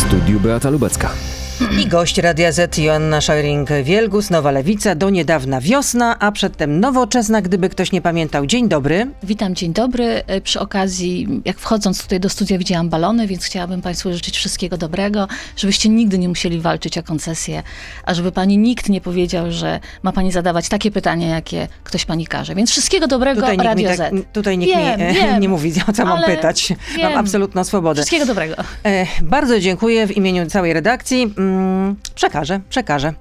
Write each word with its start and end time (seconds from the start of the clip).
studiu 0.00 0.40
Beata 0.40 0.70
Lubecka. 0.70 1.39
I 1.60 1.86
gość 1.86 2.18
Radia 2.18 2.52
Z 2.52 2.78
Joanna 2.78 3.18
Szajring-Wielgus, 3.20 4.30
Nowa 4.30 4.50
Lewica, 4.50 4.94
do 4.94 5.10
niedawna 5.10 5.60
wiosna, 5.60 6.18
a 6.18 6.32
przedtem 6.32 6.80
nowoczesna, 6.80 7.42
gdyby 7.42 7.68
ktoś 7.68 7.92
nie 7.92 8.02
pamiętał. 8.02 8.46
Dzień 8.46 8.68
dobry. 8.68 9.06
Witam, 9.22 9.54
dzień 9.54 9.72
dobry. 9.72 10.22
E, 10.26 10.40
Przy 10.40 10.60
okazji, 10.60 11.28
jak 11.44 11.58
wchodząc 11.58 12.02
tutaj 12.02 12.20
do 12.20 12.28
studia 12.28 12.58
widziałam 12.58 12.88
balony, 12.88 13.26
więc 13.26 13.44
chciałabym 13.44 13.82
Państwu 13.82 14.12
życzyć 14.12 14.36
wszystkiego 14.36 14.76
dobrego, 14.76 15.28
żebyście 15.56 15.88
nigdy 15.88 16.18
nie 16.18 16.28
musieli 16.28 16.60
walczyć 16.60 16.98
o 16.98 17.02
koncesję, 17.02 17.62
a 18.04 18.14
żeby 18.14 18.32
Pani 18.32 18.58
nikt 18.58 18.88
nie 18.88 19.00
powiedział, 19.00 19.52
że 19.52 19.80
ma 20.02 20.12
Pani 20.12 20.32
zadawać 20.32 20.68
takie 20.68 20.90
pytania, 20.90 21.28
jakie 21.28 21.68
ktoś 21.84 22.04
Pani 22.04 22.26
każe. 22.26 22.54
Więc 22.54 22.70
wszystkiego 22.70 23.06
dobrego, 23.06 23.40
Tutaj 23.40 23.56
Radio 23.56 23.88
tak, 23.88 23.96
Z. 23.96 24.12
tutaj 24.32 24.58
nikt 24.58 24.72
Wiem, 24.76 24.98
mi 25.00 25.04
e, 25.06 25.12
wiem, 25.12 25.40
nie 25.40 25.48
mówi, 25.48 25.72
o 25.88 25.92
co 25.92 26.04
mam 26.04 26.22
pytać. 26.24 26.70
Mam 26.70 26.96
wiem. 26.96 27.18
absolutną 27.18 27.64
swobodę. 27.64 27.94
Wszystkiego 28.02 28.26
dobrego. 28.26 28.54
E, 28.84 29.06
bardzo 29.22 29.60
dziękuję 29.60 30.06
w 30.06 30.16
imieniu 30.16 30.46
całej 30.46 30.72
redakcji. 30.72 31.34
Mm, 31.50 31.96
przekażę, 32.14 32.60
przekażę. 32.68 33.14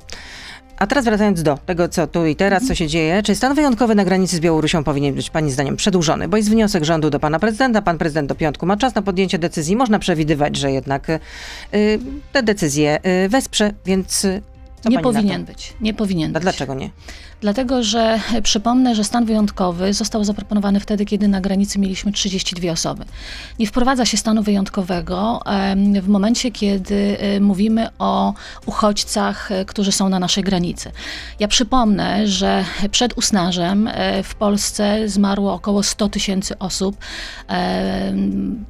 A 0.78 0.88
teraz 0.88 1.06
wracając 1.06 1.44
do 1.44 1.58
tego, 1.58 1.90
co 1.90 2.08
tu 2.08 2.26
i 2.26 2.36
teraz, 2.36 2.68
co 2.68 2.76
się 2.76 2.88
dzieje. 2.88 3.24
Czy 3.24 3.36
stan 3.36 3.54
wyjątkowy 3.54 3.96
na 3.96 4.06
granicy 4.06 4.36
z 4.36 4.40
Białorusią 4.40 4.84
powinien 4.84 5.16
być 5.16 5.30
Pani 5.30 5.52
zdaniem 5.52 5.76
przedłużony? 5.76 6.28
Bo 6.28 6.38
jest 6.38 6.50
wniosek 6.50 6.84
rządu 6.84 7.10
do 7.10 7.20
Pana 7.20 7.40
Prezydenta. 7.40 7.82
Pan 7.82 7.98
Prezydent 7.98 8.30
do 8.30 8.36
piątku 8.36 8.66
ma 8.66 8.78
czas 8.78 8.96
na 8.96 9.02
podjęcie 9.02 9.40
decyzji. 9.40 9.76
Można 9.76 10.00
przewidywać, 10.00 10.56
że 10.56 10.72
jednak 10.72 11.10
y, 11.10 11.20
te 12.32 12.44
decyzje 12.44 13.00
y, 13.26 13.30
wesprze, 13.30 13.74
więc 13.86 14.26
y, 14.26 14.42
nie 14.86 15.00
powinien 15.00 15.46
być. 15.46 15.74
Nie 15.82 15.94
powinien 15.94 16.32
A 16.32 16.34
być. 16.34 16.42
dlaczego 16.42 16.74
nie? 16.74 16.90
Dlatego, 17.42 17.84
że 17.84 18.20
przypomnę, 18.44 18.96
że 18.96 19.04
stan 19.04 19.26
wyjątkowy 19.26 19.94
został 19.94 20.24
zaproponowany 20.24 20.80
wtedy, 20.80 21.06
kiedy 21.06 21.28
na 21.28 21.42
granicy 21.42 21.80
mieliśmy 21.80 22.12
32 22.12 22.72
osoby. 22.72 23.06
Nie 23.60 23.68
wprowadza 23.68 24.06
się 24.06 24.18
stanu 24.18 24.44
wyjątkowego 24.44 25.42
w 26.02 26.08
momencie, 26.08 26.52
kiedy 26.52 27.18
mówimy 27.42 27.88
o 28.00 28.34
uchodźcach, 28.66 29.52
e, 29.52 29.66
którzy 29.66 29.92
są 29.92 30.10
na 30.10 30.20
naszej 30.20 30.44
granicy. 30.44 30.92
Ja 31.40 31.48
przypomnę, 31.48 32.28
że 32.28 32.66
przed 32.92 33.18
usnażem 33.18 33.88
e, 33.88 34.24
w 34.24 34.36
Polsce 34.36 35.10
zmarło 35.10 35.54
około 35.54 35.84
100 35.84 36.10
tysięcy 36.10 36.60
osób 36.60 36.98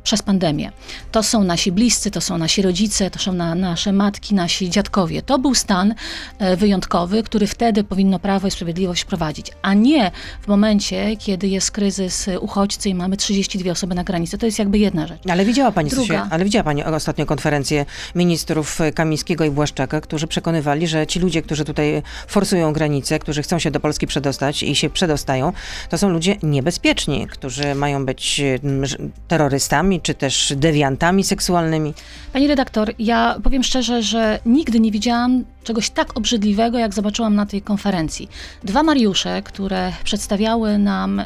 przez 0.04 0.22
pandemię. 0.22 0.72
To 1.12 1.24
są 1.24 1.44
nasi 1.44 1.72
bliscy, 1.72 2.12
to 2.12 2.22
są 2.22 2.38
nasi 2.38 2.62
rodzice, 2.62 3.12
to 3.12 3.20
są 3.20 3.34
na, 3.34 3.56
nasze 3.56 3.94
matki, 3.94 4.36
nasi 4.36 4.70
dziadkowie. 4.70 5.22
To 5.22 5.40
był 5.40 5.56
stan 5.56 5.94
e, 6.40 6.58
wyjątkowy, 6.58 7.24
który 7.24 7.48
wtedy 7.48 7.84
powinno 7.84 8.20
Prawo 8.20 8.48
i 8.48 8.52
Sprawiedliwość 8.64 9.02
wprowadzić, 9.02 9.52
a 9.62 9.74
nie 9.74 10.12
w 10.42 10.48
momencie, 10.48 11.16
kiedy 11.16 11.48
jest 11.48 11.72
kryzys 11.72 12.28
e, 12.28 12.40
uchodźcy 12.40 12.90
i 12.90 12.96
mamy 12.96 13.18
32 13.18 13.72
osoby 13.72 13.96
na 13.96 14.04
granicy. 14.04 14.38
To 14.38 14.46
jest 14.46 14.60
jakby 14.60 14.78
jedna 14.78 15.08
rzecz. 15.08 15.20
Ale 15.30 15.46
widziała 15.46 15.72
Pani, 15.72 15.90
co 15.90 15.96
się, 15.96 16.02
Druga. 16.02 16.28
ale 16.32 16.44
widziała 16.44 16.64
Pani 16.64 16.84
ostatnio 16.84 17.26
konferencję 17.26 17.86
ministrów 18.16 18.82
e, 18.82 18.92
Kamińskiego 18.92 19.46
i 19.46 19.52
Błaszczaka, 19.52 20.02
którzy 20.02 20.28
przekonywali, 20.28 20.88
że 20.88 21.08
ci 21.08 21.20
ludzie, 21.20 21.42
którzy 21.42 21.66
tutaj 21.66 22.02
forsują 22.28 22.74
granice, 22.74 23.20
którzy 23.20 23.42
chcą 23.44 23.60
się 23.60 23.72
do 23.72 23.80
Polski 23.80 24.08
przedostać 24.08 24.64
i 24.64 24.76
się 24.76 24.90
przedostają, 24.90 25.54
to 25.90 25.98
są 25.98 26.10
ludzie 26.10 26.36
niebezpieczni, 26.44 27.28
którzy 27.28 27.76
mają 27.76 28.06
być 28.06 28.42
ż- 28.84 28.98
terrorystami, 29.28 30.02
czy 30.02 30.14
też 30.14 30.54
dewiantami 30.56 31.24
seksualnymi. 31.24 31.94
Pani 32.34 32.48
redaktor, 32.48 32.94
ja 33.00 33.36
powiem 33.44 33.64
szczerze, 33.64 34.04
że 34.04 34.40
nigdy 34.46 34.80
nie 34.80 34.92
widziałam 34.92 35.44
czegoś 35.70 35.90
tak 35.90 36.18
obrzydliwego, 36.18 36.78
jak 36.80 36.94
zobaczyłam 36.94 37.36
na 37.36 37.46
tej 37.46 37.62
konferencji. 37.62 38.30
Dwa 38.64 38.84
Mariusze, 38.84 39.42
które 39.42 39.92
przedstawiały 40.04 40.78
nam 40.78 41.20
e, 41.20 41.26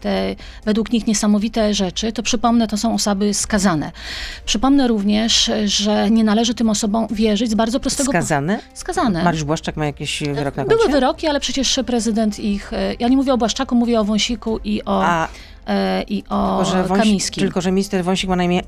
te 0.00 0.36
według 0.64 0.92
nich 0.92 1.06
niesamowite 1.06 1.74
rzeczy, 1.74 2.12
to 2.12 2.22
przypomnę, 2.22 2.66
to 2.68 2.76
są 2.76 2.94
osoby 2.94 3.34
skazane. 3.34 3.92
Przypomnę 4.44 4.88
również, 4.88 5.50
że 5.64 6.10
nie 6.10 6.24
należy 6.24 6.54
tym 6.54 6.70
osobom 6.70 7.06
wierzyć 7.10 7.50
z 7.50 7.54
bardzo 7.54 7.80
prostego 7.80 8.12
Skazane? 8.12 8.58
Skazane. 8.74 9.24
Mariusz 9.24 9.44
Błaszczak 9.44 9.76
ma 9.76 9.86
jakiś 9.86 10.22
wyrok 10.22 10.56
na 10.56 10.64
koncie? 10.64 10.76
Były 10.76 10.88
wyroki, 10.92 11.26
ale 11.26 11.40
przecież 11.40 11.80
prezydent 11.86 12.38
ich. 12.40 12.72
e, 12.72 12.94
Ja 12.98 13.08
nie 13.08 13.16
mówię 13.16 13.32
o 13.34 13.38
Błaszczaku, 13.38 13.74
mówię 13.74 14.00
o 14.00 14.04
Wąsiku 14.04 14.58
i 14.64 14.84
o, 14.84 15.02
A, 15.04 15.28
e, 15.66 16.02
i 16.02 16.24
o 16.28 16.56
tylko 16.58 16.64
że, 16.64 16.82
Wąsik, 16.84 17.04
Kamińskim. 17.04 17.40
tylko, 17.40 17.60
że 17.60 17.72
minister 17.72 18.04
Wąsik 18.04 18.30
ma 18.30 18.36
na 18.36 18.44
imię 18.44 18.62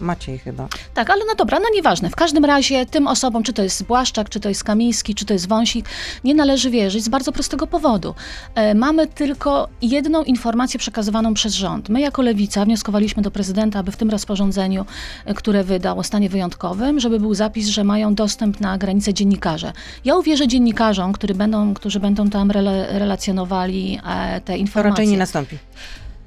Maciej 0.00 0.38
chyba. 0.38 0.68
Tak, 0.94 1.10
ale 1.10 1.20
no 1.28 1.34
dobra, 1.34 1.58
no 1.58 1.64
nieważne. 1.74 2.10
W 2.10 2.16
każdym 2.16 2.44
razie 2.44 2.86
tym 2.86 3.06
osobom, 3.06 3.42
czy 3.42 3.52
to 3.52 3.62
jest 3.62 3.84
Błaszczak, 3.84 4.28
czy 4.28 4.40
to 4.40 4.48
jest 4.48 4.64
Kamiński, 4.64 5.14
czy 5.14 5.24
to 5.24 5.32
jest 5.32 5.48
Wąsik, 5.48 5.86
nie 6.24 6.34
należy 6.34 6.70
wierzyć 6.70 7.04
z 7.04 7.08
bardzo 7.08 7.32
prostego 7.32 7.66
powodu. 7.66 8.14
E, 8.54 8.74
mamy 8.74 9.06
tylko 9.06 9.68
jedną 9.82 10.22
informację 10.24 10.80
przekazywaną 10.80 11.34
przez 11.34 11.54
rząd. 11.54 11.88
My 11.88 12.00
jako 12.00 12.22
Lewica 12.22 12.64
wnioskowaliśmy 12.64 13.22
do 13.22 13.30
prezydenta, 13.30 13.78
aby 13.78 13.92
w 13.92 13.96
tym 13.96 14.10
rozporządzeniu, 14.10 14.84
e, 15.24 15.34
które 15.34 15.64
wydał 15.64 15.98
o 15.98 16.02
stanie 16.02 16.28
wyjątkowym, 16.28 17.00
żeby 17.00 17.20
był 17.20 17.34
zapis, 17.34 17.68
że 17.68 17.84
mają 17.84 18.14
dostęp 18.14 18.60
na 18.60 18.78
granicę 18.78 19.14
dziennikarze. 19.14 19.72
Ja 20.04 20.16
uwierzę 20.16 20.48
dziennikarzom, 20.48 21.12
którzy 21.12 21.34
będą, 21.34 21.74
którzy 21.74 22.00
będą 22.00 22.30
tam 22.30 22.50
rela, 22.50 22.72
relacjonowali 22.86 24.00
e, 24.06 24.40
te 24.40 24.52
To 24.52 24.58
informacje. 24.58 24.90
raczej 24.90 25.08
nie 25.08 25.18
nastąpi. 25.18 25.58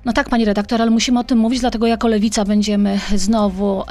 No 0.05 0.13
tak, 0.13 0.29
pani 0.29 0.45
redaktor, 0.45 0.81
ale 0.81 0.91
musimy 0.91 1.19
o 1.19 1.23
tym 1.23 1.37
mówić, 1.37 1.59
dlatego 1.59 1.87
jako 1.87 2.07
lewica 2.07 2.45
będziemy 2.45 2.99
znowu 3.15 3.83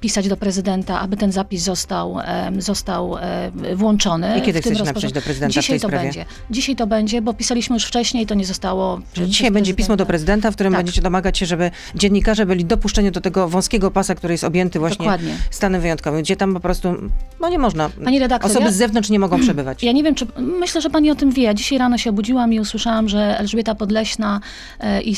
pisać 0.00 0.28
do 0.28 0.36
prezydenta, 0.36 1.00
aby 1.00 1.16
ten 1.16 1.32
zapis 1.32 1.62
został, 1.62 2.16
został 2.58 3.16
em, 3.18 3.52
włączony. 3.76 4.38
I 4.38 4.42
kiedy 4.42 4.60
w 4.60 4.64
chcecie 4.64 4.84
napisać 4.84 5.12
do 5.12 5.22
prezydenta 5.22 5.52
w 5.52 5.54
Dzisiaj 5.54 5.72
tej 5.74 5.80
to 5.80 5.88
sprawie? 5.88 6.04
będzie. 6.04 6.24
Dzisiaj 6.50 6.76
to 6.76 6.86
będzie, 6.86 7.22
bo 7.22 7.34
pisaliśmy 7.34 7.76
już 7.76 7.84
wcześniej, 7.84 8.26
to 8.26 8.34
nie 8.34 8.46
zostało. 8.46 9.00
Dzisiaj 9.26 9.50
będzie 9.50 9.74
pismo 9.74 9.96
do 9.96 10.06
prezydenta. 10.06 10.50
w 10.50 10.54
którym 10.54 10.72
Tak. 10.72 10.78
będziecie 10.80 11.02
domagać 11.02 11.38
się, 11.38 11.46
żeby 11.46 11.70
dziennikarze 11.94 12.46
byli 12.46 12.64
dopuszczeni 12.64 13.10
do 13.10 13.20
tego 13.20 13.48
wąskiego 13.48 13.90
pasa, 13.90 14.14
który 14.14 14.34
jest 14.34 14.44
objęty 14.44 14.78
właśnie 14.78 14.98
Dokładnie. 14.98 15.34
stanem 15.50 15.80
wyjątkowym, 15.80 16.22
gdzie 16.22 16.36
tam 16.36 16.54
po 16.54 16.60
prostu, 16.60 16.94
no 17.40 17.48
nie 17.48 17.58
można. 17.58 17.90
Pani 18.04 18.18
redaktor, 18.18 18.50
Osoby 18.50 18.66
ja- 18.66 18.72
z 18.72 18.76
zewnątrz 18.76 19.10
nie 19.10 19.18
mogą 19.18 19.40
przebywać. 19.40 19.82
Ja 19.82 19.92
nie 19.92 20.02
wiem, 20.02 20.14
czy. 20.14 20.26
Myślę, 20.38 20.80
że 20.80 20.90
pani 20.90 21.10
o 21.10 21.14
tym 21.14 21.30
wie. 21.30 21.42
Ja 21.42 21.54
dzisiaj 21.54 21.78
rano 21.78 21.98
się 21.98 22.10
obudziłam 22.10 22.52
i 22.52 22.60
usłyszałam, 22.60 23.08
że 23.08 23.38
Elżbieta 23.38 23.74
Podleśna 23.74 24.40
e, 24.80 25.02
i 25.02 25.16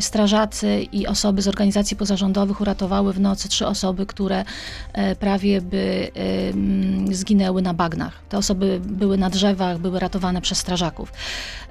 stra, 0.00 0.22
strażacy 0.22 0.86
i 0.92 1.06
osoby 1.06 1.42
z 1.42 1.48
organizacji 1.48 1.96
pozarządowych 1.96 2.60
uratowały 2.60 3.12
w 3.12 3.20
nocy 3.20 3.48
trzy 3.48 3.66
osoby, 3.66 4.06
które 4.06 4.44
e, 4.92 5.16
prawie 5.16 5.60
by 5.60 6.10
zginęły 7.10 7.62
na 7.62 7.74
bagnach. 7.74 8.12
Te 8.28 8.38
osoby 8.38 8.80
były 8.84 9.18
na 9.18 9.30
drzewach, 9.30 9.78
były 9.78 10.00
ratowane 10.00 10.40
przez 10.40 10.58
strażaków. 10.58 11.12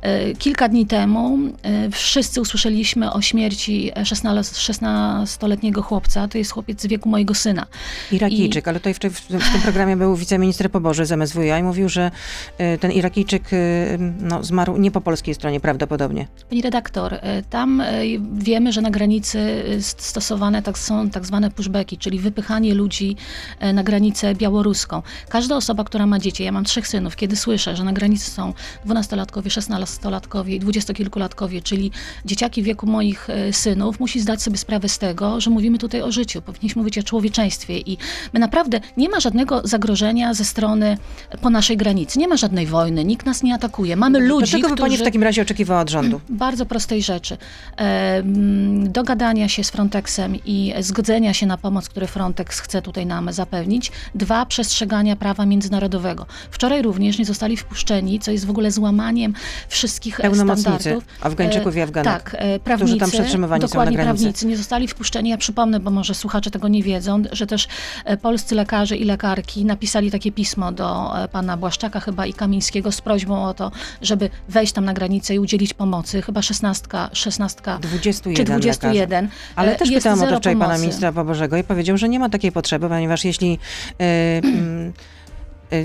E, 0.01 0.33
Kilka 0.33 0.69
dni 0.69 0.85
temu 0.85 1.37
e, 1.63 1.89
wszyscy 1.89 2.41
usłyszeliśmy 2.41 3.13
o 3.13 3.21
śmierci 3.21 3.91
16-letniego 3.95 5.81
chłopca. 5.81 6.27
To 6.27 6.37
jest 6.37 6.51
chłopiec 6.51 6.81
z 6.81 6.85
wieku 6.85 7.09
mojego 7.09 7.33
syna. 7.33 7.65
Irakijczyk, 8.11 8.67
ale 8.67 8.79
tutaj 8.79 8.93
w, 8.93 8.99
w, 8.99 9.19
w 9.19 9.51
tym 9.51 9.61
programie 9.61 9.97
był 9.97 10.15
wiceminister 10.15 10.71
Poboży 10.71 11.05
z 11.05 11.11
MSWiA 11.11 11.59
i 11.59 11.63
mówił, 11.63 11.89
że 11.89 12.11
ten 12.79 12.91
Irakijczyk 12.91 13.43
no, 14.19 14.43
zmarł 14.43 14.77
nie 14.77 14.91
po 14.91 15.01
polskiej 15.01 15.35
stronie 15.35 15.59
prawdopodobnie. 15.59 16.27
Pani 16.49 16.61
redaktor, 16.61 17.19
tam 17.49 17.83
wiemy, 18.33 18.73
że 18.73 18.81
na 18.81 18.89
granicy 18.91 19.63
st- 19.81 20.01
stosowane 20.01 20.61
tak, 20.61 20.77
są 20.79 21.09
tak 21.09 21.25
zwane 21.25 21.51
pushbacki, 21.51 21.97
czyli 21.97 22.19
wypychanie 22.19 22.73
ludzi 22.73 23.15
e, 23.59 23.73
na 23.73 23.83
granicę 23.83 24.35
białoruską. 24.35 25.01
Każda 25.29 25.55
osoba, 25.55 25.83
która 25.83 26.05
ma 26.05 26.19
dzieci, 26.19 26.43
ja 26.43 26.51
mam 26.51 26.63
trzech 26.63 26.87
synów, 26.87 27.15
kiedy 27.15 27.35
słyszę, 27.35 27.75
że 27.75 27.83
na 27.83 27.93
granicy 27.93 28.31
są 28.31 28.53
dwunastolatkowie, 28.85 29.51
szesnastolatkowie 29.51 30.55
i 30.55 30.59
dwudziestokilkulatkowie, 30.59 31.61
czyli 31.61 31.91
dzieciaki 32.25 32.61
w 32.61 32.65
wieku 32.65 32.87
moich 32.87 33.29
e, 33.29 33.53
synów, 33.53 33.99
musi 33.99 34.19
zdać 34.19 34.41
sobie 34.41 34.57
sprawę 34.57 34.89
z 34.89 34.97
tego, 34.97 35.41
że 35.41 35.49
mówimy 35.49 35.77
tutaj 35.77 36.01
o 36.01 36.11
życiu, 36.11 36.41
powinniśmy 36.41 36.79
mówić 36.79 36.97
o 36.97 37.03
człowieczeństwie 37.03 37.77
i 37.77 37.97
my 38.33 38.39
naprawdę 38.39 38.79
nie 38.97 39.09
ma 39.09 39.19
żadnego 39.19 39.61
zagrożenia 39.63 40.33
ze 40.33 40.45
strony 40.45 40.97
e, 41.29 41.37
po 41.37 41.49
naszej 41.49 41.77
granicy, 41.77 42.19
nie 42.19 42.27
ma 42.27 42.37
żadnej 42.37 42.65
wojny, 42.67 43.05
nikt 43.05 43.25
nas 43.25 43.43
nie 43.43 43.53
atakuje. 43.53 43.95
Mamy 43.95 44.19
ludzi, 44.19 44.51
Czego 44.51 44.67
by 44.69 44.73
którzy... 44.75 44.89
pani 44.89 44.97
w 44.97 45.03
takim 45.03 45.23
razie 45.23 45.41
oczekiwała 45.41 45.81
od 45.81 45.89
rządu? 45.89 46.21
Bardzo 46.45 46.65
prostej 46.65 47.03
rzeczy. 47.03 47.37
Dogadania 48.83 49.49
się 49.49 49.63
z 49.63 49.69
Frontexem 49.69 50.35
i 50.45 50.73
zgodzenia 50.79 51.33
się 51.33 51.45
na 51.45 51.57
pomoc, 51.57 51.89
które 51.89 52.07
Frontex 52.07 52.59
chce 52.59 52.81
tutaj 52.81 53.05
nam 53.05 53.33
zapewnić. 53.33 53.91
Dwa, 54.15 54.45
przestrzegania 54.45 55.15
prawa 55.15 55.45
międzynarodowego. 55.45 56.25
Wczoraj 56.51 56.81
również 56.81 57.17
nie 57.17 57.25
zostali 57.25 57.57
wpuszczeni, 57.57 58.19
co 58.19 58.31
jest 58.31 58.45
w 58.45 58.49
ogóle 58.49 58.71
złamaniem 58.71 59.33
wszystkich 59.69 60.19
standardów. 60.33 61.03
Afgańczyków 61.21 61.75
i 61.75 61.79
E, 61.79 61.83
Afganek, 61.83 62.23
Tak, 62.23 62.35
e, 62.39 62.59
prawnicy, 62.59 62.97
tam 62.97 63.11
przetrzymywani 63.11 63.61
są 63.61 63.65
na 63.65 63.67
dokładnie 63.67 63.95
granicy. 63.97 64.23
prawnicy, 64.23 64.47
nie 64.47 64.57
zostali 64.57 64.87
wpuszczeni. 64.87 65.29
Ja 65.29 65.37
przypomnę, 65.37 65.79
bo 65.79 65.91
może 65.91 66.15
słuchacze 66.15 66.51
tego 66.51 66.67
nie 66.67 66.83
wiedzą, 66.83 67.21
że 67.31 67.47
też 67.47 67.67
e, 68.05 68.17
polscy 68.17 68.55
lekarze 68.55 68.97
i 68.97 69.05
lekarki 69.05 69.65
napisali 69.65 70.11
takie 70.11 70.31
pismo 70.31 70.71
do 70.71 71.11
pana 71.31 71.57
Błaszczaka 71.57 71.99
chyba 71.99 72.25
i 72.25 72.33
Kamińskiego 72.33 72.91
z 72.91 73.01
prośbą 73.01 73.45
o 73.45 73.53
to, 73.53 73.71
żeby 74.01 74.29
wejść 74.49 74.73
tam 74.73 74.85
na 74.85 74.93
granicę 74.93 75.35
i 75.35 75.39
udzielić 75.39 75.73
pomocy. 75.73 76.21
Chyba 76.21 76.41
16, 76.41 76.87
16 77.13 77.61
21 77.81 78.35
czy 78.35 78.51
21. 78.51 79.29
Ale 79.55 79.75
E, 79.75 79.75
też 79.75 79.91
pytałam 79.91 80.19
o 80.23 80.27
to 80.27 80.37
wczoraj 80.37 80.55
pana 80.55 80.65
pomocy. 80.65 80.81
ministra 80.81 81.11
Pobożego 81.11 81.57
i 81.57 81.63
powiedział, 81.63 81.97
że 81.97 82.09
nie 82.09 82.19
ma 82.19 82.29
takiej 82.29 82.51
potrzeby, 82.51 82.89
ponieważ 82.89 83.25
jeśli 83.25 83.59
y, 84.01 84.03
mm, 84.43 84.89
y, 84.89 84.93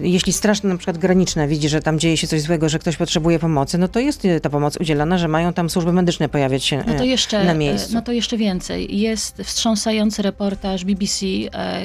jeśli 0.02 0.32
straż 0.32 0.62
na 0.62 0.76
przykład 0.76 0.98
graniczna 0.98 1.46
widzi, 1.48 1.68
że 1.68 1.80
tam 1.82 1.98
dzieje 1.98 2.16
się 2.16 2.26
coś 2.26 2.40
złego, 2.42 2.68
że 2.68 2.78
ktoś 2.78 2.96
potrzebuje 2.96 3.38
pomocy, 3.38 3.78
no 3.78 3.88
to 3.88 4.00
jest 4.00 4.24
y, 4.24 4.40
ta 4.40 4.50
pomoc 4.50 4.76
udzielana, 4.80 5.18
że 5.18 5.28
mają 5.28 5.52
tam 5.52 5.70
służby 5.70 5.92
medyczne 5.92 6.28
pojawiać 6.28 6.64
się 6.64 6.84
No 6.86 6.94
to 6.94 7.04
y, 7.04 7.06
jeszcze, 7.06 7.44
na 7.44 7.54
miejscu. 7.54 7.94
No 7.94 8.02
to 8.02 8.12
jeszcze 8.12 8.36
więcej. 8.36 8.98
Jest 8.98 9.42
wstrząsający 9.44 10.22
reportaż 10.22 10.84
BBC, 10.84 11.26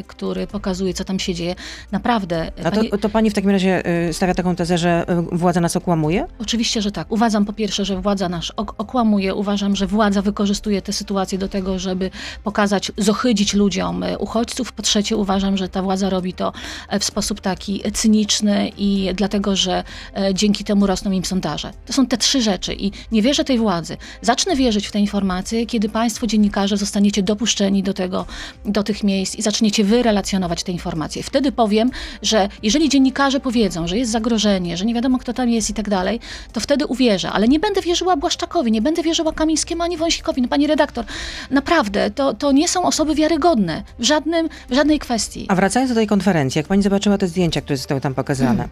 który 0.08 0.48
pokazuje, 0.48 0.94
co 0.94 1.04
tam 1.04 1.20
się 1.20 1.34
dzieje. 1.34 1.56
Naprawdę. 1.92 2.52
A 2.64 2.72
pani- 2.72 2.90
to, 2.90 2.98
to 2.98 3.10
pani 3.10 3.30
w 3.30 3.34
takim 3.34 3.50
razie 3.50 3.84
y, 4.10 4.14
stawia 4.14 4.34
taką 4.34 4.56
tezę, 4.56 4.78
że 4.78 5.06
y, 5.34 5.38
władza 5.38 5.62
nas 5.62 5.76
okłamuje? 5.76 6.26
Oczywiście, 6.40 6.82
że 6.82 6.92
tak. 6.92 7.12
Uważam 7.12 7.46
po 7.46 7.54
pierwsze, 7.54 7.86
że 7.86 8.02
władza 8.02 8.30
nasz 8.30 8.52
ok- 8.56 8.74
okłamuje. 8.78 9.36
Uważam, 9.36 9.76
że 9.76 9.88
władza 9.88 10.22
wykorzystuje 10.22 10.82
tę 10.82 10.94
sytuację 10.94 11.38
do 11.38 11.48
tego, 11.48 11.80
żeby 11.80 12.12
pokazać, 12.44 12.92
zohydzić 12.98 13.54
ludziom 13.54 14.04
uchodźców. 14.20 14.72
Po 14.74 14.82
trzecie, 14.84 15.18
uważam, 15.18 15.58
że 15.58 15.70
ta 15.70 15.82
władza 15.82 16.10
robi 16.10 16.34
to 16.34 16.54
w 17.00 17.04
sposób 17.04 17.42
taki 17.42 17.91
cyniczny 17.92 18.72
i 18.78 19.10
dlatego, 19.16 19.56
że 19.56 19.84
e, 20.18 20.34
dzięki 20.34 20.64
temu 20.64 20.88
rosną 20.88 21.12
im 21.12 21.26
sondaże. 21.26 21.72
To 21.86 21.94
są 21.94 22.06
te 22.06 22.18
trzy 22.18 22.42
rzeczy 22.42 22.74
i 22.74 22.92
nie 23.12 23.22
wierzę 23.22 23.44
tej 23.44 23.58
władzy. 23.58 23.98
Zacznę 24.22 24.56
wierzyć 24.56 24.88
w 24.88 24.92
te 24.92 25.00
informacje, 25.00 25.66
kiedy 25.66 25.90
państwo 25.90 26.28
dziennikarze 26.28 26.78
zostaniecie 26.78 27.24
dopuszczeni 27.24 27.84
do 27.84 27.94
tego, 27.94 28.26
do 28.66 28.84
tych 28.84 29.04
miejsc 29.04 29.36
i 29.36 29.42
zaczniecie 29.42 29.84
wy 29.84 30.04
relacjonować 30.04 30.64
te 30.64 30.72
informacje. 30.72 31.24
Wtedy 31.24 31.52
powiem, 31.52 31.92
że 32.22 32.50
jeżeli 32.64 32.90
dziennikarze 32.90 33.40
powiedzą, 33.40 33.88
że 33.88 33.98
jest 33.98 34.12
zagrożenie, 34.12 34.78
że 34.78 34.86
nie 34.86 34.94
wiadomo 34.94 35.18
kto 35.18 35.34
tam 35.34 35.50
jest 35.50 35.70
i 35.70 35.74
tak 35.74 35.90
dalej, 35.90 36.20
to 36.54 36.60
wtedy 36.60 36.86
uwierzę, 36.86 37.32
ale 37.32 37.48
nie 37.48 37.60
będę 37.60 37.82
wierzyła 37.82 38.16
Błaszczakowi, 38.18 38.72
nie 38.72 38.82
będę 38.82 39.04
wierzyła 39.04 39.34
Kamińskiemu 39.34 39.84
ani 39.84 39.98
Wąsikowi. 39.98 40.42
No 40.42 40.48
pani 40.48 40.68
redaktor, 40.68 41.06
naprawdę, 41.52 42.12
to, 42.12 42.34
to 42.34 42.52
nie 42.52 42.68
są 42.68 42.84
osoby 42.84 43.16
wiarygodne 43.16 43.84
w, 44.00 44.04
żadnym, 44.04 44.50
w 44.70 44.76
żadnej 44.76 45.00
kwestii. 45.00 45.46
A 45.50 45.56
wracając 45.56 45.92
do 45.92 45.96
tej 45.96 46.08
konferencji, 46.08 46.60
jak 46.60 46.68
pani 46.68 46.84
zobaczyła 46.84 47.18
te 47.18 47.28
zdjęcia, 47.28 47.62
które 47.62 47.78
zostały 47.82 48.02
tam 48.02 48.14
pokazane, 48.14 48.68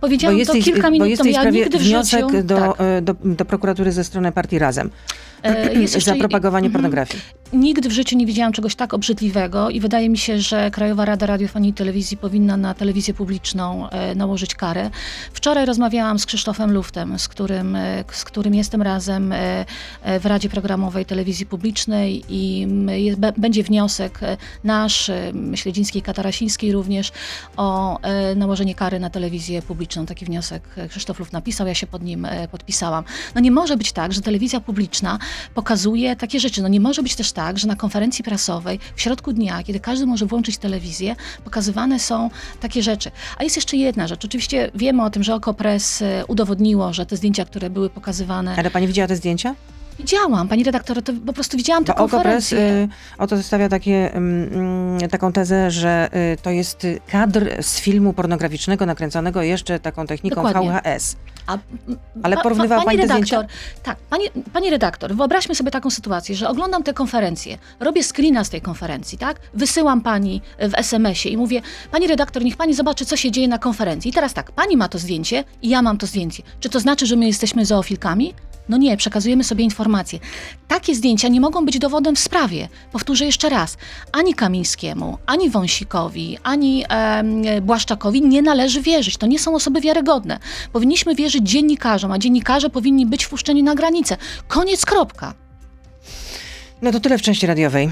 Powiedziałam 0.00 0.38
jest 0.38 0.48
to 0.48 0.52
tej- 0.52 0.62
kilka 0.62 0.82
bo 0.82 0.90
minut 0.90 1.14
w 1.14 1.16
temu, 1.18 1.30
ja 1.30 1.50
nigdy 1.50 1.78
w 1.78 1.82
wniosek 1.82 2.30
życiu... 2.30 2.42
do, 2.42 2.56
tak. 2.56 2.80
y, 2.80 3.02
do, 3.02 3.14
do 3.24 3.44
prokuratury 3.44 3.92
ze 3.92 4.04
strony 4.04 4.32
partii 4.32 4.58
Razem 4.58 4.86
E, 4.86 5.33
jest 5.80 5.94
jeszcze- 5.94 6.10
za 6.10 6.16
propagowanie 6.16 6.66
Mhm. 6.66 6.72
pornografii. 6.82 7.22
Nigdy 7.52 7.88
w 7.88 7.92
życiu 7.92 8.16
nie 8.16 8.26
widziałam 8.26 8.52
czegoś 8.52 8.74
tak 8.74 8.94
obrzydliwego 8.94 9.70
i 9.70 9.80
wydaje 9.80 10.08
mi 10.08 10.18
się, 10.18 10.40
że 10.40 10.70
Krajowa 10.70 11.04
Rada 11.04 11.26
Radiofonii 11.26 11.70
i 11.70 11.74
Telewizji 11.74 12.16
powinna 12.16 12.56
na 12.56 12.74
telewizję 12.74 13.14
publiczną 13.14 13.90
e, 13.90 14.14
nałożyć 14.14 14.54
karę. 14.54 14.90
Wczoraj 15.32 15.66
rozmawiałam 15.66 16.18
z 16.18 16.26
Krzysztofem 16.26 16.72
Luftem, 16.72 17.18
z 17.18 17.28
którym, 17.28 17.76
e, 17.76 18.04
z 18.12 18.24
którym 18.24 18.54
jestem 18.54 18.82
razem 18.82 19.32
e, 19.32 19.64
e, 20.02 20.20
w 20.20 20.26
Radzie 20.26 20.48
Programowej 20.48 21.04
Telewizji 21.06 21.46
Publicznej 21.46 22.24
i 22.28 22.66
jest, 22.88 23.18
będzie 23.38 23.62
wniosek 23.62 24.18
e, 24.22 24.36
nasz, 24.64 25.08
e, 25.10 25.32
Śledzińskiej 25.54 26.02
Katarasińskiej 26.02 26.72
również, 26.72 27.12
o 27.56 28.00
e, 28.02 28.34
nałożenie 28.34 28.74
kary 28.74 29.00
na 29.00 29.10
telewizję 29.10 29.62
publiczną. 29.62 30.06
Taki 30.06 30.24
wniosek 30.24 30.62
e, 30.76 30.88
Krzysztof 30.88 31.18
Luft 31.18 31.32
napisał, 31.32 31.66
ja 31.66 31.74
się 31.74 31.86
pod 31.86 32.02
nim 32.02 32.24
e, 32.24 32.48
podpisałam. 32.48 33.04
No 33.34 33.40
nie 33.40 33.50
może 33.50 33.76
być 33.76 33.92
tak, 33.92 34.12
że 34.12 34.20
telewizja 34.20 34.60
publiczna 34.60 35.18
pokazuje 35.54 36.16
takie 36.16 36.40
rzeczy. 36.40 36.62
No 36.62 36.68
nie 36.68 36.80
może 36.80 37.02
być 37.02 37.14
też 37.14 37.32
tak, 37.32 37.58
że 37.58 37.68
na 37.68 37.76
konferencji 37.76 38.24
prasowej 38.24 38.78
w 38.96 39.00
środku 39.00 39.32
dnia, 39.32 39.62
kiedy 39.62 39.80
każdy 39.80 40.06
może 40.06 40.26
włączyć 40.26 40.58
telewizję, 40.58 41.16
pokazywane 41.44 41.98
są 41.98 42.30
takie 42.60 42.82
rzeczy. 42.82 43.10
A 43.38 43.44
jest 43.44 43.56
jeszcze 43.56 43.76
jedna 43.76 44.08
rzecz. 44.08 44.24
Oczywiście 44.24 44.70
wiemy 44.74 45.04
o 45.04 45.10
tym, 45.10 45.22
że 45.22 45.34
Okopres 45.34 46.02
e, 46.02 46.24
udowodniło, 46.28 46.92
że 46.92 47.06
te 47.06 47.16
zdjęcia, 47.16 47.44
które 47.44 47.70
były 47.70 47.90
pokazywane... 47.90 48.56
Ale 48.56 48.70
pani 48.70 48.86
widziała 48.86 49.08
te 49.08 49.16
zdjęcia? 49.16 49.54
Widziałam, 49.98 50.48
pani 50.48 50.64
redaktor, 50.64 51.02
to 51.02 51.12
po 51.26 51.32
prostu 51.32 51.56
widziałam 51.56 51.84
tę 51.84 51.92
Bo 51.92 52.04
Okopres 52.04 52.22
konferencję. 52.22 52.58
y, 52.58 52.88
oto 53.18 53.42
stawia 53.42 53.68
takie, 53.68 54.14
mm, 54.14 54.52
mm, 54.98 55.10
taką 55.10 55.32
tezę, 55.32 55.70
że 55.70 56.08
y, 56.32 56.36
to 56.42 56.50
jest 56.50 56.84
y, 56.84 57.00
kadr 57.12 57.62
z 57.62 57.80
filmu 57.80 58.12
pornograficznego 58.12 58.86
nakręconego 58.86 59.42
jeszcze 59.42 59.80
taką 59.80 60.06
techniką 60.06 60.34
Dokładnie. 60.42 60.80
VHS. 60.84 61.16
A, 61.46 61.58
Ale 62.22 62.36
pa- 62.36 62.42
porównywała 62.42 62.80
pa- 62.80 62.84
pani 62.86 62.98
pani 62.98 63.08
te 63.08 63.14
redaktor, 63.14 63.38
zdjęcia? 63.38 63.54
Tak, 63.82 63.96
pani, 64.10 64.24
pani 64.52 64.70
redaktor, 64.70 65.14
wyobraźmy 65.16 65.54
sobie 65.54 65.70
taką 65.70 65.90
sytuację, 65.90 66.34
że 66.36 66.48
oglądam 66.48 66.82
tę 66.82 66.92
konferencję, 66.92 67.58
robię 67.80 68.02
screena 68.02 68.44
z 68.44 68.50
tej 68.50 68.60
konferencji, 68.60 69.18
tak? 69.18 69.40
Wysyłam 69.54 70.00
pani 70.00 70.42
w 70.58 70.74
SMS-ie 70.74 71.34
i 71.34 71.36
mówię, 71.36 71.62
pani 71.90 72.06
redaktor, 72.06 72.44
niech 72.44 72.56
pani 72.56 72.74
zobaczy, 72.74 73.04
co 73.06 73.16
się 73.16 73.30
dzieje 73.30 73.48
na 73.48 73.58
konferencji. 73.58 74.10
I 74.10 74.14
teraz 74.14 74.34
tak, 74.34 74.52
pani 74.52 74.76
ma 74.76 74.88
to 74.88 74.98
zdjęcie 74.98 75.44
i 75.62 75.68
ja 75.68 75.82
mam 75.82 75.98
to 75.98 76.06
zdjęcie. 76.06 76.42
Czy 76.60 76.68
to 76.68 76.80
znaczy, 76.80 77.06
że 77.06 77.16
my 77.16 77.26
jesteśmy 77.26 77.66
zoofilkami? 77.66 78.34
No 78.68 78.76
nie, 78.76 78.96
przekazujemy 78.96 79.44
sobie 79.44 79.64
informacje. 79.64 80.18
Takie 80.68 80.94
zdjęcia 80.94 81.28
nie 81.28 81.40
mogą 81.40 81.64
być 81.64 81.78
dowodem 81.78 82.16
w 82.16 82.18
sprawie. 82.18 82.68
Powtórzę 82.92 83.24
jeszcze 83.24 83.48
raz. 83.48 83.76
Ani 84.12 84.34
Kamińskiemu, 84.34 85.18
ani 85.26 85.50
Wąsikowi, 85.50 86.38
ani 86.42 86.84
em, 86.88 87.42
Błaszczakowi 87.62 88.22
nie 88.22 88.42
należy 88.42 88.82
wierzyć. 88.82 89.16
To 89.16 89.26
nie 89.26 89.38
są 89.38 89.54
osoby 89.54 89.80
wiarygodne. 89.80 90.38
Powinniśmy 90.72 91.14
wierzyć 91.14 91.48
dziennikarzom, 91.48 92.12
a 92.12 92.18
dziennikarze 92.18 92.70
powinni 92.70 93.06
być 93.06 93.24
wpuszczeni 93.24 93.62
na 93.62 93.74
granicę. 93.74 94.16
Koniec, 94.48 94.86
kropka. 94.86 95.34
No 96.82 96.92
to 96.92 97.00
tyle 97.00 97.18
w 97.18 97.22
części 97.22 97.46
radiowej. 97.46 97.90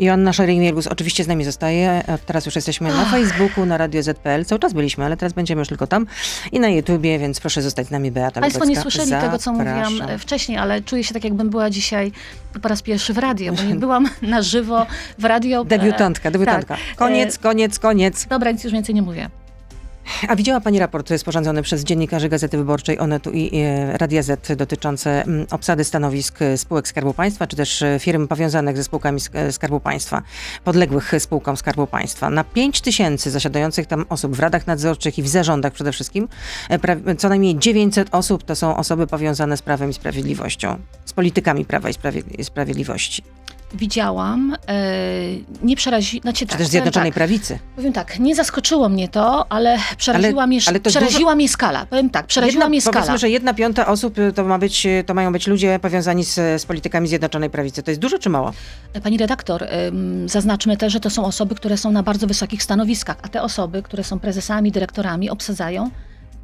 Joanna 0.00 0.30
Szering-Mielgus 0.30 0.88
oczywiście 0.90 1.24
z 1.24 1.28
nami 1.28 1.44
zostaje. 1.44 2.02
Teraz 2.26 2.46
już 2.46 2.56
jesteśmy 2.56 2.88
na 2.88 3.04
Facebooku, 3.04 3.66
na 3.66 3.76
Radio 3.76 4.02
ZPL. 4.02 4.44
Cały 4.44 4.58
czas 4.58 4.72
byliśmy, 4.72 5.04
ale 5.04 5.16
teraz 5.16 5.32
będziemy 5.32 5.58
już 5.60 5.68
tylko 5.68 5.86
tam. 5.86 6.06
I 6.52 6.60
na 6.60 6.68
YouTubie, 6.68 7.18
więc 7.18 7.40
proszę 7.40 7.62
zostać 7.62 7.86
z 7.86 7.90
nami, 7.90 8.10
Beata 8.12 8.40
Państwo 8.40 8.64
nie 8.64 8.80
słyszeli 8.80 9.10
tego, 9.10 9.38
co 9.38 9.52
mówiłam 9.52 9.92
Zapraszam. 9.92 10.10
e, 10.10 10.18
wcześniej, 10.18 10.58
ale 10.58 10.82
czuję 10.82 11.04
się 11.04 11.14
tak, 11.14 11.24
jakbym 11.24 11.50
była 11.50 11.70
dzisiaj 11.70 12.12
po 12.62 12.68
raz 12.68 12.82
pierwszy 12.82 13.12
w 13.14 13.18
radio, 13.18 13.52
bo 13.52 13.62
nie 13.62 13.74
byłam 13.74 14.08
na 14.22 14.42
żywo 14.42 14.86
w 15.18 15.24
radio. 15.24 15.60
e, 15.60 15.64
Debiutantka, 15.64 16.30
debiutantka. 16.30 16.74
tak. 16.74 16.96
Koniec, 16.96 17.38
koniec, 17.38 17.78
koniec. 17.78 18.26
Dobra, 18.26 18.50
nic 18.50 18.64
już 18.64 18.72
więcej 18.72 18.94
nie 18.94 19.02
mówię. 19.02 19.30
A 20.28 20.36
widziała 20.36 20.60
Pani 20.60 20.78
raport 20.78 21.10
sporządzony 21.16 21.62
przez 21.62 21.84
dziennikarzy 21.84 22.28
Gazety 22.28 22.56
Wyborczej 22.56 22.98
Onetu 22.98 23.30
i 23.30 23.50
e, 23.56 23.98
Radia 23.98 24.22
Z 24.22 24.58
dotyczące 24.58 25.22
mm, 25.22 25.46
obsady 25.50 25.84
stanowisk 25.84 26.38
spółek 26.56 26.88
Skarbu 26.88 27.14
Państwa, 27.14 27.46
czy 27.46 27.56
też 27.56 27.82
e, 27.82 27.98
firm 27.98 28.28
powiązanych 28.28 28.76
ze 28.76 28.84
spółkami 28.84 29.20
e, 29.32 29.52
Skarbu 29.52 29.80
Państwa, 29.80 30.22
podległych 30.64 31.12
spółkom 31.18 31.56
Skarbu 31.56 31.86
Państwa. 31.86 32.30
Na 32.30 32.44
5 32.44 32.80
tysięcy 32.80 33.30
zasiadających 33.30 33.86
tam 33.86 34.04
osób 34.08 34.36
w 34.36 34.40
radach 34.40 34.66
nadzorczych 34.66 35.18
i 35.18 35.22
w 35.22 35.28
zarządach 35.28 35.72
przede 35.72 35.92
wszystkim, 35.92 36.28
co 37.18 37.28
najmniej 37.28 37.58
900 37.58 38.08
osób 38.12 38.42
to 38.42 38.56
są 38.56 38.76
osoby 38.76 39.06
powiązane 39.06 39.56
z 39.56 39.62
Prawem 39.62 39.90
i 39.90 39.94
Sprawiedliwością, 39.94 40.78
z 41.04 41.12
politykami 41.12 41.64
Prawa 41.64 41.88
i 42.38 42.44
Sprawiedliwości, 42.44 43.22
Widziałam, 43.74 44.56
e, 44.68 44.82
nie 45.62 45.76
przerazi... 45.76 46.20
Znaczy, 46.20 46.38
czy 46.38 46.46
tak, 46.46 46.50
też 46.50 46.56
powiem 46.58 46.70
Zjednoczonej 46.70 47.10
tak, 47.10 47.14
Prawicy. 47.14 47.58
Powiem 47.76 47.92
tak, 47.92 48.18
nie 48.18 48.34
zaskoczyło 48.34 48.88
mnie 48.88 49.08
to, 49.08 49.52
ale 49.52 49.78
przeraziła, 49.96 50.42
Ale- 50.42 50.46
mnie, 50.46 50.60
ale 50.66 50.80
to 50.80 50.90
przeraziła 50.90 51.34
mnie 51.34 51.48
skala. 51.48 51.86
Powiem 51.86 52.10
tak, 52.10 52.26
przeraziła 52.26 52.52
Jedna- 52.64 52.68
mnie 52.68 52.80
skala. 52.80 52.94
Powiedzmy, 52.94 53.18
że 53.18 53.30
jedna 53.30 53.54
piąta 53.54 53.86
osób 53.86 54.18
y, 54.18 54.32
to, 54.32 54.44
ma 54.44 54.58
być, 54.58 54.86
y, 54.86 55.04
to 55.06 55.14
mają 55.14 55.32
być 55.32 55.46
ludzie 55.46 55.78
powiązani 55.82 56.24
z, 56.24 56.62
z 56.62 56.66
politykami 56.66 57.08
Zjednoczonej 57.08 57.50
Prawicy. 57.50 57.82
To 57.82 57.90
jest 57.90 58.00
dużo 58.00 58.18
czy 58.18 58.30
mało? 58.30 58.52
Pani 59.02 59.18
redaktor, 59.18 59.66
zaznaczmy 60.26 60.76
też, 60.76 60.92
że 60.92 61.00
to 61.00 61.10
są 61.10 61.24
osoby, 61.24 61.54
które 61.54 61.76
są 61.76 61.92
na 61.92 62.02
bardzo 62.02 62.26
wysokich 62.26 62.62
stanowiskach, 62.62 63.16
a 63.22 63.28
te 63.28 63.42
osoby, 63.42 63.82
które 63.82 64.04
są 64.04 64.18
prezesami, 64.18 64.72
dyrektorami, 64.72 65.30
obsadzają 65.30 65.90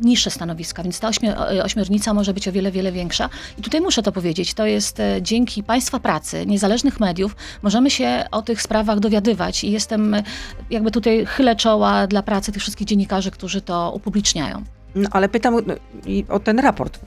niższe 0.00 0.30
stanowiska, 0.30 0.82
więc 0.82 1.00
ta 1.00 1.10
e, 1.24 1.64
ośmiornica 1.64 2.14
może 2.14 2.34
być 2.34 2.48
o 2.48 2.52
wiele, 2.52 2.70
wiele 2.70 2.92
większa. 2.92 3.28
I 3.58 3.62
tutaj 3.62 3.80
muszę 3.80 4.02
to 4.02 4.12
powiedzieć, 4.12 4.54
to 4.54 4.66
jest 4.66 5.00
e, 5.00 5.22
dzięki 5.22 5.62
Państwa 5.62 6.00
pracy, 6.00 6.46
niezależnych 6.46 7.00
mediów, 7.00 7.36
możemy 7.62 7.90
się 7.90 8.24
o 8.30 8.42
tych 8.42 8.62
sprawach 8.62 9.00
dowiadywać 9.00 9.64
i 9.64 9.70
jestem 9.70 10.14
e, 10.14 10.22
jakby 10.70 10.90
tutaj 10.90 11.26
chylę 11.26 11.56
czoła 11.56 12.06
dla 12.06 12.22
pracy 12.22 12.52
tych 12.52 12.62
wszystkich 12.62 12.86
dziennikarzy, 12.86 13.30
którzy 13.30 13.60
to 13.60 13.92
upubliczniają. 13.94 14.64
No, 14.94 15.08
ale 15.12 15.28
pytam 15.28 15.54
o, 15.54 15.58
i 16.06 16.24
o 16.28 16.40
ten 16.40 16.58
raport. 16.58 17.00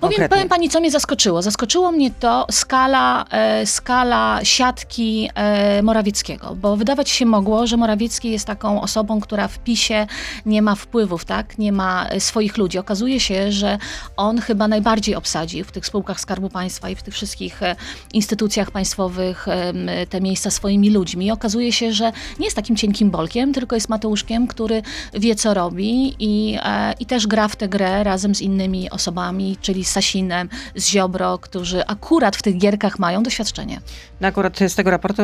Powiem, 0.00 0.28
powiem 0.28 0.48
pani, 0.48 0.68
co 0.68 0.80
mnie 0.80 0.90
zaskoczyło. 0.90 1.42
Zaskoczyło 1.42 1.92
mnie 1.92 2.10
to 2.10 2.46
skala, 2.50 3.24
e, 3.30 3.66
skala 3.66 4.40
siatki 4.42 5.28
e, 5.34 5.82
Morawieckiego, 5.82 6.54
bo 6.54 6.76
wydawać 6.76 7.10
się 7.10 7.26
mogło, 7.26 7.66
że 7.66 7.76
Morawiecki 7.76 8.30
jest 8.30 8.46
taką 8.46 8.80
osobą, 8.82 9.20
która 9.20 9.48
w 9.48 9.58
PiSie 9.58 10.06
nie 10.46 10.62
ma 10.62 10.74
wpływów, 10.74 11.24
tak? 11.24 11.58
nie 11.58 11.72
ma 11.72 12.06
e, 12.08 12.20
swoich 12.20 12.56
ludzi. 12.56 12.78
Okazuje 12.78 13.20
się, 13.20 13.52
że 13.52 13.78
on 14.16 14.40
chyba 14.40 14.68
najbardziej 14.68 15.14
obsadził 15.14 15.64
w 15.64 15.72
tych 15.72 15.86
spółkach 15.86 16.20
Skarbu 16.20 16.48
Państwa 16.48 16.90
i 16.90 16.94
w 16.94 17.02
tych 17.02 17.14
wszystkich 17.14 17.62
e, 17.62 17.76
instytucjach 18.12 18.70
państwowych 18.70 19.48
em, 19.48 19.88
te 20.08 20.20
miejsca 20.20 20.50
swoimi 20.50 20.90
ludźmi. 20.90 21.26
I 21.26 21.30
okazuje 21.30 21.72
się, 21.72 21.92
że 21.92 22.12
nie 22.38 22.44
jest 22.44 22.56
takim 22.56 22.76
cienkim 22.76 23.10
bolkiem, 23.10 23.52
tylko 23.52 23.76
jest 23.76 23.88
Mateuszkiem, 23.88 24.46
który 24.46 24.82
wie, 25.14 25.34
co 25.34 25.54
robi 25.54 26.16
i, 26.18 26.58
e, 26.62 26.94
i 27.00 27.06
też 27.06 27.26
gra 27.26 27.48
w 27.48 27.56
tę 27.56 27.68
grę 27.68 28.04
razem 28.04 28.34
z 28.34 28.40
innymi 28.40 28.90
osobami, 28.90 29.56
czyli 29.60 29.84
Sasinem, 29.90 30.48
z 30.74 30.88
Ziobro, 30.88 31.38
którzy 31.38 31.86
akurat 31.86 32.36
w 32.36 32.42
tych 32.42 32.58
gierkach 32.58 32.98
mają 32.98 33.22
doświadczenie. 33.22 33.80
No 34.20 34.28
akurat 34.28 34.58
z 34.68 34.74
tego 34.74 34.90
raportu 34.90 35.22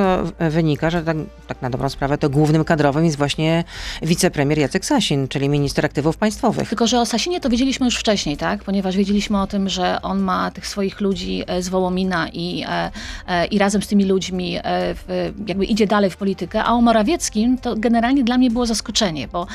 wynika, 0.50 0.90
że 0.90 1.02
tak, 1.02 1.16
tak 1.46 1.62
na 1.62 1.70
dobrą 1.70 1.88
sprawę 1.88 2.18
to 2.18 2.30
głównym 2.30 2.64
kadrowym 2.64 3.04
jest 3.04 3.16
właśnie 3.16 3.64
wicepremier 4.02 4.58
Jacek 4.58 4.84
Sasin, 4.84 5.28
czyli 5.28 5.48
minister 5.48 5.86
aktywów 5.86 6.16
państwowych. 6.16 6.68
Tylko, 6.68 6.86
że 6.86 7.00
o 7.00 7.06
Sasinie 7.06 7.40
to 7.40 7.48
wiedzieliśmy 7.48 7.86
już 7.86 7.96
wcześniej, 7.96 8.36
tak? 8.36 8.64
Ponieważ 8.64 8.96
wiedzieliśmy 8.96 9.40
o 9.40 9.46
tym, 9.46 9.68
że 9.68 10.02
on 10.02 10.20
ma 10.20 10.50
tych 10.50 10.66
swoich 10.66 11.00
ludzi 11.00 11.44
e, 11.46 11.62
z 11.62 11.68
Wołomina 11.68 12.28
i, 12.28 12.64
e, 12.68 12.90
e, 13.26 13.46
i 13.46 13.58
razem 13.58 13.82
z 13.82 13.86
tymi 13.86 14.04
ludźmi 14.04 14.58
w, 14.64 15.32
jakby 15.46 15.64
idzie 15.64 15.86
dalej 15.86 16.10
w 16.10 16.16
politykę, 16.16 16.64
a 16.64 16.72
o 16.72 16.80
Morawieckim 16.80 17.58
to 17.58 17.76
generalnie 17.76 18.24
dla 18.24 18.38
mnie 18.38 18.50
było 18.50 18.66
zaskoczenie, 18.66 19.28
bo 19.28 19.46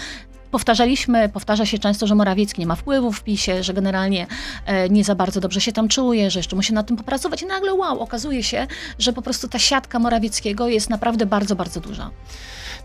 Powtarzaliśmy, 0.51 1.29
powtarza 1.29 1.65
się 1.65 1.79
często, 1.79 2.07
że 2.07 2.15
Morawiecki 2.15 2.61
nie 2.61 2.67
ma 2.67 2.75
wpływu 2.75 3.11
w 3.11 3.23
PiSie, 3.23 3.63
że 3.63 3.73
generalnie 3.73 4.27
e, 4.65 4.89
nie 4.89 5.03
za 5.03 5.15
bardzo 5.15 5.39
dobrze 5.39 5.61
się 5.61 5.71
tam 5.71 5.87
czuje, 5.87 6.31
że 6.31 6.39
jeszcze 6.39 6.55
musi 6.55 6.73
nad 6.73 6.87
tym 6.87 6.97
popracować. 6.97 7.41
I 7.41 7.45
nagle 7.45 7.73
wow, 7.73 7.99
okazuje 7.99 8.43
się, 8.43 8.67
że 8.99 9.13
po 9.13 9.21
prostu 9.21 9.47
ta 9.47 9.59
siatka 9.59 9.99
Morawieckiego 9.99 10.67
jest 10.67 10.89
naprawdę 10.89 11.25
bardzo, 11.25 11.55
bardzo 11.55 11.79
duża. 11.79 12.09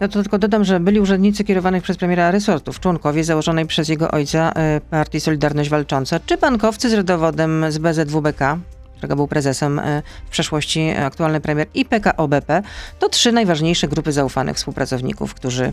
No 0.00 0.08
to 0.08 0.22
tylko 0.22 0.38
dodam, 0.38 0.64
że 0.64 0.80
byli 0.80 1.00
urzędnicy 1.00 1.44
kierowanych 1.44 1.82
przez 1.82 1.96
premiera 1.96 2.30
resortów, 2.30 2.80
członkowie 2.80 3.24
założonej 3.24 3.66
przez 3.66 3.88
jego 3.88 4.10
ojca 4.10 4.52
e, 4.52 4.80
partii 4.80 5.20
Solidarność 5.20 5.70
Walcząca, 5.70 6.20
czy 6.26 6.36
bankowcy 6.36 6.90
z 6.90 6.92
rodowodem 6.92 7.64
z 7.68 7.78
BZWBK, 7.78 8.58
którego 8.96 9.16
był 9.16 9.28
prezesem 9.28 9.78
e, 9.78 10.02
w 10.26 10.30
przeszłości 10.30 10.90
aktualny 10.90 11.40
premier 11.40 11.66
i 11.74 11.84
PKO 11.84 12.28
BP, 12.28 12.62
to 12.98 13.08
trzy 13.08 13.32
najważniejsze 13.32 13.88
grupy 13.88 14.12
zaufanych 14.12 14.56
współpracowników, 14.56 15.34
którzy 15.34 15.72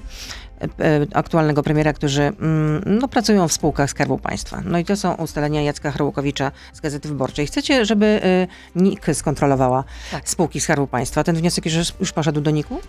E, 0.64 1.06
aktualnego 1.14 1.64
premiera, 1.64 1.94
którzy 1.94 2.22
mm, 2.22 2.84
no, 2.86 3.08
pracują 3.08 3.48
w 3.48 3.54
spółkach 3.54 3.90
Skarbu 3.90 4.18
Państwa. 4.18 4.62
No 4.66 4.78
i 4.78 4.86
to 4.86 4.96
są 4.96 5.14
ustalenia 5.14 5.62
Jacka 5.62 5.92
Chrołkowicza 5.92 6.52
z 6.74 6.80
Gazety 6.80 7.08
Wyborczej. 7.08 7.48
Chcecie, 7.48 7.86
żeby 7.86 8.06
e, 8.06 8.48
NIK 8.76 9.06
skontrolowała 9.14 9.84
tak. 10.12 10.30
spółki 10.30 10.60
Skarbu 10.60 10.88
Państwa? 10.88 11.24
Ten 11.24 11.36
wniosek 11.36 11.66
już, 11.66 11.94
już 12.00 12.12
poszedł 12.12 12.42
do 12.42 12.52
NIK-u? 12.52 12.80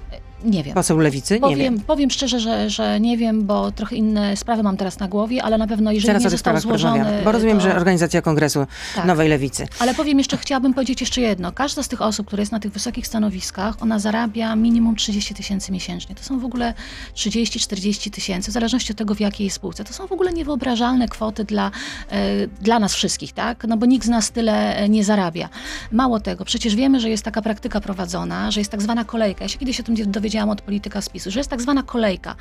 Nie 0.44 0.62
wiem. 0.62 0.74
Poseł 0.74 0.98
Lewicy? 0.98 1.40
Powiem, 1.40 1.58
nie 1.58 1.64
wiem. 1.64 1.80
powiem 1.80 2.10
szczerze, 2.10 2.40
że, 2.40 2.70
że 2.70 3.00
nie 3.00 3.16
wiem, 3.18 3.44
bo 3.46 3.72
trochę 3.72 3.96
inne 3.96 4.36
sprawy 4.36 4.62
mam 4.62 4.76
teraz 4.76 4.98
na 4.98 5.08
głowie, 5.08 5.42
ale 5.42 5.58
na 5.58 5.66
pewno 5.66 5.92
jeżeli 5.92 6.06
Zaraz 6.06 6.24
nie 6.24 6.30
został 6.30 6.60
złożony... 6.60 7.04
Bo 7.24 7.32
rozumiem, 7.32 7.58
to... 7.58 7.62
że 7.62 7.76
organizacja 7.76 8.22
Kongresu 8.22 8.66
tak. 8.94 9.04
Nowej 9.04 9.28
Lewicy. 9.28 9.66
Ale 9.78 9.94
powiem 9.94 10.18
jeszcze, 10.18 10.36
chciałabym 10.36 10.74
powiedzieć 10.74 11.00
jeszcze 11.00 11.20
jedno. 11.20 11.52
Każda 11.52 11.82
z 11.82 11.88
tych 11.88 12.02
osób, 12.02 12.26
która 12.26 12.40
jest 12.40 12.52
na 12.52 12.60
tych 12.60 12.72
wysokich 12.72 13.06
stanowiskach, 13.06 13.82
ona 13.82 13.98
zarabia 13.98 14.56
minimum 14.56 14.96
30 14.96 15.34
tysięcy 15.34 15.72
miesięcznie. 15.72 16.14
To 16.14 16.24
są 16.24 16.38
w 16.38 16.44
ogóle 16.44 16.74
30-40 17.14 18.10
tysięcy 18.10 18.50
w 18.50 18.54
zależności 18.54 18.92
od 18.92 18.98
tego, 18.98 19.14
w 19.14 19.20
jakiej 19.20 19.50
spółce. 19.50 19.84
To 19.84 19.92
są 19.92 20.06
w 20.06 20.12
ogóle 20.12 20.32
niewyobrażalne 20.32 21.08
kwoty 21.08 21.44
dla, 21.44 21.70
e, 22.10 22.46
dla 22.46 22.78
nas 22.78 22.94
wszystkich, 22.94 23.32
tak? 23.32 23.64
No 23.68 23.76
bo 23.76 23.86
nikt 23.86 24.06
z 24.06 24.08
nas 24.08 24.30
tyle 24.30 24.76
e, 24.76 24.88
nie 24.88 25.04
zarabia. 25.04 25.48
Mało 25.92 26.20
tego, 26.20 26.44
przecież 26.44 26.76
wiemy, 26.76 27.00
że 27.00 27.10
jest 27.10 27.24
taka 27.24 27.42
praktyka 27.42 27.80
prowadzona, 27.80 28.50
że 28.50 28.60
jest 28.60 28.70
tak 28.70 28.82
zwana 28.82 29.04
kolejka. 29.04 29.44
Ja 29.44 29.48
się 29.48 29.58
kiedyś 29.58 29.80
o 29.80 29.82
tym 29.82 29.94
dowiedziałam 30.12 30.33
od 30.42 30.62
polityka 30.62 31.00
spisu, 31.00 31.30
że 31.30 31.40
jest 31.40 31.50
tak 31.50 31.62
zwana 31.62 31.82
kolejka 31.82 32.36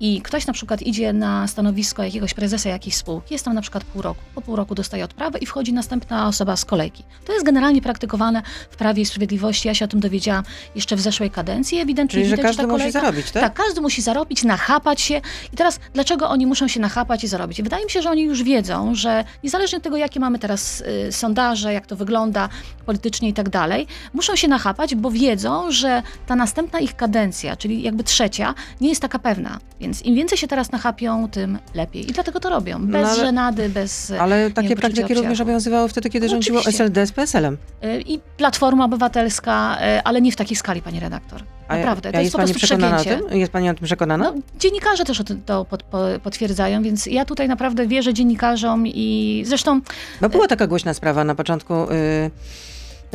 i 0.00 0.22
ktoś 0.22 0.46
na 0.46 0.52
przykład 0.52 0.82
idzie 0.82 1.12
na 1.12 1.46
stanowisko 1.46 2.02
jakiegoś 2.02 2.34
prezesa 2.34 2.68
jakiejś 2.68 2.96
spółki, 2.96 3.34
jest 3.34 3.44
tam 3.44 3.54
na 3.54 3.62
przykład 3.62 3.84
pół 3.84 4.02
roku, 4.02 4.20
po 4.34 4.40
pół 4.40 4.56
roku 4.56 4.74
dostaje 4.74 5.04
odprawę 5.04 5.38
i 5.38 5.46
wchodzi 5.46 5.72
następna 5.72 6.28
osoba 6.28 6.56
z 6.56 6.64
kolejki. 6.64 7.04
To 7.24 7.32
jest 7.32 7.44
generalnie 7.44 7.82
praktykowane 7.82 8.42
w 8.70 8.76
Prawie 8.76 9.02
i 9.02 9.06
Sprawiedliwości. 9.06 9.68
Ja 9.68 9.74
się 9.74 9.84
o 9.84 9.88
tym 9.88 10.00
dowiedziałam 10.00 10.44
jeszcze 10.74 10.96
w 10.96 11.00
zeszłej 11.00 11.30
kadencji. 11.30 11.78
Ewidentnie 11.78 12.20
Czyli, 12.20 12.24
widać, 12.24 12.38
że 12.38 12.42
każdy 12.42 12.62
że 12.62 12.68
musi 12.68 12.90
zarobić, 12.90 13.30
tak? 13.30 13.42
Tak, 13.42 13.54
każdy 13.54 13.80
musi 13.80 14.02
zarobić, 14.02 14.44
nachapać 14.44 15.00
się 15.00 15.20
i 15.52 15.56
teraz 15.56 15.80
dlaczego 15.94 16.28
oni 16.28 16.46
muszą 16.46 16.68
się 16.68 16.80
nachapać 16.80 17.24
i 17.24 17.28
zarobić? 17.28 17.62
Wydaje 17.62 17.84
mi 17.84 17.90
się, 17.90 18.02
że 18.02 18.10
oni 18.10 18.22
już 18.22 18.42
wiedzą, 18.42 18.94
że 18.94 19.24
niezależnie 19.44 19.78
od 19.78 19.84
tego, 19.84 19.96
jakie 19.96 20.20
mamy 20.20 20.38
teraz 20.38 20.80
y, 21.08 21.12
sondaże, 21.12 21.72
jak 21.72 21.86
to 21.86 21.96
wygląda 21.96 22.48
politycznie 22.86 23.28
i 23.28 23.32
tak 23.32 23.48
dalej, 23.48 23.86
muszą 24.14 24.36
się 24.36 24.48
nachapać, 24.48 24.94
bo 24.94 25.10
wiedzą, 25.10 25.70
że 25.70 26.02
ta 26.26 26.36
następna 26.36 26.78
ich 26.78 26.96
kadencja, 26.96 27.25
czyli 27.56 27.82
jakby 27.82 28.04
trzecia, 28.04 28.54
nie 28.80 28.88
jest 28.88 29.02
taka 29.02 29.18
pewna. 29.18 29.58
Więc 29.80 30.02
im 30.02 30.14
więcej 30.14 30.38
się 30.38 30.48
teraz 30.48 30.72
nachapią, 30.72 31.28
tym 31.28 31.58
lepiej. 31.74 32.10
I 32.10 32.12
dlatego 32.12 32.40
to 32.40 32.50
robią. 32.50 32.86
Bez 32.86 33.02
no 33.02 33.08
ale, 33.08 33.16
żenady, 33.16 33.68
bez. 33.68 34.12
Ale 34.20 34.50
takie 34.50 34.76
praktyki 34.76 35.14
również 35.14 35.40
obowiązywały 35.40 35.88
wtedy, 35.88 36.10
kiedy 36.10 36.26
no, 36.26 36.30
rządziło 36.30 36.60
oczywiście. 36.60 36.84
SLD 36.84 37.06
z 37.06 37.12
PSL-em. 37.12 37.56
Y, 37.84 38.02
I 38.06 38.20
Platforma 38.36 38.84
Obywatelska, 38.84 39.78
y, 39.98 40.02
ale 40.02 40.20
nie 40.20 40.32
w 40.32 40.36
takiej 40.36 40.56
skali, 40.56 40.82
pani 40.82 41.00
redaktor. 41.00 41.42
Naprawdę, 41.68 42.12
to 42.12 42.20
jest, 42.20 42.24
jest 42.24 42.36
pani 42.36 42.54
przekonana 42.54 42.96
przegięcie. 42.96 43.26
o 43.26 43.28
tym? 43.28 43.38
Jest 43.38 43.52
pani 43.52 43.70
o 43.70 43.74
tym 43.74 43.84
przekonana? 43.84 44.24
No, 44.24 44.34
dziennikarze 44.58 45.04
też 45.04 45.22
to 45.46 45.64
pod, 45.64 45.82
po, 45.82 45.98
potwierdzają, 46.22 46.82
więc 46.82 47.06
ja 47.06 47.24
tutaj 47.24 47.48
naprawdę 47.48 47.86
wierzę 47.86 48.14
dziennikarzom 48.14 48.86
i 48.86 49.42
zresztą... 49.46 49.80
Bo 50.20 50.28
była 50.28 50.48
taka 50.48 50.66
głośna 50.66 50.94
sprawa 50.94 51.24
na 51.24 51.34
początku... 51.34 51.74
Yy, 51.74 52.30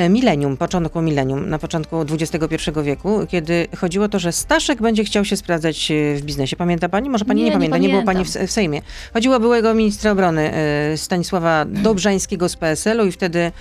milenium, 0.10 0.58
początku 0.58 1.02
milenium, 1.02 1.50
na 1.50 1.60
początku 1.60 2.02
XXI 2.02 2.72
wieku, 2.84 3.28
kiedy 3.30 3.68
chodziło 3.78 4.06
o 4.06 4.10
to, 4.10 4.20
że 4.20 4.32
Staszek 4.32 4.82
będzie 4.82 5.04
chciał 5.04 5.26
się 5.26 5.38
sprawdzać 5.38 5.92
y, 5.92 6.16
w 6.16 6.22
biznesie. 6.22 6.56
Pamięta 6.56 6.90
pani? 6.90 7.10
Może 7.10 7.26
pani 7.26 7.42
nie, 7.42 7.46
nie 7.46 7.52
pamięta, 7.52 7.78
nie, 7.78 7.88
nie 7.88 7.94
było 7.94 8.04
pani 8.04 8.26
w, 8.26 8.28
w, 8.28 8.52
Sejmie. 8.52 8.82
Chodziło 9.14 9.36
o 9.36 9.40
byłego 9.40 9.74
ministra 9.74 10.12
obrony 10.12 10.52
y, 10.94 10.98
Stanisława 10.98 11.66
Dobrzańskiego 11.66 12.50
z 12.50 12.56
PSL-u 12.56 13.06
i 13.06 13.12
wtedy 13.12 13.52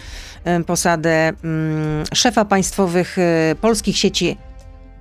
posadę 0.66 1.32
mm, 1.44 2.04
szefa 2.14 2.44
państwowych 2.44 3.16
polskich 3.60 3.98
sieci 3.98 4.36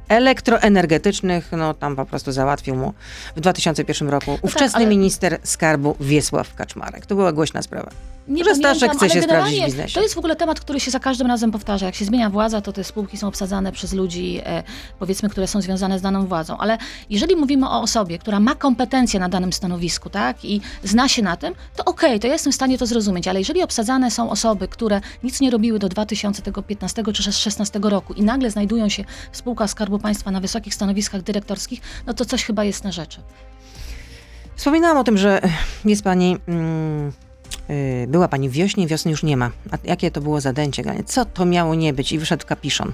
elektroenergetycznych, 0.10 1.52
no 1.52 1.74
tam 1.74 1.96
po 1.96 2.06
prostu 2.06 2.32
załatwił 2.32 2.76
mu 2.76 2.94
w 3.36 3.42
2001 3.42 4.10
roku 4.10 4.32
no 4.32 4.38
tak, 4.38 4.46
ówczesny 4.46 4.72
tak, 4.72 4.82
ale... 4.82 4.90
minister 4.90 5.40
skarbu 5.44 5.96
Wiesław 6.00 6.56
Kaczmarek. 6.56 7.06
To 7.06 7.16
była 7.16 7.32
głośna 7.32 7.62
sprawa. 7.62 7.92
Nie 8.30 8.44
że 8.44 8.56
Staszek 8.56 8.92
chce 8.92 9.10
się 9.10 9.22
sprawdzić 9.22 9.62
w 9.62 9.66
biznesie. 9.66 9.94
To 9.94 10.02
jest 10.02 10.16
w 10.16 10.18
ogóle 10.18 10.36
temat, 10.36 10.60
który 10.60 10.80
się 10.80 10.92
za 10.92 11.00
każdym 11.00 11.28
razem 11.28 11.52
powtarza. 11.52 11.86
Jak 11.86 11.96
się 11.96 12.06
zmienia 12.06 12.30
władza, 12.30 12.62
to 12.62 12.74
te 12.74 12.84
spółki 12.84 13.18
są 13.18 13.28
obsadzane 13.28 13.72
przez 13.72 13.94
ludzi, 13.94 14.42
e, 14.46 14.64
powiedzmy, 15.00 15.30
które 15.30 15.48
są 15.48 15.62
związane 15.62 16.00
z 16.00 16.02
daną 16.02 16.28
władzą. 16.28 16.58
Ale 16.58 16.78
jeżeli 17.10 17.36
mówimy 17.36 17.70
o 17.70 17.82
osobie, 17.82 18.18
która 18.18 18.40
ma 18.40 18.56
kompetencje 18.56 19.20
na 19.20 19.30
danym 19.30 19.54
stanowisku, 19.54 20.10
tak, 20.10 20.46
i 20.46 20.62
zna 20.84 21.08
się 21.08 21.22
na 21.22 21.38
tym, 21.38 21.54
to 21.76 21.86
okej, 21.86 22.10
okay, 22.10 22.20
to 22.20 22.28
ja 22.28 22.34
jestem 22.34 22.52
w 22.52 22.56
stanie 22.56 22.78
to 22.78 22.86
zrozumieć. 22.86 23.28
Ale 23.28 23.40
jeżeli 23.40 23.64
obsadzane 23.64 24.12
są 24.12 24.30
osoby, 24.30 24.68
które 24.68 25.02
nic 25.24 25.42
nie 25.42 25.52
robiły 25.52 25.80
do 25.80 25.90
2015 25.90 26.96
czy 26.96 27.04
2016 27.04 27.80
roku 27.84 28.14
i 28.14 28.22
nagle 28.22 28.52
znajdują 28.52 28.90
się 28.90 29.04
w 29.32 29.38
spółkach 29.38 29.70
Skarbu 29.70 29.99
Państwa 30.00 30.32
na 30.32 30.40
wysokich 30.40 30.74
stanowiskach 30.74 31.22
dyrektorskich, 31.22 31.82
no 32.08 32.14
to 32.14 32.26
coś 32.26 32.46
chyba 32.46 32.64
jest 32.64 32.84
na 32.84 32.92
rzeczy. 32.92 33.22
Wspominałam 34.56 34.98
o 34.98 35.04
tym, 35.04 35.18
że 35.18 35.42
jest 35.86 36.04
pani. 36.04 36.38
Mm, 36.48 37.12
y, 37.70 38.08
była 38.08 38.28
pani 38.28 38.50
w 38.50 38.52
wiośnie, 38.52 38.88
wiosny 38.88 39.12
już 39.12 39.24
nie 39.24 39.38
ma. 39.38 39.52
A 39.72 39.78
jakie 39.84 40.12
to 40.12 40.22
było 40.22 40.42
zadęcie? 40.42 40.84
Co 41.06 41.26
to 41.26 41.46
miało 41.46 41.76
nie 41.76 41.94
być? 41.94 42.12
I 42.12 42.20
wyszedł 42.20 42.46
kapiszon. 42.48 42.94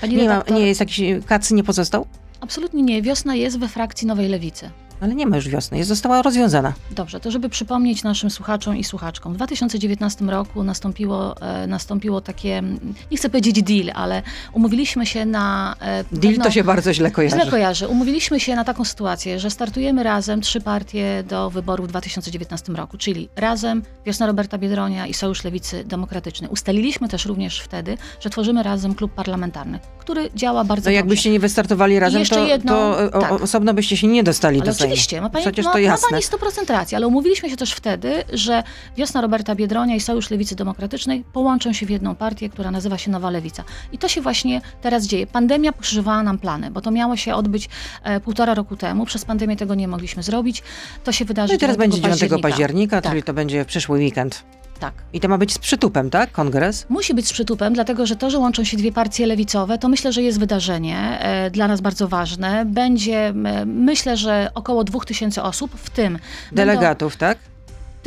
Pani 0.00 0.16
nie, 0.16 0.28
ma, 0.28 0.44
nie 0.50 0.66
jest 0.66 0.80
jakiś 0.80 1.00
kac 1.26 1.50
nie 1.50 1.64
pozostał? 1.64 2.06
Absolutnie 2.40 2.82
nie. 2.82 3.02
Wiosna 3.02 3.34
jest 3.34 3.58
we 3.58 3.68
frakcji 3.68 4.06
Nowej 4.06 4.28
Lewicy. 4.28 4.70
Ale 5.00 5.14
nie 5.14 5.26
ma 5.26 5.36
już 5.36 5.48
wiosny, 5.48 5.78
jest, 5.78 5.88
została 5.88 6.22
rozwiązana. 6.22 6.72
Dobrze, 6.90 7.20
to 7.20 7.30
żeby 7.30 7.48
przypomnieć 7.48 8.02
naszym 8.02 8.30
słuchaczom 8.30 8.76
i 8.76 8.84
słuchaczkom. 8.84 9.32
W 9.32 9.36
2019 9.36 10.24
roku 10.24 10.64
nastąpiło, 10.64 11.40
e, 11.40 11.66
nastąpiło 11.66 12.20
takie, 12.20 12.62
nie 13.10 13.16
chcę 13.16 13.28
powiedzieć 13.28 13.62
deal, 13.62 13.90
ale 13.94 14.22
umówiliśmy 14.52 15.06
się 15.06 15.26
na... 15.26 15.74
E, 15.80 16.04
deal 16.12 16.34
pewną, 16.34 16.44
to 16.44 16.50
się 16.50 16.64
bardzo 16.64 16.94
źle 16.94 17.10
kojarzy. 17.10 17.36
Źle 17.36 17.50
kojarzy. 17.50 17.88
Umówiliśmy 17.88 18.40
się 18.40 18.56
na 18.56 18.64
taką 18.64 18.84
sytuację, 18.84 19.38
że 19.38 19.50
startujemy 19.50 20.02
razem 20.02 20.40
trzy 20.40 20.60
partie 20.60 21.24
do 21.28 21.50
wyborów 21.50 21.86
w 21.86 21.88
2019 21.88 22.72
roku, 22.72 22.98
czyli 22.98 23.28
razem 23.36 23.82
Wiosna 24.06 24.26
Roberta 24.26 24.58
Biedronia 24.58 25.06
i 25.06 25.14
Sojusz 25.14 25.44
Lewicy 25.44 25.84
Demokratycznej. 25.84 26.50
Ustaliliśmy 26.50 27.08
też 27.08 27.26
również 27.26 27.60
wtedy, 27.60 27.98
że 28.20 28.30
tworzymy 28.30 28.62
razem 28.62 28.94
klub 28.94 29.12
parlamentarny, 29.14 29.78
który 29.98 30.30
działa 30.34 30.64
bardzo 30.64 30.70
no, 30.70 30.76
dobrze. 30.76 30.90
No 30.90 30.96
jakbyście 30.96 31.30
nie 31.30 31.40
wystartowali 31.40 31.98
razem, 31.98 32.24
to, 32.24 32.46
jedno, 32.46 32.94
to 33.12 33.20
tak. 33.20 33.32
osobno 33.32 33.74
byście 33.74 33.96
się 33.96 34.06
nie 34.06 34.22
dostali 34.22 34.60
ale 34.60 34.66
do 34.66 34.74
Sejmu. 34.74 34.87
Oczywiście, 34.92 35.20
ma 35.20 35.30
pani, 35.30 35.44
Przecież 35.44 35.64
to 35.64 35.72
ma, 35.72 35.80
jasne. 35.80 36.06
ma 36.06 36.10
pani 36.10 36.52
100% 36.62 36.72
racji, 36.72 36.96
ale 36.96 37.06
umówiliśmy 37.06 37.50
się 37.50 37.56
też 37.56 37.72
wtedy, 37.72 38.24
że 38.32 38.62
Wiosna 38.96 39.20
Roberta 39.20 39.54
Biedronia 39.54 39.96
i 39.96 40.00
Sojusz 40.00 40.30
Lewicy 40.30 40.56
Demokratycznej 40.56 41.24
połączą 41.32 41.72
się 41.72 41.86
w 41.86 41.90
jedną 41.90 42.14
partię, 42.14 42.48
która 42.48 42.70
nazywa 42.70 42.98
się 42.98 43.10
Nowa 43.10 43.30
Lewica. 43.30 43.64
I 43.92 43.98
to 43.98 44.08
się 44.08 44.20
właśnie 44.20 44.60
teraz 44.80 45.06
dzieje. 45.06 45.26
Pandemia 45.26 45.72
pokrzyżowała 45.72 46.22
nam 46.22 46.38
plany, 46.38 46.70
bo 46.70 46.80
to 46.80 46.90
miało 46.90 47.16
się 47.16 47.34
odbyć 47.34 47.68
e, 48.02 48.20
półtora 48.20 48.54
roku 48.54 48.76
temu. 48.76 49.06
Przez 49.06 49.24
pandemię 49.24 49.56
tego 49.56 49.74
nie 49.74 49.88
mogliśmy 49.88 50.22
zrobić. 50.22 50.62
To 51.04 51.12
się 51.12 51.24
wydarzy 51.24 51.52
no 51.52 51.56
i 51.56 51.58
teraz 51.58 51.76
będzie 51.76 52.00
9 52.00 52.10
października, 52.12 52.48
października 52.48 53.00
tak. 53.00 53.12
czyli 53.12 53.22
to 53.22 53.34
będzie 53.34 53.64
przyszły 53.64 53.98
weekend. 53.98 54.44
Tak. 54.80 54.94
I 55.12 55.20
to 55.20 55.28
ma 55.28 55.38
być 55.38 55.52
z 55.52 55.58
przytupem, 55.58 56.10
tak? 56.10 56.32
Kongres? 56.32 56.86
Musi 56.88 57.14
być 57.14 57.28
z 57.28 57.32
przytupem, 57.32 57.72
dlatego 57.72 58.06
że 58.06 58.16
to, 58.16 58.30
że 58.30 58.38
łączą 58.38 58.64
się 58.64 58.76
dwie 58.76 58.92
partie 58.92 59.26
lewicowe, 59.26 59.78
to 59.78 59.88
myślę, 59.88 60.12
że 60.12 60.22
jest 60.22 60.40
wydarzenie 60.40 61.18
e, 61.20 61.50
dla 61.50 61.68
nas 61.68 61.80
bardzo 61.80 62.08
ważne. 62.08 62.64
Będzie, 62.66 63.26
e, 63.28 63.34
myślę, 63.66 64.16
że 64.16 64.50
około 64.54 64.84
2000 64.84 65.42
osób, 65.42 65.70
w 65.74 65.90
tym. 65.90 66.18
Delegatów, 66.52 67.12
będą, 67.12 67.34
tak? 67.34 67.38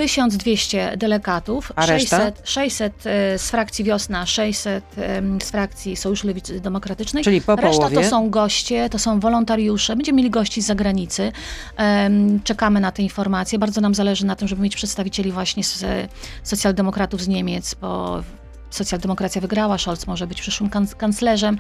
1200 0.02 0.98
delegatów, 0.98 1.72
A 1.76 1.86
reszta? 1.86 2.18
600, 2.18 2.50
600 2.50 2.94
e, 3.06 3.40
z 3.40 3.50
frakcji 3.52 3.86
Wiosna, 3.86 4.26
600 4.26 4.84
em, 4.98 5.42
z 5.42 5.52
frakcji 5.52 5.96
Sojuszu 5.96 6.28
Lewicy 6.28 6.60
Demokratycznej. 6.60 7.24
Czyli 7.24 7.42
po 7.42 7.56
Reszta 7.56 7.78
połowie. 7.78 7.96
to 7.96 8.04
są 8.04 8.30
goście, 8.30 8.90
to 8.90 9.00
są 9.00 9.20
wolontariusze. 9.20 9.96
Będziemy 9.96 10.18
mieli 10.18 10.30
gości 10.30 10.62
z 10.62 10.66
zagranicy. 10.66 11.32
Czekamy 12.44 12.80
na 12.80 12.92
te 12.92 13.02
informacje. 13.02 13.60
Bardzo 13.60 13.82
nam 13.82 13.96
zależy 13.96 14.26
na 14.26 14.36
tym, 14.36 14.48
żeby 14.48 14.62
mieć 14.62 14.76
przedstawicieli 14.76 15.32
właśnie 15.32 15.64
z 15.64 15.84
e, 15.84 16.08
socjaldemokratów 16.44 17.22
z 17.22 17.28
Niemiec, 17.28 17.76
bo 17.82 18.24
socjaldemokracja 18.76 19.42
wygrała, 19.42 19.78
Scholz 19.78 20.08
może 20.08 20.28
być 20.28 20.42
przyszłym 20.42 20.70
kanc- 20.70 20.96
kanclerzem. 20.96 21.58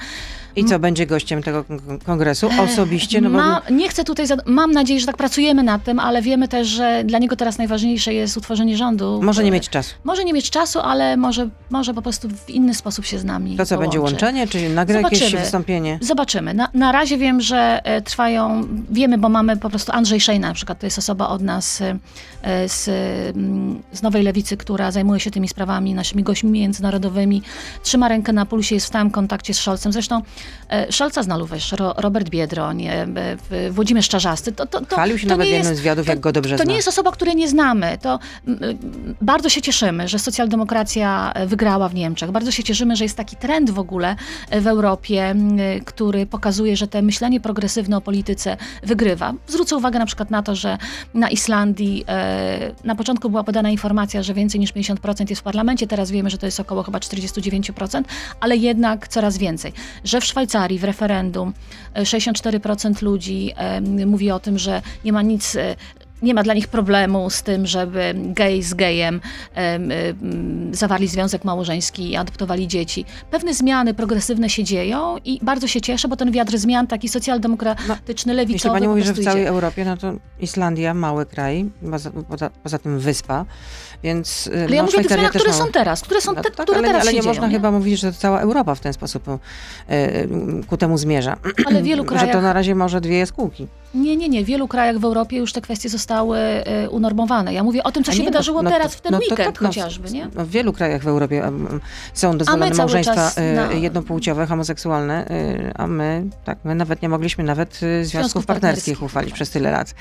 I 0.55 0.65
co, 0.65 0.79
będzie 0.79 1.07
gościem 1.07 1.43
tego 1.43 1.63
kon- 1.63 1.99
kongresu? 2.05 2.49
Osobiście? 2.63 3.21
No 3.21 3.29
bo... 3.29 3.37
Ma, 3.37 3.61
nie 3.71 3.89
chcę 3.89 4.03
tutaj, 4.03 4.25
mam 4.45 4.71
nadzieję, 4.71 4.99
że 4.99 5.05
tak 5.05 5.17
pracujemy 5.17 5.63
nad 5.63 5.83
tym, 5.83 5.99
ale 5.99 6.21
wiemy 6.21 6.47
też, 6.47 6.67
że 6.67 7.03
dla 7.05 7.19
niego 7.19 7.35
teraz 7.35 7.57
najważniejsze 7.57 8.13
jest 8.13 8.37
utworzenie 8.37 8.77
rządu. 8.77 9.19
Może 9.23 9.43
nie 9.43 9.51
mieć 9.51 9.69
czasu. 9.69 9.95
Może 10.03 10.23
nie 10.25 10.33
mieć 10.33 10.49
czasu, 10.49 10.79
ale 10.79 11.17
może, 11.17 11.49
może 11.69 11.93
po 11.93 12.01
prostu 12.01 12.29
w 12.29 12.49
inny 12.49 12.73
sposób 12.73 13.05
się 13.05 13.19
z 13.19 13.23
nami 13.23 13.57
To 13.57 13.65
co, 13.65 13.77
będzie 13.77 13.97
połączy. 13.97 14.13
łączenie, 14.13 14.47
czy 14.47 14.59
jakieś 14.59 14.95
Zobaczymy. 15.19 15.41
wystąpienie? 15.41 15.99
Zobaczymy. 16.01 16.53
Na, 16.53 16.69
na 16.73 16.91
razie 16.91 17.17
wiem, 17.17 17.41
że 17.41 17.81
e, 17.83 18.01
trwają, 18.01 18.67
wiemy, 18.89 19.17
bo 19.17 19.29
mamy 19.29 19.57
po 19.57 19.69
prostu 19.69 19.91
Andrzej 19.91 20.21
Szejna 20.21 20.47
na 20.47 20.53
przykład, 20.53 20.79
to 20.79 20.85
jest 20.87 20.97
osoba 20.97 21.27
od 21.27 21.41
nas 21.41 21.81
e, 21.81 22.69
z, 22.69 22.83
z 23.93 24.01
Nowej 24.01 24.23
Lewicy, 24.23 24.57
która 24.57 24.91
zajmuje 24.91 25.19
się 25.19 25.31
tymi 25.31 25.47
sprawami, 25.47 25.93
naszymi 25.93 26.23
gośćmi 26.23 26.51
międzynarodowymi, 26.51 27.00
trzyma 27.83 28.07
rękę 28.07 28.33
na 28.33 28.45
pulsie, 28.45 28.75
jest 28.75 28.85
w 28.85 28.89
stałym 28.89 29.11
kontakcie 29.11 29.53
z 29.53 29.59
Scholzem. 29.59 29.93
Zresztą 29.93 30.21
e, 30.69 30.91
Scholza 30.91 31.23
zna 31.23 31.37
Luwesz, 31.37 31.71
Ro, 31.71 31.93
Robert 31.97 32.29
Biedroń, 32.29 32.83
e, 32.85 33.07
e, 33.51 33.71
Włodzimierz 33.71 34.09
Czarzasty. 34.09 34.51
To, 34.51 34.65
to, 34.65 34.81
to, 34.85 34.95
Chwalił 34.95 35.17
się 35.17 35.27
to 35.27 35.33
nawet 35.33 35.47
w 35.47 35.51
jednym 35.51 35.75
z 35.75 35.79
wywiadów, 35.79 36.05
to- 36.05 36.11
jak 36.11 36.19
go 36.19 36.31
dobrze 36.31 36.57
to 36.57 36.63
zna. 36.63 36.69
nie 36.69 36.75
jest 36.75 36.87
osoba, 36.87 37.11
której 37.11 37.35
nie 37.35 37.47
znamy. 37.49 37.97
To 38.01 38.19
mm, 38.47 38.77
bardzo 39.21 39.49
się 39.49 39.61
cieszymy, 39.61 40.07
że 40.07 40.19
socjaldemokracja 40.19 41.31
e, 41.33 41.47
wygrała 41.47 41.89
w 41.89 41.95
Niemczech. 41.95 42.31
Bardzo 42.31 42.51
się 42.51 42.63
cieszymy, 42.63 42.95
że 42.95 43.05
jest 43.05 43.17
taki 43.17 43.35
trend 43.35 43.69
w 43.69 43.79
ogóle 43.79 44.15
e, 44.49 44.61
w 44.61 44.67
Europie, 44.67 45.25
mm, 45.25 45.59
który 45.85 46.25
pokazuje, 46.25 46.77
że 46.77 46.87
te 46.87 47.01
myślenie 47.01 47.39
progresywne 47.39 47.97
o 47.97 48.01
polityce 48.01 48.57
wygrywa. 48.83 49.33
Zwrócę 49.47 49.75
uwagę 49.75 49.99
na 49.99 50.05
przykład 50.05 50.31
na 50.31 50.43
to, 50.43 50.55
że 50.55 50.77
na 51.13 51.29
Islandii 51.29 52.03
e, 52.07 52.71
na 52.83 52.95
początku 52.95 53.29
była 53.29 53.43
podana 53.43 53.69
informacja, 53.69 54.23
że 54.23 54.33
więcej 54.33 54.59
niż 54.59 54.73
50% 54.73 55.29
jest 55.29 55.41
w 55.41 55.43
parlamencie, 55.43 55.87
teraz 55.87 56.11
wiemy, 56.11 56.29
że 56.29 56.37
to 56.37 56.45
jest 56.45 56.59
około 56.59 56.83
chyba 56.91 56.99
49%, 56.99 58.03
ale 58.39 58.57
jednak 58.57 59.07
coraz 59.07 59.37
więcej. 59.37 59.73
Że 60.03 60.21
w 60.21 60.25
Szwajcarii 60.25 60.79
w 60.79 60.83
referendum 60.83 61.53
e, 61.93 62.03
64% 62.03 63.03
ludzi 63.03 63.51
e, 63.55 63.81
mówi 64.05 64.31
o 64.31 64.39
tym, 64.39 64.59
że 64.59 64.81
nie 65.05 65.13
ma 65.13 65.21
nic 65.21 65.55
e, 65.55 65.75
nie 66.21 66.33
ma 66.33 66.43
dla 66.43 66.53
nich 66.53 66.67
problemu 66.67 67.29
z 67.29 67.43
tym, 67.43 67.67
żeby 67.67 68.13
gej 68.15 68.63
z 68.63 68.73
gejem 68.73 69.21
em, 69.53 69.91
em, 69.91 70.69
zawarli 70.75 71.07
związek 71.07 71.43
małżeński 71.45 72.11
i 72.11 72.15
adoptowali 72.15 72.67
dzieci. 72.67 73.05
Pewne 73.31 73.53
zmiany 73.53 73.93
progresywne 73.93 74.49
się 74.49 74.63
dzieją 74.63 75.17
i 75.25 75.39
bardzo 75.41 75.67
się 75.67 75.81
cieszę, 75.81 76.07
bo 76.07 76.15
ten 76.15 76.31
wiatr 76.31 76.57
zmian 76.57 76.87
taki 76.87 77.09
socjaldemokratyczny, 77.09 78.33
lewicowy 78.33 78.53
Jeśli 78.53 78.69
pani 78.69 78.87
mówi, 78.87 79.03
że 79.03 79.13
w 79.13 79.23
całej 79.23 79.41
idzie. 79.41 79.49
Europie, 79.49 79.85
no 79.85 79.97
to 79.97 80.13
Islandia, 80.39 80.93
mały 80.93 81.25
kraj, 81.25 81.69
poza, 81.91 82.11
poza, 82.63 82.79
tym 82.79 82.99
wyspa, 82.99 83.45
więc 84.03 84.47
y, 84.47 84.51
Ale 84.53 84.75
ja 84.75 84.81
no, 84.81 84.85
mówię 84.85 84.97
o 84.97 85.01
tych 85.01 85.11
zmianach, 85.11 85.29
które 85.29 85.51
mały- 85.51 85.57
są 85.65 85.71
teraz, 85.71 86.01
które 86.01 86.21
są 86.21 86.33
No 86.33 86.41
te, 86.41 86.51
tak, 86.51 86.65
które 86.65 86.77
ale, 86.77 86.87
teraz 86.87 87.01
ale 87.01 87.11
się 87.11 87.17
nie 87.17 87.21
dzieją. 87.21 87.33
można 87.33 87.47
nie? 87.47 87.53
chyba 87.53 87.71
mówić, 87.71 87.99
że 87.99 88.13
cała 88.13 88.39
Europa 88.39 88.75
w 88.75 88.79
ten 88.79 88.93
sposób 88.93 89.27
y, 89.27 89.37
y, 89.93 90.29
ku 90.67 90.77
temu 90.77 90.97
zmierza. 90.97 91.37
Ale 91.65 91.81
w 91.81 91.83
wielu 91.83 92.03
Że 92.03 92.09
krajach... 92.09 92.31
to 92.31 92.41
na 92.41 92.53
razie 92.53 92.75
może 92.75 93.01
dwie 93.01 93.17
jaskółki. 93.17 93.67
Nie, 93.93 94.17
nie, 94.17 94.29
nie. 94.29 94.43
W 94.43 94.45
wielu 94.45 94.67
krajach 94.67 94.99
w 94.99 95.05
Europie 95.05 95.37
już 95.37 95.53
te 95.53 95.61
kwestie 95.61 95.89
zostały 95.89 96.37
e, 96.37 96.89
unormowane. 96.89 97.53
Ja 97.53 97.63
mówię 97.63 97.83
o 97.83 97.91
tym, 97.91 98.03
co 98.03 98.11
się 98.11 98.19
no- 98.19 98.25
wydarzyło 98.25 98.61
no 98.61 98.69
teraz, 98.69 98.95
w 98.95 99.01
ten 99.01 99.11
no 99.11 99.17
weekend 99.17 99.37
tak, 99.39 99.61
no, 99.61 99.67
chociażby, 99.67 100.11
nie? 100.11 100.27
No, 100.35 100.45
w 100.45 100.49
wielu 100.49 100.73
krajach 100.73 101.03
w 101.03 101.07
Europie 101.07 101.43
em, 101.45 101.79
są 102.13 102.37
dozwolone 102.37 102.73
małżeństwa 102.75 103.31
y, 103.37 103.55
na- 103.55 103.71
jednopłciowe, 103.73 104.45
homoseksualne, 104.45 105.27
y, 105.31 105.71
a 105.75 105.87
my, 105.87 106.23
tak, 106.45 106.57
my 106.63 106.75
nawet 106.75 107.01
nie 107.01 107.09
mogliśmy 107.09 107.43
nawet 107.43 107.73
y, 107.73 107.77
związków 107.79 108.09
Związków 108.11 108.45
partnerskich 108.45 108.83
partnerskich. 108.83 109.03
uchwalić 109.03 109.33
przez 109.33 109.49
tyle 109.49 109.71
lat. 109.71 109.93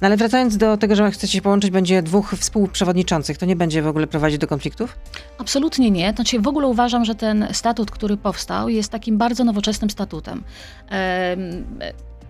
No 0.00 0.06
ale 0.06 0.16
wracając 0.16 0.56
do 0.56 0.76
tego, 0.76 0.96
że 0.96 1.10
chcecie 1.10 1.32
się 1.32 1.42
połączyć, 1.42 1.70
będzie 1.70 2.02
dwóch 2.02 2.34
współprzewodniczących, 2.38 3.38
to 3.38 3.46
nie 3.46 3.56
będzie 3.56 3.82
w 3.82 3.86
ogóle 3.86 4.06
prowadzić 4.06 4.38
do 4.38 4.46
konfliktów? 4.46 4.98
Absolutnie 5.38 5.90
nie. 5.90 6.12
Znaczy, 6.16 6.40
w 6.40 6.48
ogóle 6.48 6.66
uważam, 6.66 7.04
że 7.04 7.14
ten 7.14 7.46
statut, 7.52 7.90
który 7.90 8.16
powstał, 8.16 8.68
jest 8.68 8.92
takim 8.92 9.18
bardzo 9.18 9.44
nowoczesnym 9.44 9.90
statutem. 9.90 10.44
Em, 10.90 11.64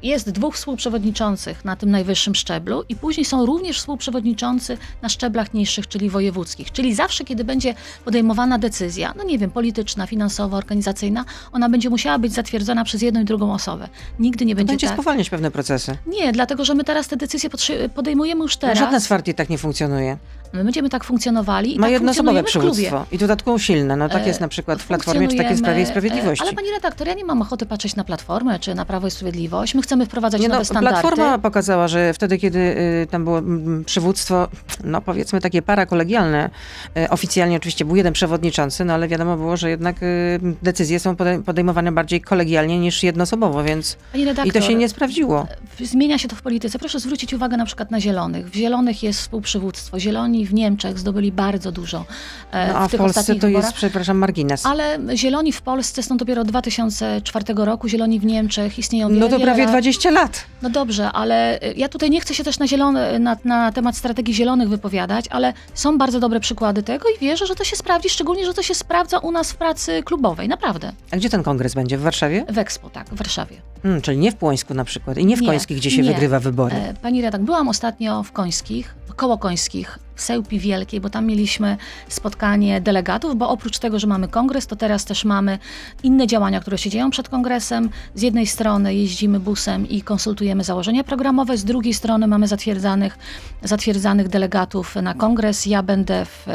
Jest 0.03 0.31
dwóch 0.31 0.55
współprzewodniczących 0.55 1.65
na 1.65 1.77
tym 1.77 1.91
najwyższym 1.91 2.35
szczeblu 2.35 2.85
i 2.89 2.97
później 2.97 3.25
są 3.25 3.47
również 3.47 3.79
współprzewodniczący 3.79 4.79
na 5.03 5.09
szczeblach 5.09 5.55
niższych, 5.55 5.89
czyli 5.89 6.11
wojewódzkich. 6.11 6.73
Czyli 6.73 6.95
zawsze, 6.95 7.25
kiedy 7.25 7.45
będzie 7.45 7.75
podejmowana 8.05 8.59
decyzja, 8.59 9.15
no 9.17 9.25
nie 9.25 9.39
wiem, 9.39 9.51
polityczna, 9.51 10.07
finansowa, 10.07 10.57
organizacyjna, 10.57 11.25
ona 11.53 11.69
będzie 11.69 11.91
musiała 11.91 12.19
być 12.19 12.33
zatwierdzona 12.33 12.85
przez 12.85 13.03
jedną 13.03 13.21
i 13.21 13.25
drugą 13.25 13.55
osobę. 13.55 13.89
Nigdy 14.19 14.45
nie 14.45 14.55
To 14.55 14.57
będzie 14.57 14.73
będzie 14.73 14.87
tak. 14.87 14.97
spowalniać 14.97 15.31
pewne 15.31 15.51
procesy. 15.51 15.97
Nie, 16.07 16.33
dlatego 16.33 16.65
że 16.65 16.75
my 16.75 16.85
teraz 16.85 17.09
te 17.09 17.17
decyzje 17.17 17.51
podejmujemy 17.95 18.43
już 18.43 18.55
No, 18.57 18.61
teraz. 18.61 18.79
Żadna 18.79 19.01
z 19.01 19.09
partii 19.09 19.35
tak 19.35 19.51
nie 19.51 19.59
funkcjonuje. 19.59 20.19
My 20.53 20.65
będziemy 20.65 20.89
tak 20.89 21.05
funkcjonowali 21.05 21.75
i 21.77 21.79
Ma 21.79 21.87
tak 21.87 21.93
jednoosobowe 21.93 22.43
przywództwo. 22.43 23.07
I 23.13 23.19
dodatkowo 23.19 23.59
silne. 23.59 23.97
No 23.97 24.09
tak 24.09 24.23
E, 24.23 24.27
jest 24.27 24.41
na 24.41 24.49
przykład 24.49 24.83
w 24.83 24.87
Platformie, 24.87 25.29
czy 25.29 25.37
tak 25.37 25.51
jest 25.51 25.63
w 25.63 25.65
Prawie 25.65 25.83
i 25.83 25.87
Sprawiedliwości. 25.87 26.45
e, 26.45 26.47
Ale 26.49 26.57
pani 26.57 26.71
redaktor, 26.71 27.07
ja 27.09 27.15
nie 27.15 27.25
mam 27.25 27.43
ochoty 27.43 27.67
patrzeć 27.67 27.97
na 27.97 28.05
Platformę 28.05 28.59
czy 28.59 28.75
na 28.75 28.85
Prawo 28.85 29.07
i 29.07 29.11
Sprawiedliwość. 29.11 29.75
My 29.75 29.83
chcemy 29.83 30.07
wprowadzać 30.07 30.41
Nie 30.43 30.49
nowe 30.49 30.59
no, 30.61 30.65
standardy. 30.65 31.01
Platforma 31.01 31.39
pokazała, 31.39 31.89
że 31.89 32.15
wtedy, 32.15 32.39
kiedy 32.39 32.59
y, 32.59 33.07
tam 33.11 33.25
było 33.25 33.39
mm, 33.39 33.85
przywództwo, 33.85 34.49
no 34.85 35.01
powiedzmy 35.01 35.41
takie 35.41 35.63
parakolegialne, 35.63 36.51
y, 36.99 37.09
oficjalnie 37.11 37.57
oczywiście 37.57 37.85
był 37.85 37.97
jeden 37.97 38.13
przewodniczący, 38.13 38.85
no 38.85 38.95
ale 38.95 39.09
wiadomo 39.09 39.37
było, 39.37 39.57
że 39.57 39.71
jednak 39.71 40.03
y, 40.03 40.41
decyzje 40.63 41.01
są 41.01 41.15
podej- 41.15 41.43
podejmowane 41.43 41.93
bardziej 41.93 42.21
kolegialnie 42.21 42.79
niż 42.79 43.03
jednoosobowo, 43.03 43.65
więc 43.65 43.97
redaktor, 44.15 44.47
i 44.47 44.53
to 44.53 44.61
się 44.61 44.75
nie 44.75 44.89
sprawdziło. 44.89 45.47
Zmienia 45.81 46.19
się 46.19 46.29
to 46.29 46.37
w 46.37 46.43
polityce. 46.43 46.79
Proszę 46.79 47.01
zwrócić 47.01 47.35
uwagę 47.35 47.57
na 47.57 47.65
przykład 47.67 47.91
na 47.91 48.01
Zielonych. 48.01 48.51
W 48.51 48.55
Zielonych 48.55 49.03
jest 49.03 49.21
współprzywództwo. 49.21 50.01
Zieloni 50.01 50.42
w 50.47 50.55
Niemczech 50.55 50.99
zdobyli 50.99 51.33
bardzo 51.33 51.73
dużo 51.73 52.05
e, 52.53 52.73
No, 52.73 52.79
a 52.79 52.89
w 52.89 52.93
w 52.93 52.97
Polsce 52.97 53.21
ostatnich 53.21 53.41
to 53.41 53.49
jest, 53.49 53.73
przepraszam, 53.73 54.17
margines. 54.19 54.67
Ale 54.67 54.99
Zieloni 55.15 55.53
w 55.53 55.63
Polsce 55.63 56.03
są 56.03 56.17
dopiero 56.17 56.43
od 56.43 56.49
2004 56.49 57.45
roku, 57.57 57.89
Zieloni 57.89 58.21
w 58.21 58.25
Niemczech 58.25 58.79
istnieją 58.79 59.09
wiele, 59.09 59.21
No 59.21 59.29
to 59.29 59.41
prawie 59.41 59.63
lat. 59.63 59.71
20 59.71 60.11
lat. 60.11 60.45
No 60.63 60.71
dobrze, 60.71 61.13
ale 61.13 61.63
y, 61.63 61.75
ja 61.77 61.89
tutaj 61.89 62.11
nie 62.11 62.21
chcę 62.21 62.35
się 62.35 62.45
też 62.45 62.59
na, 62.59 62.67
zielone, 62.67 63.19
na, 63.19 63.37
na 63.45 63.73
temat 63.73 63.97
strategii 63.97 64.35
zielonych 64.35 64.69
wypowiadać, 64.69 65.25
ale 65.31 65.53
są 65.75 65.99
bardzo 65.99 66.21
dobre 66.21 66.41
przykłady 66.41 66.83
tego 66.83 67.09
i 67.09 67.19
wierzę, 67.19 67.47
że 67.47 67.55
to 67.55 67.65
się 67.65 67.77
sprawdzi, 67.77 68.09
szczególnie, 68.09 68.47
że 68.47 68.55
to 68.55 68.63
się 68.63 68.75
sprawdza 68.75 69.19
u 69.19 69.31
nas 69.31 69.53
w 69.53 69.57
pracy 69.57 70.03
klubowej, 70.03 70.49
naprawdę. 70.49 70.93
A 71.11 71.17
gdzie 71.17 71.31
ten 71.31 71.43
kongres 71.43 71.75
będzie? 71.75 71.99
W 71.99 72.03
Warszawie? 72.03 72.45
W 72.49 72.59
Expo, 72.59 72.91
tak, 72.91 73.07
w 73.07 73.15
Warszawie. 73.15 73.72
Hmm, 73.83 74.03
czyli 74.03 74.19
nie 74.19 74.33
w 74.33 74.37
Płońsku 74.37 74.75
na 74.75 74.85
przykład 74.85 75.19
i 75.19 75.27
nie 75.27 75.37
w 75.37 75.41
Nie, 75.41 75.47
Końskich, 75.49 75.77
gdzie 75.77 75.91
się 75.91 76.03
nie. 76.03 76.13
wygrywa 76.13 76.41
wybory. 76.41 76.77
E, 76.77 76.95
Pani 76.95 77.23
redak, 77.23 77.43
byłam 77.43 77.69
ostatnio 77.69 78.23
w 78.23 78.33
Końskich, 78.33 78.95
koło 79.17 79.39
Końskich, 79.39 79.99
w 80.15 80.21
Sełpi 80.21 80.59
Wielkiej, 80.59 81.01
bo 81.01 81.11
tam 81.11 81.27
mieliśmy 81.27 81.77
spotkanie 82.09 82.81
delegatów, 82.81 83.37
bo 83.37 83.49
oprócz 83.49 83.79
tego, 83.79 83.99
że 83.99 84.07
mamy 84.07 84.29
kongres, 84.29 84.67
to 84.67 84.77
teraz 84.77 85.05
też 85.05 85.25
mamy 85.25 85.59
inne 86.03 86.27
działania, 86.27 86.61
które 86.61 86.79
się 86.79 86.91
dzieją 86.91 87.11
przed 87.11 87.29
kongresem. 87.29 87.91
Z 88.15 88.23
jednej 88.23 88.47
strony 88.47 88.95
jeździmy 88.95 89.41
busem 89.41 89.89
i 89.89 90.03
konsultujemy 90.03 90.65
założenia 90.65 91.05
programowe, 91.05 91.57
z 91.57 91.65
drugiej 91.65 91.95
strony 91.95 92.27
mamy 92.27 92.49
zatwierdzanych, 92.49 93.19
zatwierdzanych 93.63 94.29
delegatów 94.29 94.97
na 94.97 95.15
kongres. 95.15 95.67
Ja 95.67 95.83
będę 95.83 96.25
w, 96.25 96.49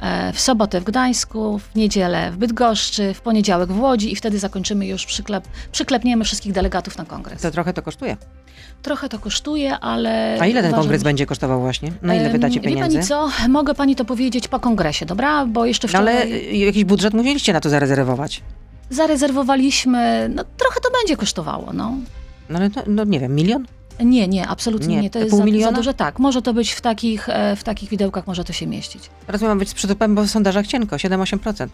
e, 0.00 0.32
w 0.32 0.40
sobotę 0.40 0.80
w 0.80 0.84
Gdańsku, 0.84 1.58
w 1.58 1.74
niedzielę 1.74 2.30
w 2.30 2.36
Bydgoszczy, 2.36 3.14
w 3.14 3.20
poniedziałek 3.20 3.72
w 3.72 3.80
Łodzi 3.80 4.12
i 4.12 4.16
wtedy 4.16 4.38
zakończymy 4.38 4.86
już, 4.86 5.06
przyklep, 5.06 5.48
przyklepniemy 5.72 6.24
wszystkich 6.24 6.52
delegatów 6.56 6.98
na 6.98 7.04
kongres. 7.04 7.42
To 7.42 7.50
trochę 7.50 7.72
to 7.72 7.82
kosztuje. 7.82 8.16
Trochę 8.82 9.08
to 9.08 9.18
kosztuje, 9.18 9.78
ale. 9.78 10.38
A 10.40 10.46
ile 10.46 10.62
ten 10.62 10.72
kongres 10.74 11.00
że- 11.00 11.04
będzie 11.04 11.26
kosztował 11.26 11.60
właśnie? 11.60 11.92
Na 12.02 12.14
ile 12.14 12.26
Em, 12.26 12.32
wydacie 12.32 12.60
Wie 12.60 12.68
pieniędzy? 12.68 12.96
pani 12.96 13.06
co? 13.08 13.28
Mogę 13.48 13.74
pani 13.74 13.96
to 13.96 14.04
powiedzieć 14.04 14.48
po 14.48 14.60
kongresie, 14.60 15.06
dobra? 15.06 15.46
Bo 15.46 15.66
jeszcze 15.66 15.88
No 15.88 15.88
wczoraj 15.88 16.16
ale 16.16 16.24
y, 16.26 16.56
jakiś 16.56 16.84
budżet 16.84 17.14
musieliście 17.14 17.52
na 17.52 17.60
to 17.60 17.68
zarezerwować. 17.70 18.42
zarezerwowaliśmy, 18.90 20.30
no 20.34 20.44
trochę 20.56 20.80
to 20.80 20.88
będzie 21.00 21.16
kosztowało, 21.16 21.72
no. 21.72 21.92
No 22.48 22.58
ale 22.58 22.70
to, 22.70 22.82
no 22.86 23.04
nie 23.04 23.20
wiem, 23.20 23.34
milion? 23.34 23.66
Nie, 24.04 24.28
nie, 24.28 24.48
absolutnie 24.48 24.96
Nie. 24.96 25.02
nie. 25.02 25.10
To 25.10 25.18
jest 25.18 25.30
pół 25.30 25.52
za, 25.60 25.64
za 25.64 25.72
duże. 25.72 25.94
Tak, 25.94 26.18
może 26.18 26.42
to 26.42 26.54
być 26.54 26.72
w 26.72 26.80
takich, 26.80 27.28
e, 27.28 27.56
w 27.56 27.64
takich 27.64 27.88
widełkach, 27.90 28.26
może 28.26 28.44
to 28.44 28.52
się 28.52 28.66
mieścić. 28.66 29.10
Teraz 29.26 29.42
ma 29.42 29.56
być 29.56 29.68
z 29.68 29.74
przytupem, 29.74 30.14
bo 30.14 30.22
w 30.22 30.30
sondażach 30.30 30.66
cienko, 30.66 30.96
7-8%. 30.96 31.68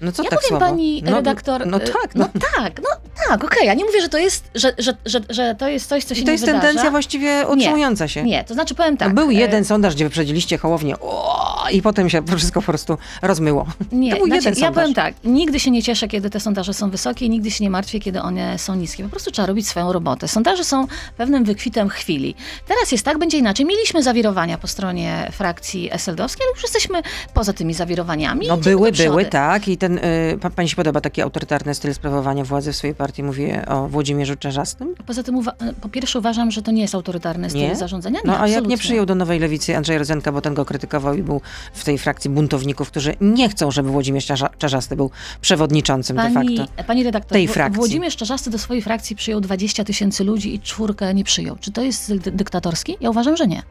No 0.00 0.12
co 0.12 0.22
ja 0.22 0.30
tak 0.30 0.38
powiem 0.38 0.48
słabo? 0.48 0.66
pani 0.66 1.02
No, 1.04 1.10
redaktor. 1.16 1.66
No 1.66 1.76
y, 1.76 1.80
tak, 1.80 2.14
no 2.14 2.28
no. 2.34 2.40
tak, 2.56 2.80
no 2.82 2.88
tak, 3.28 3.44
okej. 3.44 3.66
Ja 3.66 3.74
nie 3.74 3.84
mówię, 3.84 4.00
że 4.00 4.08
to 4.08 4.18
jest, 4.18 4.50
że, 4.54 4.72
że, 4.78 4.96
że, 5.06 5.20
że 5.30 5.54
to 5.58 5.68
jest 5.68 5.88
coś, 5.88 6.04
co 6.04 6.14
się 6.14 6.20
I 6.20 6.24
to 6.24 6.30
jest 6.30 6.44
wydarza. 6.44 6.62
tendencja 6.62 6.90
właściwie 6.90 7.46
utrzymująca 7.48 8.08
się. 8.08 8.22
Nie, 8.22 8.44
to 8.44 8.54
znaczy 8.54 8.74
powiem 8.74 8.96
tak. 8.96 9.14
Był 9.14 9.30
e, 9.30 9.34
jeden 9.34 9.64
sondaż, 9.64 9.94
gdzie 9.94 10.04
wyprzedziliście 10.04 10.58
Hołownię 10.58 10.98
o, 11.00 11.64
i 11.72 11.82
potem 11.82 12.10
się 12.10 12.22
wszystko 12.36 12.60
po 12.60 12.66
prostu 12.66 12.98
rozmyło. 13.22 13.66
Nie, 13.92 14.10
to 14.10 14.16
był 14.16 14.26
znaczy, 14.26 14.38
jeden 14.48 14.54
ja 14.54 14.66
sondaż. 14.66 14.82
powiem 14.82 14.94
tak, 14.94 15.14
nigdy 15.24 15.60
się 15.60 15.70
nie 15.70 15.82
cieszę, 15.82 16.08
kiedy 16.08 16.30
te 16.30 16.40
sondaże 16.40 16.74
są 16.74 16.90
wysokie 16.90 17.26
i 17.26 17.30
nigdy 17.30 17.50
się 17.50 17.64
nie 17.64 17.70
martwię, 17.70 18.00
kiedy 18.00 18.22
one 18.22 18.58
są 18.58 18.74
niskie. 18.74 19.04
Po 19.04 19.10
prostu 19.10 19.30
trzeba 19.30 19.46
robić 19.46 19.68
swoją 19.68 19.92
robotę. 19.92 20.28
Sondaże 20.28 20.64
są 20.64 20.86
pewnym 21.16 21.44
wykwitem 21.44 21.88
chwili. 21.88 22.34
Teraz 22.68 22.92
jest 22.92 23.04
tak, 23.04 23.18
będzie 23.18 23.38
inaczej. 23.38 23.66
Mieliśmy 23.66 24.02
zawirowania 24.02 24.58
po 24.58 24.66
stronie 24.66 25.28
frakcji 25.32 25.90
SLD-owskiej, 25.92 26.42
ale 26.42 26.50
już 26.54 26.62
jesteśmy 26.62 27.02
poza 27.34 27.52
tymi 27.52 27.74
zawirowaniami. 27.74 28.46
No 28.46 28.56
były, 28.56 28.92
były, 28.92 29.24
tak. 29.24 29.68
I 29.68 29.76
ten, 29.88 29.98
y, 29.98 30.38
pa, 30.40 30.50
pani 30.50 30.68
się 30.68 30.76
podoba 30.76 31.00
taki 31.00 31.22
autorytarny 31.22 31.74
styl 31.74 31.94
sprawowania 31.94 32.44
władzy 32.44 32.72
w 32.72 32.76
swojej 32.76 32.94
partii? 32.96 33.22
Mówię 33.22 33.64
o 33.68 33.88
Włodzimierzu 33.88 34.36
Czarzastym. 34.36 34.94
Poza 35.06 35.22
tym, 35.22 35.40
po 35.80 35.88
pierwsze 35.88 36.18
uważam, 36.18 36.50
że 36.50 36.62
to 36.62 36.70
nie 36.70 36.82
jest 36.82 36.94
autorytarny 36.94 37.50
styl 37.50 37.60
Nie? 37.62 37.76
zarządzania. 37.76 38.20
Nie, 38.24 38.30
No 38.30 38.32
a 38.32 38.36
jak 38.36 38.48
nie 38.48 38.52
absolutnie. 38.56 38.78
przyjął 38.78 39.06
do 39.06 39.14
Nowej 39.14 39.40
Lewicy 39.40 39.76
Andrzej 39.76 39.98
Rozenka, 39.98 40.32
bo 40.32 40.40
ten 40.40 40.54
go 40.54 40.64
krytykował 40.64 41.14
i 41.14 41.22
był 41.22 41.40
w 41.74 41.84
tej 41.84 41.98
frakcji 41.98 42.30
buntowników, 42.30 42.88
którzy 42.90 43.14
nie 43.20 43.48
chcą, 43.48 43.70
żeby 43.70 43.88
Włodzimierz 43.90 44.26
Czarza- 44.26 44.50
Czarzasty 44.58 44.96
był 44.96 45.10
przewodniczącym 45.40 46.16
de 46.16 46.22
Pani, 46.34 46.58
facto. 46.58 46.84
pani 46.84 47.02
redaktor, 47.04 47.32
tej 47.32 47.48
frakcji. 47.48 47.76
Włodzimierz 47.76 48.16
Czarzasty 48.16 48.50
do 48.50 48.58
swojej 48.58 48.82
frakcji 48.82 49.16
przyjął 49.16 49.40
20 49.40 49.84
tysięcy 49.84 50.24
ludzi 50.24 50.54
i 50.54 50.60
czwórkę 50.60 51.14
nie 51.14 51.24
przyjął. 51.24 51.56
Czy 51.60 51.72
to 51.72 51.82
jest 51.82 52.14
dy- 52.16 52.30
dyktatorski? 52.32 52.96
Ja 53.00 53.10
uważam, 53.10 53.36
że 53.36 53.46
nie. 53.46 53.62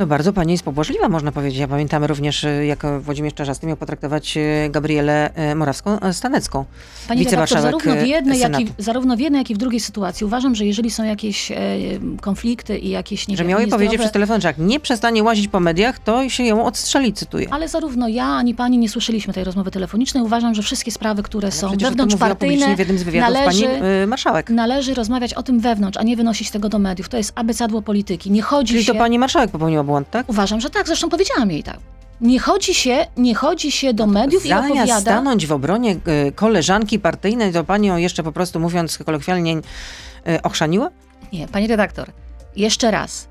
No 0.00 0.06
bardzo 0.06 0.32
pani 0.32 0.52
jest 0.52 0.64
pobłażliwa, 0.64 1.08
można 1.08 1.32
powiedzieć. 1.32 1.58
Ja 1.58 1.68
pamiętam 1.68 2.04
również, 2.04 2.44
y, 2.44 2.66
jak 2.66 2.86
Włodzimierz 3.00 3.34
Czarzasty 3.34 3.66
miał 3.66 3.76
potraktować 3.76 4.36
y, 4.36 4.68
Gabrielę 4.70 5.30
y, 5.52 5.54
Morawską-Stanecką. 5.54 6.64
Pani 7.08 7.24
redaktor, 7.24 7.60
zarówno 7.60 7.94
w, 7.94 8.06
jednej, 8.06 8.38
jak 8.38 8.60
i, 8.60 8.72
zarówno 8.78 9.16
w 9.16 9.20
jednej, 9.20 9.38
jak 9.38 9.50
i 9.50 9.54
w 9.54 9.58
drugiej 9.58 9.80
sytuacji 9.80 10.26
uważam, 10.26 10.54
że 10.54 10.64
jeżeli 10.64 10.90
są 10.90 11.04
jakieś 11.04 11.52
e, 11.52 11.56
konflikty 12.20 12.78
i 12.78 12.90
jakieś 12.90 13.28
nie 13.28 13.36
Że 13.36 13.42
wiem, 13.42 13.50
miał 13.50 13.60
jej 13.60 13.68
powiedzieć 13.68 13.98
przez 13.98 14.12
telefon, 14.12 14.40
że 14.40 14.48
jak 14.48 14.58
nie 14.58 14.80
przestanie 14.80 15.22
łazić 15.22 15.48
po 15.48 15.60
mediach, 15.60 15.98
to 15.98 16.28
się 16.28 16.44
ją 16.44 16.64
odstrzeli, 16.64 17.12
cytuję. 17.12 17.46
Ale 17.50 17.68
zarówno 17.68 18.08
ja, 18.08 18.26
ani 18.26 18.54
pani 18.54 18.78
nie 18.78 18.88
słyszeliśmy 18.88 19.34
tej 19.34 19.44
rozmowy 19.44 19.70
telefonicznej. 19.70 20.22
Uważam, 20.22 20.54
że 20.54 20.62
wszystkie 20.62 20.90
sprawy, 20.90 21.22
które 21.22 21.52
są 21.52 21.60
tym 21.60 21.70
mówiła 21.70 21.90
wewnątrzpartyjne, 21.90 22.76
w 22.76 22.78
jednym 22.78 22.98
z 22.98 23.02
wywiadów 23.02 23.34
należy, 23.34 23.64
pani 23.64 23.74
y, 24.02 24.06
marszałek. 24.06 24.50
należy 24.50 24.94
rozmawiać 24.94 25.34
o 25.34 25.42
tym 25.42 25.60
wewnątrz, 25.60 25.98
a 25.98 26.02
nie 26.02 26.16
wynosić 26.16 26.50
tego 26.50 26.68
do 26.68 26.78
mediów. 26.78 27.08
To 27.08 27.16
jest 27.16 27.32
abecadło 27.34 27.82
polityki. 27.82 28.30
Nie 28.30 28.42
chodzi 28.42 28.72
Czyli 28.72 28.84
się... 28.84 28.92
to 28.92 28.98
pani 28.98 29.18
marszałek 29.18 29.50
popełniła 29.50 29.89
błąd, 29.90 30.10
tak? 30.10 30.28
Uważam, 30.28 30.60
że 30.60 30.70
tak. 30.70 30.86
Zresztą 30.86 31.08
powiedziałam 31.08 31.50
jej 31.50 31.62
tak. 31.62 31.78
Nie 32.20 32.40
chodzi 32.40 32.74
się, 32.74 33.06
nie 33.16 33.34
chodzi 33.34 33.72
się 33.72 33.94
do 33.94 34.06
mediów 34.06 34.46
i 34.46 34.50
No 34.50 34.58
opowiada... 34.60 35.00
stanąć 35.00 35.46
w 35.46 35.52
obronie 35.52 35.96
y, 36.28 36.32
koleżanki 36.32 36.98
partyjnej, 36.98 37.52
to 37.52 37.64
pani 37.64 37.88
ją 37.88 37.96
jeszcze 37.96 38.22
po 38.22 38.32
prostu 38.32 38.60
mówiąc 38.60 38.98
kolokwialnie 38.98 39.56
y, 39.56 40.42
ochrzaniła? 40.42 40.90
Nie, 41.32 41.48
pani 41.48 41.66
redaktor, 41.66 42.10
jeszcze 42.56 42.90
raz. 42.90 43.28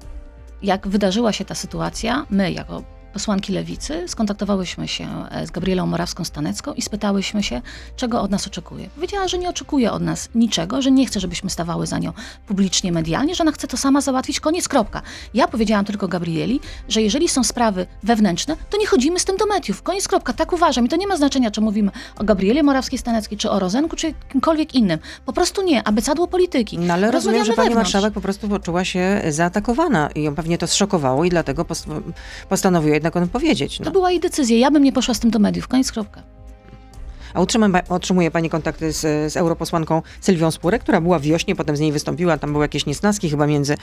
Jak 0.63 0.88
wydarzyła 0.88 1.34
się 1.34 1.45
ta 1.45 1.56
sytuacja, 1.56 2.26
my 2.30 2.52
jako 2.52 2.84
posłanki 3.13 3.54
Lewicy 3.54 4.04
skontaktowałyśmy 4.08 4.88
się 4.88 5.08
e, 5.32 5.48
z 5.48 5.52
Gabrielą 5.52 5.88
Morawską-Stanecką 5.88 6.74
i 6.76 6.82
spytałyśmy 6.82 7.43
się, 7.43 7.62
czego 7.95 8.22
od 8.22 8.32
nas 8.32 8.48
oczekuje. 8.48 8.89
Powiedziała, 8.95 9.28
że 9.28 9.38
nie 9.38 9.50
oczekuje 9.50 9.91
od 9.91 10.02
nas 10.02 10.30
niczego, 10.36 10.82
że 10.82 10.91
nie 10.91 11.06
chce, 11.06 11.19
żebyśmy 11.19 11.50
stawały 11.50 11.88
za 11.88 12.00
nią 12.00 12.13
publicznie, 12.48 12.91
medialnie, 12.91 13.36
że 13.36 13.43
ona 13.43 13.52
chce 13.52 13.67
to 13.67 13.78
sama 13.78 14.02
załatwić, 14.02 14.39
koniec, 14.39 14.67
kropka. 14.67 15.02
Ja 15.34 15.48
powiedziałam 15.48 15.86
tylko 15.86 16.08
Gabrieli, 16.08 16.60
że 16.89 17.02
jeżeli 17.02 17.30
są 17.30 17.43
sprawy 17.43 17.88
wewnętrzne, 18.04 18.56
to 18.69 18.78
nie 18.78 18.88
chodzimy 18.88 19.19
z 19.19 19.26
tym 19.26 19.38
do 19.38 19.45
mediów, 19.45 19.82
koniec, 19.84 20.08
kropka. 20.08 20.34
Tak 20.34 20.54
uważam 20.54 20.86
i 20.86 20.89
to 20.89 20.95
nie 20.95 21.08
ma 21.08 21.17
znaczenia, 21.17 21.52
czy 21.52 21.62
mówimy 21.62 21.91
o 22.17 22.24
Gabrieli 22.24 22.63
Morawskiej-Staneckiej, 22.63 23.38
czy 23.38 23.50
o 23.52 23.60
Rozenku, 23.60 23.95
czy 23.95 24.13
kimkolwiek 24.32 24.76
innym. 24.76 25.00
Po 25.26 25.34
prostu 25.34 25.62
nie, 25.62 25.88
abecadło 25.88 26.28
polityki. 26.28 26.80
No 26.80 26.93
ale 26.93 27.12
rozumiem, 27.12 27.45
że 27.45 27.54
pani 27.54 27.69
wewnątrz. 27.69 27.93
marszałek 27.93 28.13
po 28.13 28.22
prostu 28.22 28.50
poczuła 28.50 28.86
się 28.86 29.22
zaatakowana 29.30 30.10
i 30.15 30.24
ją 30.24 30.36
pewnie 30.36 30.58
to 30.58 30.67
zszokowało 30.67 31.26
i 31.26 31.30
dlatego 31.30 31.65
post- 31.65 31.88
postanowiła 32.50 32.98
jednak 32.99 33.15
o 33.15 33.19
tym 33.19 33.29
powiedzieć. 33.29 33.77
To 33.77 33.83
No. 33.83 33.91
była 33.91 34.12
jej 34.12 34.19
decyzja. 34.19 34.57
Ja 34.57 34.71
bym 34.71 34.83
nie 34.83 34.91
poszła 34.91 35.13
z 35.13 35.19
tym 35.19 35.31
do 35.31 35.39
mediów. 35.39 35.67
Koniec, 35.67 35.91
kropka. 35.91 36.23
A 37.33 37.39
otrzymuje 37.89 38.31
pani 38.31 38.49
kontakty 38.49 38.91
z, 38.93 39.33
z 39.33 39.38
europosłanką 39.38 40.01
Sylwią 40.21 40.51
Spurek, 40.51 40.81
która 40.81 41.01
była 41.01 41.19
w 41.19 41.21
Wiośnie, 41.21 41.55
potem 41.55 41.77
z 41.77 41.79
niej 41.79 41.91
wystąpiła, 41.91 42.38
tam 42.38 42.51
były 42.51 42.63
jakieś 42.65 42.85
niesnaski 42.85 43.29
chyba 43.29 43.47
między 43.47 43.73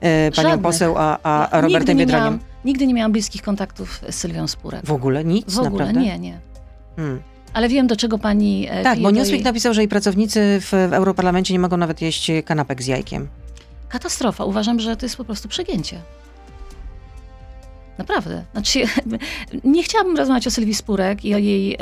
e, 0.00 0.30
panią 0.30 0.48
Żadnych. 0.48 0.62
poseł 0.62 0.94
a, 0.98 1.18
a, 1.22 1.48
Ja 1.52 1.60
Robertem 1.60 1.98
Biedroniem. 1.98 2.38
nigdy 2.64 2.86
nie 2.86 2.94
miałam 2.94 3.12
bliskich 3.12 3.42
kontaktów 3.42 4.00
z 4.10 4.14
Sylwią 4.14 4.46
Spurek. 4.48 4.86
W 4.86 4.92
ogóle 4.92 5.24
nic, 5.24 5.54
W 5.54 5.58
ogóle 5.58 5.70
naprawdę? 5.70 6.00
nie, 6.00 6.18
nie. 6.18 6.38
Hmm. 6.96 7.20
Ale 7.52 7.68
wiem, 7.68 7.86
do 7.86 7.96
czego 7.96 8.18
pani. 8.18 8.66
e, 8.70 8.82
Tak, 8.82 8.98
bo 9.00 9.10
Newsweek 9.10 9.40
jej- 9.40 9.44
napisał, 9.44 9.74
że 9.74 9.80
jej 9.80 9.88
pracownicy 9.88 10.58
w, 10.60 10.66
w 10.90 10.92
Europarlamencie 10.92 11.54
nie 11.54 11.60
mogą 11.60 11.76
nawet 11.76 12.02
jeść 12.02 12.30
kanapek 12.44 12.82
z 12.82 12.86
jajkiem. 12.86 13.28
Katastrofa. 13.88 14.44
Uważam, 14.44 14.80
że 14.80 14.96
to 14.96 15.06
jest 15.06 15.16
po 15.16 15.24
prostu 15.24 15.48
przegięcie. 15.48 16.00
Naprawdę. 17.98 18.44
Znaczy, 18.52 18.84
nie 19.64 19.82
chciałabym 19.82 20.16
rozmawiać 20.16 20.46
o 20.46 20.50
Sylwii 20.50 20.74
Spurek 20.74 21.24
i 21.24 21.34
o, 21.34 21.38
jej, 21.38 21.78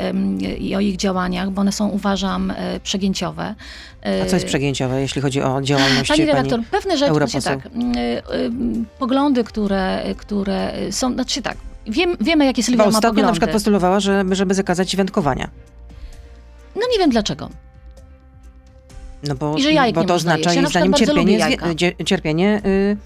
i 0.59 0.75
o 0.75 0.79
ich 0.79 0.95
działaniach, 0.97 1.51
bo 1.51 1.61
one 1.61 1.71
są, 1.71 1.87
uważam, 1.87 2.51
e, 2.51 2.79
przegięciowe. 2.79 3.55
A 4.23 4.25
co 4.25 4.35
jest 4.35 4.45
przegięciowe, 4.45 5.01
jeśli 5.01 5.21
chodzi 5.21 5.41
o 5.41 5.61
działalność 5.61 6.07
Pani 6.07 6.25
redaktor, 6.25 6.59
pewne 6.71 6.97
rzeczy, 6.97 7.13
znaczy 7.13 7.41
tak, 7.41 7.65
mm, 7.65 7.97
y, 7.97 8.21
poglądy, 8.99 9.43
które, 9.43 10.03
które 10.17 10.73
są, 10.91 11.13
znaczy 11.13 11.41
tak, 11.41 11.57
wiem, 11.87 12.17
wiemy, 12.21 12.45
jakie 12.45 12.63
Sylwia 12.63 12.85
ma 12.85 12.91
poglądy. 12.91 13.21
na 13.21 13.31
przykład 13.31 13.51
postulowała, 13.51 13.99
żeby, 13.99 14.35
żeby 14.35 14.53
zakazać 14.53 14.95
wędkowania. 14.95 15.49
No 16.75 16.81
nie 16.91 16.99
wiem 16.99 17.09
dlaczego. 17.09 17.49
No 19.27 19.35
bo, 19.35 19.57
I 19.57 19.63
że 19.63 19.71
jajek 19.71 19.95
bo 19.95 20.03
to 20.03 20.13
oznacza. 20.13 20.53
Ja 20.53 20.61
jej 20.61 20.63
przykład 20.63 20.69
zdaniem 20.69 20.93
cierpienie, 20.93 21.95
cierpienie 22.05 22.61
y, 22.65 22.97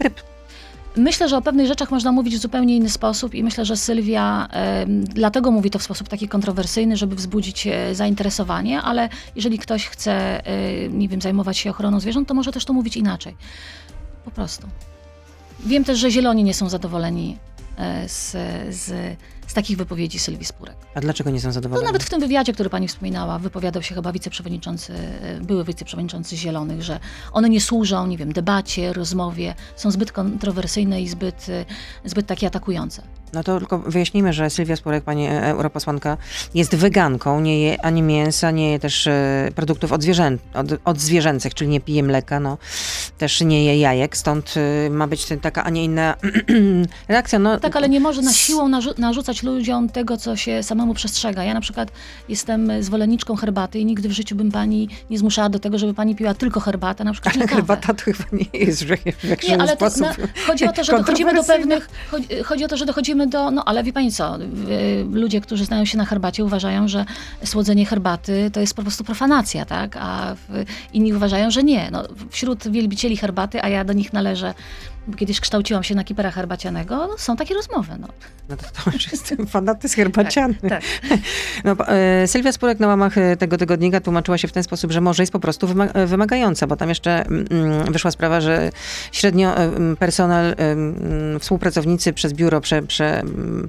ryb. 0.00 0.20
Myślę, 0.98 1.28
że 1.28 1.36
o 1.36 1.42
pewnych 1.42 1.66
rzeczach 1.66 1.90
można 1.90 2.12
mówić 2.12 2.36
w 2.36 2.40
zupełnie 2.40 2.76
inny 2.76 2.90
sposób 2.90 3.34
i 3.34 3.44
myślę, 3.44 3.64
że 3.64 3.76
Sylwia 3.76 4.48
dlatego 4.88 5.50
mówi 5.50 5.70
to 5.70 5.78
w 5.78 5.82
sposób 5.82 6.08
taki 6.08 6.28
kontrowersyjny, 6.28 6.96
żeby 6.96 7.16
wzbudzić 7.16 7.66
e, 7.66 7.94
zainteresowanie, 7.94 8.82
ale 8.82 9.08
jeżeli 9.36 9.58
ktoś 9.58 9.88
chce, 9.88 10.46
e, 10.46 10.88
nie 10.88 11.08
wiem, 11.08 11.20
zajmować 11.20 11.58
się 11.58 11.70
ochroną 11.70 12.00
zwierząt, 12.00 12.28
to 12.28 12.34
może 12.34 12.52
też 12.52 12.64
to 12.64 12.72
mówić 12.72 12.96
inaczej. 12.96 13.36
Po 14.24 14.30
prostu. 14.30 14.66
Wiem 15.66 15.84
też, 15.84 15.98
że 15.98 16.10
zieloni 16.10 16.44
nie 16.44 16.54
są 16.54 16.68
zadowoleni 16.68 17.38
e, 17.76 18.08
z, 18.08 18.36
z, 18.76 19.16
z 19.48 19.54
takich 19.54 19.76
wypowiedzi 19.76 20.18
Sylwii 20.18 20.44
Spurek. 20.44 20.76
A 20.94 21.00
dlaczego 21.00 21.30
nie 21.30 21.40
są 21.40 21.48
No 21.48 21.52
zadowoleni? 21.52 21.86
nawet 21.86 22.04
w 22.04 22.10
tym 22.10 22.20
wywiadzie, 22.20 22.52
który 22.52 22.70
pani 22.70 22.88
wspominała, 22.88 23.38
wypowiadał 23.38 23.82
się 23.82 23.94
chyba 23.94 24.12
wiceprzewodniczący, 24.12 24.94
e, 24.94 25.40
były 25.40 25.64
wiceprzewodniczący 25.64 26.36
Zielonych, 26.36 26.82
że 26.82 27.00
one 27.32 27.48
nie 27.48 27.60
służą, 27.60 28.06
nie 28.06 28.18
wiem, 28.18 28.32
debacie, 28.32 28.92
rozmowie, 28.92 29.54
są 29.76 29.90
zbyt 29.90 30.12
kontrowersyjne 30.12 31.02
i 31.02 31.08
zbyt, 31.08 31.46
e, 31.48 31.64
zbyt 32.08 32.26
takie 32.26 32.46
atakujące. 32.46 33.02
No 33.32 33.42
to 33.44 33.58
tylko 33.58 33.78
wyjaśnijmy, 33.78 34.32
że 34.32 34.50
Sylwia 34.50 34.76
Spurek, 34.76 35.04
pani 35.04 35.26
e, 35.26 35.44
europosłanka, 35.44 36.16
jest 36.54 36.74
weganką, 36.76 37.40
nie 37.40 37.60
je 37.62 37.84
ani 37.84 38.02
mięsa, 38.02 38.50
nie 38.50 38.72
je 38.72 38.78
też 38.78 39.06
e, 39.06 39.48
produktów 39.54 39.92
odzwieczę, 39.92 40.36
od, 40.54 40.66
odzwierzęcych, 40.84 41.54
czyli 41.54 41.70
nie 41.70 41.80
pije 41.80 42.02
mleka, 42.02 42.40
no 42.40 42.58
też 43.18 43.40
nie 43.40 43.64
je 43.64 43.78
jajek, 43.78 44.16
stąd 44.16 44.54
e, 44.86 44.90
ma 44.90 45.06
być 45.06 45.26
taka, 45.42 45.64
a 45.64 45.70
nie 45.70 45.84
inna 45.84 46.14
reakcja. 47.08 47.38
No, 47.38 47.60
Tak, 47.60 47.76
ale 47.76 47.88
nie 47.88 48.00
może 48.00 48.22
na 48.22 48.32
siłą 48.32 48.68
narzu- 48.68 48.98
narzucać 48.98 49.42
ludziom 49.42 49.88
tego, 49.88 50.16
co 50.16 50.36
się 50.36 50.62
samemu 50.62 50.94
przestrzega. 50.94 51.44
Ja 51.44 51.54
na 51.54 51.60
przykład 51.60 51.88
jestem 52.28 52.82
zwolenniczką 52.82 53.36
herbaty 53.36 53.78
i 53.78 53.84
nigdy 53.84 54.08
w 54.08 54.12
życiu 54.12 54.36
bym 54.36 54.52
pani 54.52 54.88
nie 55.10 55.18
zmuszała 55.18 55.48
do 55.48 55.58
tego, 55.58 55.78
żeby 55.78 55.94
pani 55.94 56.16
piła 56.16 56.34
tylko 56.34 56.60
herbatę, 56.60 57.04
na 57.04 57.12
przykład 57.12 57.34
Ale 57.34 57.44
kawę. 57.44 57.56
herbata 57.56 57.94
to 57.94 58.04
chyba 58.04 58.24
nie 58.32 58.60
jest 58.60 58.84
w 58.84 59.24
jakiś 59.24 59.48
Nie, 59.48 59.58
ale 59.60 59.76
to, 59.76 59.88
na, 60.00 60.14
chodzi 60.46 60.64
o 60.68 60.72
to, 60.72 60.84
że 60.84 60.92
dochodzimy 60.92 61.34
do 61.34 61.44
pewnych, 61.44 61.88
chodzi, 62.10 62.28
chodzi 62.44 62.64
o 62.64 62.68
to, 62.68 62.76
że 62.76 62.86
dochodzimy 62.86 63.17
do, 63.26 63.50
no 63.50 63.64
ale 63.64 63.84
wie 63.84 63.92
pani 63.92 64.12
co, 64.12 64.38
y, 64.38 65.06
ludzie, 65.12 65.40
którzy 65.40 65.64
znają 65.64 65.84
się 65.84 65.98
na 65.98 66.04
herbacie 66.04 66.44
uważają, 66.44 66.88
że 66.88 67.04
słodzenie 67.44 67.86
herbaty 67.86 68.50
to 68.52 68.60
jest 68.60 68.74
po 68.74 68.82
prostu 68.82 69.04
profanacja, 69.04 69.64
tak, 69.64 69.96
a 70.00 70.34
inni 70.92 71.14
uważają, 71.14 71.50
że 71.50 71.62
nie. 71.62 71.90
No, 71.90 72.04
wśród 72.30 72.68
wielbicieli 72.68 73.16
herbaty, 73.16 73.62
a 73.62 73.68
ja 73.68 73.84
do 73.84 73.92
nich 73.92 74.12
należę, 74.12 74.54
kiedyś 75.16 75.40
kształciłam 75.40 75.84
się 75.84 75.94
na 75.94 76.04
kipera 76.04 76.30
herbacianego, 76.30 76.96
no, 76.96 77.18
są 77.18 77.36
takie 77.36 77.54
rozmowy, 77.54 77.92
no. 78.00 78.08
No 78.48 78.56
to, 78.56 78.64
to 78.84 78.90
już 78.90 79.12
jestem 79.12 79.46
fanatyzm 79.46 79.96
herbaciany. 79.96 80.54
tak. 80.68 80.82
No, 81.64 81.76
bo, 81.76 81.88
e, 81.88 82.26
Sylwia 82.26 82.52
Spurek 82.52 82.80
na 82.80 82.86
łamach 82.86 83.18
e, 83.18 83.36
tego 83.36 83.56
tygodnika 83.56 84.00
tłumaczyła 84.00 84.38
się 84.38 84.48
w 84.48 84.52
ten 84.52 84.62
sposób, 84.62 84.92
że 84.92 85.00
może 85.00 85.22
jest 85.22 85.32
po 85.32 85.40
prostu 85.40 85.66
wyma- 85.66 85.90
e, 85.94 86.06
wymagająca, 86.06 86.66
bo 86.66 86.76
tam 86.76 86.88
jeszcze 86.88 87.26
mm, 87.26 87.92
wyszła 87.92 88.10
sprawa, 88.10 88.40
że 88.40 88.70
średnio 89.12 89.56
e, 89.56 89.96
personel, 89.98 90.54
m, 90.58 91.38
współpracownicy 91.40 92.12
przez 92.12 92.32
biuro 92.32 92.60
prze, 92.60 92.82
prze, 92.82 93.20
mm, 93.20 93.68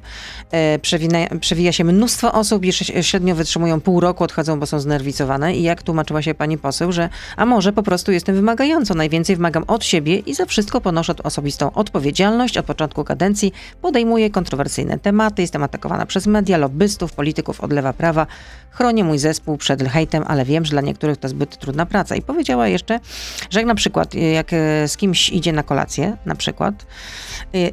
e, 0.51 0.79
przewina- 0.79 1.39
przewija 1.39 1.71
się 1.71 1.83
mnóstwo 1.83 2.31
osób 2.31 2.65
i 2.65 2.73
średnio 3.01 3.35
wytrzymują 3.35 3.81
pół 3.81 3.99
roku, 3.99 4.23
odchodzą, 4.23 4.59
bo 4.59 4.65
są 4.65 4.79
znerwicowane. 4.79 5.55
I 5.55 5.63
jak 5.63 5.83
tłumaczyła 5.83 6.21
się 6.21 6.33
pani 6.33 6.57
poseł, 6.57 6.91
że 6.91 7.09
a 7.35 7.45
może 7.45 7.73
po 7.73 7.83
prostu 7.83 8.11
jestem 8.11 8.35
wymagającą, 8.35 8.95
najwięcej 8.95 9.35
wymagam 9.35 9.63
od 9.67 9.85
siebie 9.85 10.17
i 10.19 10.33
za 10.33 10.45
wszystko 10.45 10.81
ponoszę 10.81 11.11
osobistą 11.29 11.71
odpowiedzialność. 11.73 12.57
Od 12.57 12.65
początku 12.65 13.03
kadencji 13.03 13.53
podejmuję 13.81 14.29
kontrowersyjne 14.29 14.99
tematy, 14.99 15.41
jestem 15.41 15.63
atakowana 15.63 16.05
przez 16.05 16.27
media, 16.27 16.57
lobbystów, 16.57 17.13
polityków 17.13 17.61
od 17.61 17.73
lewa 17.73 17.93
prawa. 17.93 18.27
Chronię 18.71 19.03
mój 19.03 19.17
zespół 19.17 19.57
przed 19.57 19.83
hejtem, 19.83 20.23
ale 20.27 20.45
wiem, 20.45 20.65
że 20.65 20.71
dla 20.71 20.81
niektórych 20.81 21.17
to 21.17 21.29
zbyt 21.29 21.57
trudna 21.57 21.85
praca. 21.85 22.15
I 22.15 22.21
powiedziała 22.21 22.67
jeszcze, 22.67 22.99
że 23.49 23.59
jak 23.59 23.67
na 23.67 23.75
przykład, 23.75 24.13
jak 24.13 24.53
e, 24.53 24.87
z 24.87 24.97
kimś 24.97 25.29
idzie 25.29 25.51
na 25.51 25.63
kolację, 25.63 26.17
na 26.25 26.35
przykład, 26.35 26.85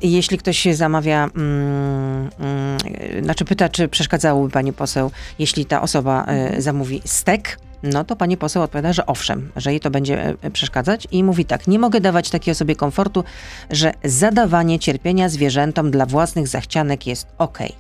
i 0.03 0.13
jeśli 0.13 0.39
ktoś 0.39 0.67
zamawia, 0.73 1.25
mm, 1.25 2.31
mm, 2.39 2.79
znaczy 3.25 3.45
pyta, 3.45 3.69
czy 3.69 3.89
przeszkadzałoby 3.89 4.51
pani 4.51 4.73
poseł, 4.73 5.11
jeśli 5.39 5.67
ta 5.67 5.83
osoba 5.83 6.25
e, 6.25 6.63
zamówi 6.63 7.03
stek, 7.05 7.59
no 7.93 8.05
to 8.05 8.17
pani 8.17 8.37
poseł 8.37 8.63
odpowiada, 8.63 8.93
że 8.93 9.07
owszem, 9.07 9.51
że 9.57 9.71
jej 9.71 9.81
to 9.81 9.91
będzie 9.91 10.35
e, 10.43 10.51
przeszkadzać 10.51 11.09
i 11.11 11.25
mówi 11.25 11.45
tak, 11.45 11.69
nie 11.69 11.79
mogę 11.79 12.01
dawać 12.01 12.31
takiej 12.31 12.53
osobie 12.53 12.77
komfortu, 12.77 13.25
że 13.71 13.93
zadawanie 14.05 14.79
cierpienia 14.79 15.29
zwierzętom 15.29 15.91
dla 15.91 16.07
własnych 16.07 16.49
zachcianek 16.49 17.07
jest 17.07 17.27
okej. 17.39 17.73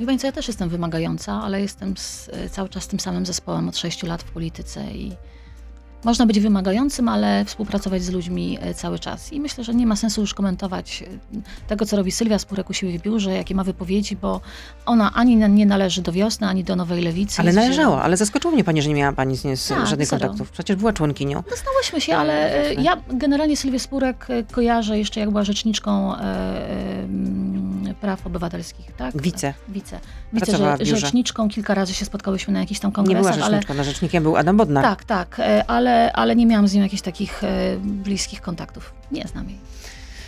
Wie 0.00 0.16
ja 0.24 0.32
też 0.32 0.48
jestem 0.48 0.68
wymagająca, 0.68 1.32
ale 1.32 1.60
jestem 1.60 1.96
z, 1.96 2.30
cały 2.50 2.68
czas 2.68 2.88
tym 2.88 3.00
samym 3.00 3.26
zespołem 3.26 3.68
od 3.68 3.76
6 3.76 4.02
lat 4.02 4.22
w 4.22 4.30
polityce 4.30 4.84
i 4.92 5.16
można 6.04 6.26
być 6.26 6.40
wymagającym, 6.40 7.08
ale 7.08 7.44
współpracować 7.44 8.02
z 8.02 8.10
ludźmi 8.10 8.58
e, 8.60 8.74
cały 8.74 8.98
czas. 8.98 9.32
I 9.32 9.40
myślę, 9.40 9.64
że 9.64 9.74
nie 9.74 9.86
ma 9.86 9.96
sensu 9.96 10.20
już 10.20 10.34
komentować 10.34 11.02
e, 11.02 11.06
tego, 11.68 11.86
co 11.86 11.96
robi 11.96 12.12
Sylwia 12.12 12.38
Spurek 12.38 12.70
u 12.70 12.72
siebie 12.72 12.98
w 12.98 13.02
biurze, 13.02 13.32
jakie 13.34 13.54
ma 13.54 13.64
wypowiedzi, 13.64 14.16
bo 14.16 14.40
ona 14.86 15.12
ani 15.14 15.36
nie 15.36 15.66
należy 15.66 16.02
do 16.02 16.12
wiosny, 16.12 16.46
ani 16.46 16.64
do 16.64 16.76
Nowej 16.76 17.02
Lewicy. 17.02 17.40
Ale 17.42 17.48
Jest 17.48 17.58
należało, 17.58 18.02
ale 18.02 18.16
zaskoczyło 18.16 18.54
mnie 18.54 18.64
pani, 18.64 18.82
że 18.82 18.88
nie 18.88 18.94
miała 18.94 19.12
pani 19.12 19.36
z, 19.36 19.60
z 19.60 19.68
Tak, 19.68 19.86
żadnych 19.86 20.08
zero. 20.08 20.20
kontaktów. 20.20 20.50
Przecież 20.50 20.76
była 20.76 20.92
członkinią. 20.92 21.42
No, 21.50 21.56
Znałyśmy 21.56 22.00
się, 22.00 22.16
ale 22.16 22.64
e, 22.68 22.74
ja 22.74 22.96
generalnie 23.08 23.56
Sylwię 23.56 23.78
Spurek 23.78 24.26
kojarzę 24.52 24.98
jeszcze 24.98 25.20
jak 25.20 25.30
była 25.30 25.44
rzeczniczką 25.44 26.12
praw 28.00 28.26
obywatelskich, 28.26 28.92
tak? 28.96 29.22
Wice. 29.22 29.54
Wice. 29.68 30.00
Wice 30.32 30.56
że, 30.56 30.76
rzeczniczką, 30.96 31.48
kilka 31.48 31.74
razy 31.74 31.94
się 31.94 32.04
spotkałyśmy 32.04 32.52
na 32.52 32.60
jakichś 32.60 32.80
tam 32.80 32.88
Nie 32.88 32.94
kongresach, 32.94 33.22
była 33.22 33.46
ale 33.46 33.56
rzeczniczką, 33.56 33.74
ale... 33.74 33.84
rzecznikiem 33.84 34.22
był 34.22 34.36
Adam 34.36 34.56
Bodnar. 34.56 34.84
tak, 34.84 35.04
tak, 35.04 35.36
e, 35.38 35.64
ale, 35.70 36.12
ale 36.12 36.36
nie 36.36 36.46
miałam 36.46 36.68
z 36.68 36.74
nią 36.74 36.82
jakichś 36.82 37.02
takich 37.02 37.44
e, 37.44 37.76
bliskich 37.82 38.40
kontaktów. 38.40 38.92
Nie 39.12 39.28
znam 39.28 39.48
jej. 39.48 39.58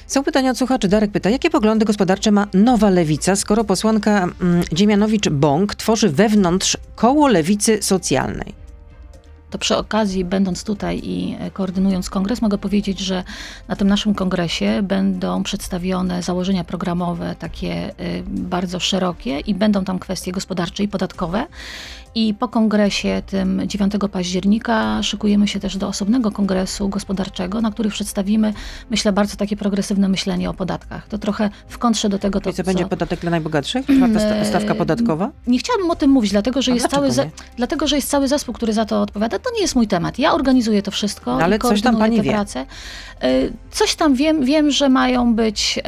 Są 0.07 0.25
pytania 0.25 0.51
od 0.51 0.59
słuchaczy. 0.59 0.89
Darek 0.89 1.11
pyta, 1.11 1.31
jakie 1.31 1.51
poglądy 1.51 1.85
gospodarcze 1.85 2.31
ma 2.31 2.47
nowa 2.55 2.91
lewica, 2.91 3.37
skoro 3.37 3.65
posłanka 3.65 4.29
mm, 4.41 4.63
Dziemianowicz-Bąk 4.73 5.75
tworzy 5.75 6.09
wewnątrz 6.09 6.77
koło 6.97 7.29
lewicy 7.29 7.83
socjalnej? 7.83 8.62
To 9.53 9.59
przy 9.59 9.77
okazji, 9.77 10.25
będąc 10.25 10.65
tutaj 10.65 11.01
i 11.05 11.37
e, 11.41 11.51
koordynując 11.51 12.11
kongres, 12.11 12.43
mogę 12.43 12.59
powiedzieć, 12.59 12.99
że 12.99 13.25
na 13.69 13.77
tym 13.77 13.89
naszym 13.89 14.15
kongresie 14.15 14.83
będą 14.83 15.43
przedstawione 15.43 16.23
założenia 16.23 16.65
programowe, 16.65 17.37
takie 17.39 17.73
e, 17.73 17.93
bardzo 18.27 18.81
szerokie 18.81 19.41
i 19.41 19.55
będą 19.55 19.85
tam 19.85 19.99
kwestie 19.99 20.33
gospodarcze 20.33 20.83
i 20.83 20.89
podatkowe. 20.89 21.47
I 22.15 22.35
po 22.35 22.49
kongresie 22.49 23.23
tym 23.27 23.63
9 23.67 23.93
października 24.13 25.03
szykujemy 25.03 25.49
się 25.49 25.61
też 25.61 25.77
do 25.77 25.89
osobnego 25.89 26.31
kongresu 26.31 26.89
gospodarczego, 26.89 27.61
na 27.61 27.71
który 27.71 27.91
przedstawimy, 27.91 28.55
myślę, 28.91 29.13
bardzo 29.13 29.37
takie 29.37 29.57
progresywne 29.57 30.09
myślenie 30.09 30.51
o 30.51 30.55
podatkach. 30.55 31.09
To 31.09 31.19
trochę 31.19 31.51
w 31.69 31.79
kontrze 31.79 32.09
do 32.09 32.19
tego, 32.19 32.41
to, 32.41 32.51
I 32.51 32.53
co, 32.53 32.63
będzie 32.63 32.87
podatek 32.87 33.21
dla 33.21 33.31
najbogatszych? 33.31 33.87
Czwarta 33.87 34.21
Eee, 34.21 34.47
stawka 34.47 34.75
podatkowa? 34.75 35.31
Nie 35.47 35.59
chciałabym 35.59 35.91
o 35.91 35.97
tym 35.97 36.11
mówić, 36.11 36.31
dlatego 36.31 36.63
że, 36.63 36.73
A 36.73 36.75
jest 36.75 36.89
cały, 36.89 37.09
nie? 37.09 37.31
dlatego, 37.57 37.87
że 37.87 37.97
jest 37.97 38.09
cały 38.09 38.29
zespół, 38.29 38.55
który 38.55 38.73
za 38.73 38.85
to 38.85 39.03
odpowiada. 39.03 39.39
To 39.39 39.51
nie 39.55 39.61
jest 39.61 39.75
mój 39.77 39.89
temat. 39.89 40.19
Ja 40.19 40.33
organizuję 40.35 40.83
to 40.83 40.91
wszystko. 40.91 41.37
No 41.39 41.45
ale 41.45 41.57
i 41.57 41.59
coś 41.59 41.83
tam 41.83 41.97
pani 41.97 42.17
tę 42.17 42.23
wie. 42.23 42.31
pracę. 42.31 42.67
Y, 43.25 43.53
Coś 43.71 43.95
tam 43.95 44.15
wiem, 44.15 44.45
wiem, 44.45 44.71
że 44.71 44.89
mają 44.89 45.35
być 45.35 45.79
e, 45.79 45.83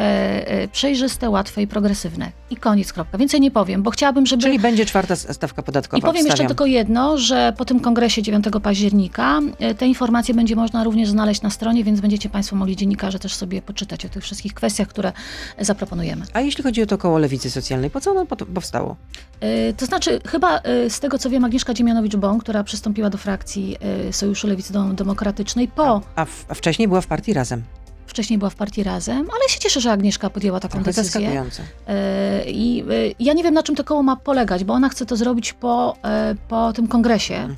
e, 0.48 0.68
przejrzyste, 0.68 1.30
łatwe 1.30 1.62
i 1.62 1.66
progresywne. 1.66 2.32
I 2.50 2.56
koniec, 2.56 2.92
kropka. 2.92 3.18
Więcej 3.18 3.40
nie 3.40 3.50
powiem, 3.50 3.82
bo 3.82 3.90
chciałabym, 3.90 4.26
żeby... 4.26 4.42
Czyli 4.42 4.58
będzie 4.58 4.86
czwarta 4.86 5.16
stawka 5.16 5.62
podatkowa. 5.62 5.98
I 5.98 6.02
powiem 6.02 6.26
jeszcze 6.26 6.46
tylko 6.46 6.66
jedno, 6.66 7.18
że 7.18 7.52
po 7.56 7.64
tym 7.64 7.80
kongresie 7.80 8.22
9 8.22 8.44
października 8.62 9.40
e, 9.58 9.74
te 9.74 9.86
informacje 9.86 10.34
będzie 10.34 10.56
można 10.56 10.84
również 10.84 11.08
znaleźć 11.08 11.42
na 11.42 11.50
stronie, 11.50 11.84
więc 11.84 12.00
będziecie 12.00 12.28
Państwo 12.28 12.56
mogli 12.56 12.76
dziennikarze 12.76 13.18
też 13.18 13.34
sobie 13.34 13.62
poczytać 13.62 14.06
o 14.06 14.08
tych 14.08 14.22
wszystkich 14.22 14.54
kwestiach, 14.54 14.88
które 14.88 15.12
zaproponujemy. 15.58 16.24
A 16.32 16.40
jeśli 16.40 16.64
chodzi 16.64 16.82
o 16.82 16.86
to 16.86 16.98
koło 16.98 17.18
lewicy 17.18 17.50
socjalnej, 17.50 17.90
po 17.90 18.00
co 18.00 18.10
ono 18.10 18.26
powstało? 18.26 18.96
Y, 19.44 19.74
To 19.76 19.86
znaczy, 19.86 20.20
chyba 20.26 20.58
y, 20.58 20.90
z 20.90 21.00
tego 21.00 21.18
co 21.18 21.30
wiem, 21.30 21.44
Agnieszka 21.44 21.74
Dziemianowicz-Bąk, 21.74 22.40
która 22.40 22.64
przystąpiła 22.64 23.10
do 23.10 23.18
frakcji 23.18 23.76
Sojuszu 24.10 24.46
Lewicy 24.46 24.72
Demokratycznej 24.94 25.68
po, 25.68 26.00
A, 26.16 26.24
w, 26.24 26.44
a 26.48 26.54
wcześniej 26.54 26.88
była 26.88 27.00
w 27.00 27.06
partii 27.06 27.32
razem. 27.32 27.62
Wcześniej 28.06 28.38
była 28.38 28.50
w 28.50 28.54
partii 28.54 28.82
Razem, 28.82 29.18
ale 29.20 29.48
się 29.48 29.58
cieszę, 29.58 29.80
że 29.80 29.92
Agnieszka 29.92 30.30
podjęła 30.30 30.60
taką 30.60 30.72
Trochę 30.74 30.92
decyzję. 30.92 31.44
Y, 31.44 32.50
I 32.50 32.84
y, 32.90 33.14
ja 33.20 33.32
nie 33.32 33.42
wiem, 33.42 33.54
na 33.54 33.62
czym 33.62 33.76
to 33.76 33.84
koło 33.84 34.02
ma 34.02 34.16
polegać, 34.16 34.64
bo 34.64 34.74
ona 34.74 34.88
chce 34.88 35.06
to 35.06 35.16
zrobić 35.16 35.52
po, 35.52 35.96
y, 36.32 36.36
po 36.48 36.72
tym 36.72 36.88
kongresie. 36.88 37.56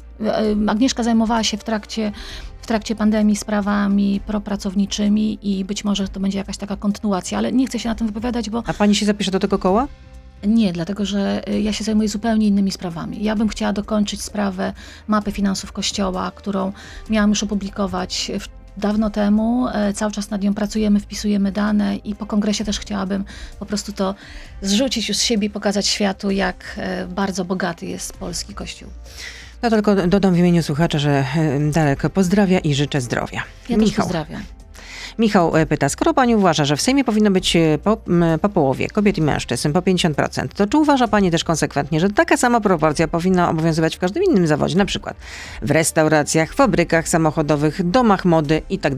Y, 0.66 0.70
Agnieszka 0.70 1.02
zajmowała 1.02 1.44
się 1.44 1.56
w 1.56 1.64
trakcie, 1.64 2.12
w 2.62 2.66
trakcie 2.66 2.94
pandemii 2.94 3.36
sprawami 3.36 4.20
propracowniczymi 4.26 5.38
i 5.42 5.64
być 5.64 5.84
może 5.84 6.08
to 6.08 6.20
będzie 6.20 6.38
jakaś 6.38 6.56
taka 6.56 6.76
kontynuacja, 6.76 7.38
ale 7.38 7.52
nie 7.52 7.66
chcę 7.66 7.78
się 7.78 7.88
na 7.88 7.94
tym 7.94 8.06
wypowiadać, 8.06 8.50
bo 8.50 8.62
A 8.66 8.74
pani 8.74 8.94
się 8.94 9.06
zapisze 9.06 9.30
do 9.30 9.38
tego 9.38 9.58
koła? 9.58 9.88
Nie, 10.44 10.72
dlatego 10.72 11.04
że 11.04 11.48
y, 11.48 11.60
ja 11.60 11.72
się 11.72 11.84
zajmuję 11.84 12.08
zupełnie 12.08 12.46
innymi 12.46 12.72
sprawami. 12.72 13.24
Ja 13.24 13.36
bym 13.36 13.48
chciała 13.48 13.72
dokończyć 13.72 14.22
sprawę 14.22 14.72
mapy 15.08 15.32
finansów 15.32 15.72
Kościoła, 15.72 16.32
którą 16.34 16.72
miałam 17.10 17.30
już 17.30 17.42
opublikować 17.42 18.30
w, 18.40 18.48
dawno 18.76 19.10
temu. 19.10 19.68
E, 19.68 19.92
Cały 19.92 20.12
czas 20.12 20.30
nad 20.30 20.42
nią 20.42 20.54
pracujemy, 20.54 21.00
wpisujemy 21.00 21.52
dane 21.52 21.96
i 21.96 22.14
po 22.14 22.26
kongresie 22.26 22.64
też 22.64 22.80
chciałabym 22.80 23.24
po 23.58 23.66
prostu 23.66 23.92
to 23.92 24.14
zrzucić 24.62 25.08
już 25.08 25.16
z 25.18 25.22
siebie 25.22 25.46
i 25.46 25.50
pokazać 25.50 25.86
światu, 25.86 26.30
jak 26.30 26.74
e, 26.76 27.06
bardzo 27.06 27.44
bogaty 27.44 27.86
jest 27.86 28.12
polski 28.12 28.54
Kościół. 28.54 28.88
No 29.62 29.70
tylko 29.70 30.06
dodam 30.08 30.34
w 30.34 30.38
imieniu 30.38 30.62
słuchacza, 30.62 30.98
że 30.98 31.10
e, 31.36 31.70
Darek 31.70 32.10
pozdrawia 32.10 32.58
i 32.58 32.74
życzę 32.74 33.00
zdrowia. 33.00 33.42
Ja 33.68 33.76
też 33.76 33.84
Michał. 33.86 34.04
pozdrawiam. 34.04 34.42
Michał 35.18 35.56
e, 35.56 35.66
pyta, 35.66 35.88
skoro 35.88 36.14
pani 36.14 36.36
uważa, 36.36 36.64
że 36.64 36.76
w 36.76 36.82
Sejmie 36.82 37.04
powinno 37.04 37.30
być 37.30 37.56
e, 37.56 37.78
po, 37.78 37.98
po 38.42 38.48
połowie 38.48 38.88
kobiet 38.88 39.18
i 39.18 39.22
mężczyzn, 39.22 39.72
po 39.72 39.80
50%, 39.80 40.48
to 40.48 40.66
czy 40.66 40.78
uważa 40.78 41.08
pani 41.08 41.30
też 41.30 41.44
konsekwentnie, 41.44 42.00
że 42.00 42.10
taka 42.10 42.36
sama 42.36 42.60
proporcja 42.60 43.08
powinna 43.08 43.50
obowiązywać 43.50 43.96
w 43.96 43.98
każdym 43.98 44.22
innym 44.24 44.46
zawodzie, 44.46 44.78
na 44.78 44.84
przykład 44.84 45.16
w 45.62 45.70
restauracjach, 45.70 46.54
fabrykach 46.54 47.08
samochodowych, 47.08 47.90
domach 47.90 48.24
mody 48.24 48.62
i 48.70 48.78
tak? 48.78 48.92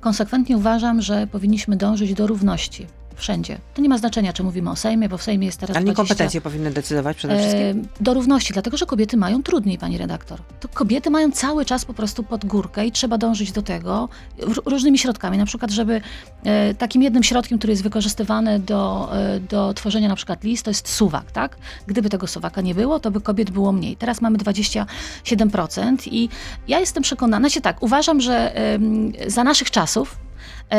Konsekwentnie 0.00 0.56
uważam, 0.56 1.02
że 1.02 1.26
powinniśmy 1.26 1.76
dążyć 1.76 2.14
do 2.14 2.26
równości 2.26 2.86
wszędzie. 3.16 3.58
To 3.74 3.82
nie 3.82 3.88
ma 3.88 3.98
znaczenia, 3.98 4.32
czy 4.32 4.42
mówimy 4.42 4.70
o 4.70 4.76
Sejmie, 4.76 5.08
bo 5.08 5.18
w 5.18 5.22
Sejmie 5.22 5.46
jest 5.46 5.60
teraz 5.60 5.76
Ale 5.76 5.84
nie 5.84 5.92
20 5.92 6.14
kompetencje 6.14 6.40
powinny 6.40 6.70
decydować 6.70 7.16
przede 7.16 7.38
wszystkim? 7.38 7.88
E, 8.00 8.04
Do 8.04 8.14
równości, 8.14 8.52
dlatego 8.52 8.76
że 8.76 8.86
kobiety 8.86 9.16
mają 9.16 9.42
trudniej, 9.42 9.78
pani 9.78 9.98
redaktor. 9.98 10.40
To 10.60 10.68
kobiety 10.68 11.10
mają 11.10 11.32
cały 11.32 11.64
czas 11.64 11.84
po 11.84 11.94
prostu 11.94 12.22
pod 12.22 12.44
górkę 12.44 12.86
i 12.86 12.92
trzeba 12.92 13.18
dążyć 13.18 13.52
do 13.52 13.62
tego 13.62 14.08
różnymi 14.66 14.98
środkami. 14.98 15.38
Na 15.38 15.46
przykład, 15.46 15.70
żeby 15.70 16.00
e, 16.44 16.74
takim 16.74 17.02
jednym 17.02 17.22
środkiem, 17.22 17.58
który 17.58 17.70
jest 17.72 17.82
wykorzystywany 17.82 18.58
do, 18.58 19.10
e, 19.16 19.40
do 19.40 19.74
tworzenia 19.74 20.08
na 20.08 20.16
przykład 20.16 20.44
list, 20.44 20.64
to 20.64 20.70
jest 20.70 20.88
suwak, 20.88 21.32
tak? 21.32 21.56
Gdyby 21.86 22.10
tego 22.10 22.26
suwaka 22.26 22.60
nie 22.60 22.74
było, 22.74 23.00
to 23.00 23.10
by 23.10 23.20
kobiet 23.20 23.50
było 23.50 23.72
mniej. 23.72 23.96
Teraz 23.96 24.20
mamy 24.20 24.38
27% 24.38 24.86
i 26.06 26.28
ja 26.68 26.80
jestem 26.80 27.02
przekonana, 27.02 27.48
znaczy 27.48 27.60
tak, 27.60 27.82
uważam, 27.82 28.20
że 28.20 28.54
za 29.26 29.44
naszych 29.44 29.70
czasów 29.70 30.16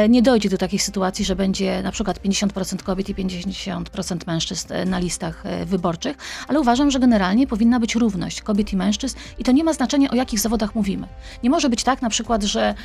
nie 0.10 0.21
dojdzie 0.21 0.49
do 0.49 0.58
takiej 0.58 0.80
sytuacji, 0.80 1.25
że 1.25 1.36
będzie 1.36 1.84
na 1.84 1.91
przykład 1.91 2.19
50% 2.19 2.84
kobiet 2.84 3.10
i 3.10 3.15
50% 3.15 4.28
mężczyzn 4.28 4.73
e, 4.73 4.86
na 4.86 4.99
listach 4.99 5.45
e, 5.45 5.65
wyborczych, 5.65 6.17
ale 6.47 6.60
uważam, 6.60 6.91
że 6.91 6.99
generalnie 6.99 7.47
powinna 7.47 7.80
być 7.80 7.95
równość 7.95 8.41
kobiet 8.41 8.73
i 8.73 8.78
mężczyzn 8.78 9.17
i 9.39 9.43
to 9.43 9.51
nie 9.51 9.63
ma 9.63 9.73
znaczenia, 9.73 10.10
o 10.10 10.15
jakich 10.15 10.39
zawodach 10.39 10.75
mówimy. 10.75 11.08
Nie 11.43 11.49
może 11.49 11.69
być 11.69 11.84
tak 11.84 12.01
na 12.01 12.10
przykład, 12.10 12.43
że 12.43 12.75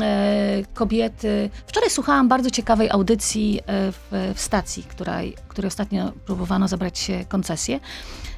e, 0.00 0.62
kobiety... 0.74 1.50
Wczoraj 1.66 1.90
słuchałam 1.90 2.28
bardzo 2.28 2.50
ciekawej 2.50 2.90
audycji 2.90 3.60
e, 3.66 3.92
w, 3.92 4.32
w 4.34 4.40
stacji, 4.40 4.82
której, 4.82 5.36
której 5.48 5.68
ostatnio 5.68 6.12
próbowano 6.26 6.68
zabrać 6.68 7.10
koncesję. 7.28 7.80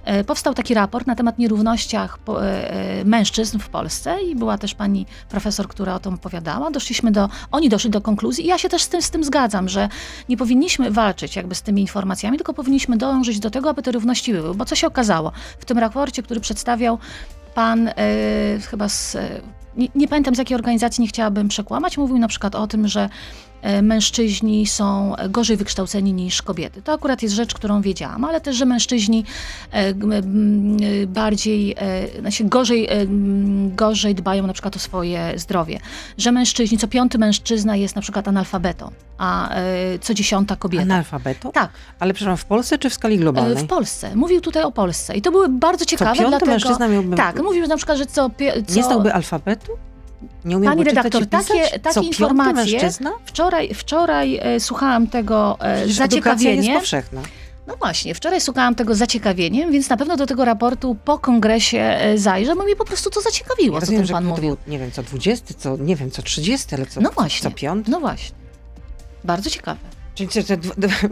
E, 0.04 0.24
Powstał 0.24 0.54
taki 0.54 0.74
raport 0.74 1.06
na 1.06 1.14
temat 1.14 1.38
nierównościach 1.38 2.18
e, 2.28 2.70
e, 2.70 3.04
mężczyzn 3.04 3.58
w 3.58 3.68
Polsce 3.68 4.22
i 4.22 4.36
była 4.36 4.58
też 4.58 4.74
pani 4.74 5.06
profesor, 5.28 5.68
która 5.68 5.94
o 5.94 5.98
tym 5.98 6.14
opowiadała. 6.14 6.70
Doszliśmy 6.70 7.12
do, 7.12 7.28
oni 7.50 7.68
doszli 7.68 7.90
do 7.90 8.00
konkluzji 8.00 8.44
i 8.44 8.48
ja 8.48 8.58
się 8.58 8.68
też 8.68 8.82
z 8.82 8.88
tym, 8.88 9.02
z 9.02 9.10
tym 9.10 9.24
zgadzam, 9.24 9.68
że 9.68 9.88
nie 10.28 10.36
powinniśmy 10.36 10.90
walczyć 10.90 11.36
jakby 11.36 11.54
z 11.54 11.62
tymi 11.62 11.82
informacjami, 11.82 12.36
tylko 12.36 12.54
powinniśmy 12.54 12.96
dążyć 12.96 13.40
do 13.40 13.50
tego, 13.50 13.70
aby 13.70 13.82
te 13.82 13.92
równości 13.92 14.32
były. 14.32 14.54
Bo 14.54 14.64
co 14.64 14.74
się 14.74 14.86
okazało? 14.86 15.32
W 15.58 15.64
tym 15.64 15.78
raporcie, 15.78 16.22
który 16.22 16.40
przedstawiał 16.40 16.98
pan 17.54 17.90
chyba 18.70 18.88
z... 18.88 19.16
Nie, 19.76 19.88
nie 19.94 20.08
pamiętam 20.08 20.34
z 20.34 20.38
jakiej 20.38 20.54
organizacji, 20.54 21.02
nie 21.02 21.08
chciałabym 21.08 21.48
przekłamać, 21.48 21.98
mówił 21.98 22.18
na 22.18 22.28
przykład 22.28 22.54
o 22.54 22.66
tym, 22.66 22.88
że 22.88 23.08
mężczyźni 23.82 24.66
są 24.66 25.14
gorzej 25.28 25.56
wykształceni 25.56 26.12
niż 26.12 26.42
kobiety. 26.42 26.82
To 26.82 26.92
akurat 26.92 27.22
jest 27.22 27.34
rzecz, 27.34 27.54
którą 27.54 27.80
wiedziałam, 27.80 28.24
ale 28.24 28.40
też, 28.40 28.56
że 28.56 28.64
mężczyźni 28.64 29.24
e, 29.72 29.76
e, 29.76 29.94
bardziej, 31.06 31.74
e, 31.78 32.20
znaczy 32.20 32.44
gorzej, 32.44 32.86
e, 32.86 33.06
gorzej 33.76 34.14
dbają 34.14 34.46
na 34.46 34.52
przykład 34.52 34.76
o 34.76 34.78
swoje 34.78 35.32
zdrowie. 35.36 35.80
Że 36.18 36.32
mężczyźni, 36.32 36.78
co 36.78 36.88
piąty 36.88 37.18
mężczyzna 37.18 37.76
jest 37.76 37.96
na 37.96 38.02
przykład 38.02 38.28
analfabetą, 38.28 38.90
a 39.18 39.54
e, 39.54 39.98
co 40.00 40.14
dziesiąta 40.14 40.56
kobieta. 40.56 40.82
Analfabeto? 40.82 41.52
Tak, 41.52 41.70
Ale 42.00 42.14
przepraszam, 42.14 42.36
w 42.36 42.44
Polsce 42.44 42.78
czy 42.78 42.90
w 42.90 42.94
skali 42.94 43.14
e, 43.14 43.18
globalnej? 43.18 43.64
w 43.64 43.66
Polsce. 43.66 44.16
Mówił 44.16 44.40
tutaj 44.40 44.62
o 44.62 44.72
Polsce. 44.72 45.14
I 45.16 45.22
to 45.22 45.30
były 45.30 45.48
bardzo 45.48 45.84
ciekawe, 45.84 46.12
piąty 46.14 46.28
dlatego... 46.30 46.52
mężczyzna 46.52 46.88
miałby- 46.88 47.16
Tak, 47.16 47.42
mówił 47.42 47.66
na 47.66 47.76
przykład, 47.76 47.98
że 47.98 48.06
co... 48.06 48.30
co 48.66 48.74
Nie 48.76 48.82
znałby 48.84 49.14
alfabetu? 49.14 49.72
Nie 50.44 50.56
umiałby 50.56 50.76
Pani 50.84 50.94
redaktor, 50.94 51.26
takie- 51.26 51.78
takie 51.78 51.94
Co, 51.94 52.00
informacje- 52.00 52.54
mężczyzna? 52.54 53.12
Wczoraj, 53.24 53.74
wczoraj 53.74 54.38
e, 54.42 54.60
słuchałam 54.60 55.06
tego 55.06 55.56
e, 55.60 55.76
Przecież 55.76 55.96
z 55.96 56.00
edukacja 56.00 56.50
jest 56.50 56.70
powszechna. 56.70 57.20
No 57.66 57.76
właśnie, 57.76 58.14
wczoraj 58.14 58.40
słuchałam 58.40 58.74
tego 58.74 58.94
z 58.94 58.98
zaciekawieniem, 58.98 59.72
więc 59.72 59.88
na 59.88 59.96
pewno 59.96 60.16
do 60.16 60.26
tego 60.26 60.44
raportu 60.44 60.96
po 61.04 61.18
kongresie 61.18 61.78
e, 61.80 62.18
zajrzę, 62.18 62.56
bo 62.56 62.64
mnie 62.64 62.76
po 62.76 62.84
prostu 62.84 63.10
to 63.10 63.20
zaciekawiło, 63.20 63.76
Ja 63.76 63.80
co 63.80 63.86
rozumiem, 63.86 64.06
ten 64.06 64.12
pan 64.14 64.24
mówił. 64.24 64.42
był, 64.48 64.56
nie 64.66 64.78
wiem, 64.78 64.90
co 64.92 65.02
20, 65.02 65.54
co, 65.58 65.76
nie 65.76 65.96
wiem, 65.96 66.10
co 66.10 66.22
30, 66.22 66.74
ale 66.74 66.86
co, 66.86 67.00
No 67.00 67.10
właśnie. 67.10 67.50
co 67.50 67.56
piąty? 67.56 67.90
No 67.90 68.00
właśnie. 68.00 68.36
Bardzo 69.24 69.50
ciekawe. 69.50 69.80
Czyli 70.14 70.28
czy, 70.28 70.44
czy, 70.44 70.56
dwa- 70.56 70.74
dwa- 70.78 71.08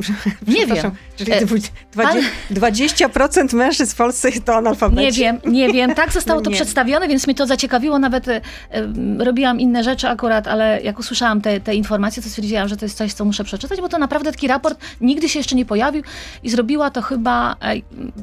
Nie 0.58 0.66
wiem. 0.66 0.90
Czyli 1.16 1.32
E, 1.32 1.40
dwu- 1.46 1.56
pan- 1.96 2.18
20, 2.50 3.08
20% 3.08 3.54
mężczyzn 3.54 3.92
w 3.92 3.96
Polsce 3.96 4.32
to 4.44 4.56
analfabeci? 4.56 5.02
Nie 5.02 5.12
wiem, 5.12 5.40
nie 5.52 5.72
wiem. 5.72 5.94
Tak 5.94 6.12
zostało 6.12 6.40
No 6.40 6.44
to 6.46 6.50
przedstawione, 6.50 7.08
więc 7.08 7.26
mnie 7.26 7.34
to 7.34 7.46
zaciekawiło. 7.46 7.98
Nawet 7.98 8.28
e, 8.28 8.40
em, 8.70 9.22
robiłam 9.22 9.60
inne 9.60 9.84
rzeczy 9.84 10.08
akurat, 10.08 10.48
ale 10.48 10.80
jak 10.82 10.98
usłyszałam 10.98 11.40
te, 11.40 11.60
te 11.60 11.74
informacje, 11.74 12.22
to 12.22 12.28
stwierdziłam, 12.28 12.68
że 12.68 12.76
to 12.76 12.84
jest 12.84 12.96
coś, 12.96 13.12
co 13.12 13.24
muszę 13.24 13.44
przeczytać, 13.44 13.80
bo 13.80 13.88
to 13.88 13.98
naprawdę 13.98 14.32
taki 14.32 14.48
raport 14.48 14.78
nigdy 15.00 15.28
się 15.28 15.38
jeszcze 15.38 15.56
nie 15.56 15.64
pojawił 15.64 16.02
i 16.42 16.50
zrobiła 16.50 16.90
to 16.90 17.02
chyba 17.02 17.56
e, 17.62 17.74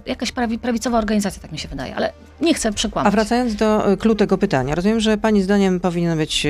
jakaś 0.06 0.32
prawi, 0.32 0.60
prawicowa 0.60 0.98
organizacja, 0.98 1.42
tak 1.42 1.52
mi 1.52 1.60
się 1.60 1.68
wydaje, 1.68 1.96
ale 1.96 2.12
nie 2.42 2.54
chcę 2.54 2.74
przekłamać. 2.74 3.08
A 3.08 3.12
wracając 3.12 3.56
do 3.56 3.98
clou 4.00 4.16
tego 4.16 4.38
pytania, 4.38 4.76
rozumiem, 4.76 5.00
że 5.00 5.18
pani 5.18 5.44
zdaniem 5.44 5.80
powinno 5.80 6.16
być 6.16 6.48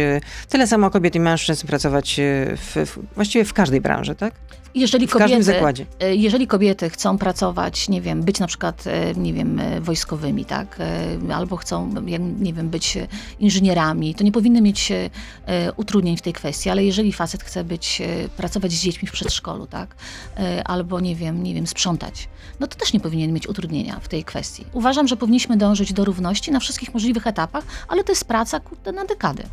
tyle 0.50 0.68
samo 0.68 0.90
kobiet 0.90 1.16
i 1.16 1.20
mężczyzn 1.20 1.68
pracować 1.68 2.20
w, 2.58 2.86
w, 2.86 3.00
właściwie 3.16 3.46
w 3.46 3.54
każdej 3.54 3.82
branży, 3.82 4.16
tak? 4.20 4.34
Jeżeli 4.76 5.08
W 5.08 5.12
każdym 5.12 5.30
kobiety, 5.30 5.44
zakładzie. 5.44 5.86
e, 6.00 6.16
jeżeli 6.16 6.48
kobiety 6.48 6.90
chcą 6.90 7.18
pracować, 7.18 7.90
nie 7.90 8.02
wiem, 8.02 8.24
być 8.24 8.40
na 8.40 8.48
przykład, 8.48 8.88
e, 8.88 9.16
nie 9.16 9.34
wiem, 9.34 9.60
e, 9.60 9.82
wojskowymi, 9.82 10.46
tak, 10.46 10.78
albo 11.34 11.58
chcą, 11.58 11.94
nie 12.40 12.54
wiem, 12.54 12.70
być 12.70 12.98
inżynierami, 13.40 14.16
to 14.16 14.24
nie 14.24 14.32
powinny 14.32 14.62
mieć 14.62 14.92
utrudnień 15.78 16.18
w 16.18 16.22
tej 16.22 16.34
kwestii, 16.34 16.70
ale 16.70 16.84
jeżeli 16.84 17.14
facet 17.14 17.44
chce 17.44 17.64
być, 17.64 18.02
pracować 18.38 18.72
z 18.72 18.82
dziećmi 18.82 19.08
w 19.08 19.12
przedszkolu, 19.12 19.68
tak, 19.68 19.96
albo, 20.66 21.00
nie 21.00 21.16
wiem, 21.16 21.44
nie 21.44 21.54
wiem, 21.54 21.68
sprzątać, 21.68 22.30
no 22.60 22.68
to 22.68 22.76
też 22.76 22.94
nie 22.94 23.00
powinien 23.00 23.34
mieć 23.34 23.48
utrudnienia 23.48 24.00
w 24.00 24.08
tej 24.08 24.24
kwestii. 24.24 24.66
Uważam, 24.74 25.08
że 25.08 25.18
powinniśmy 25.18 25.58
dążyć 25.58 25.94
do 25.94 26.06
równości 26.06 26.52
na 26.52 26.60
wszystkich 26.60 26.94
możliwych 26.94 27.28
etapach, 27.28 27.64
ale 27.88 28.04
to 28.04 28.12
jest 28.12 28.26
praca, 28.26 28.60
kurde, 28.60 28.92
na 28.92 29.06
dekady. 29.06 29.44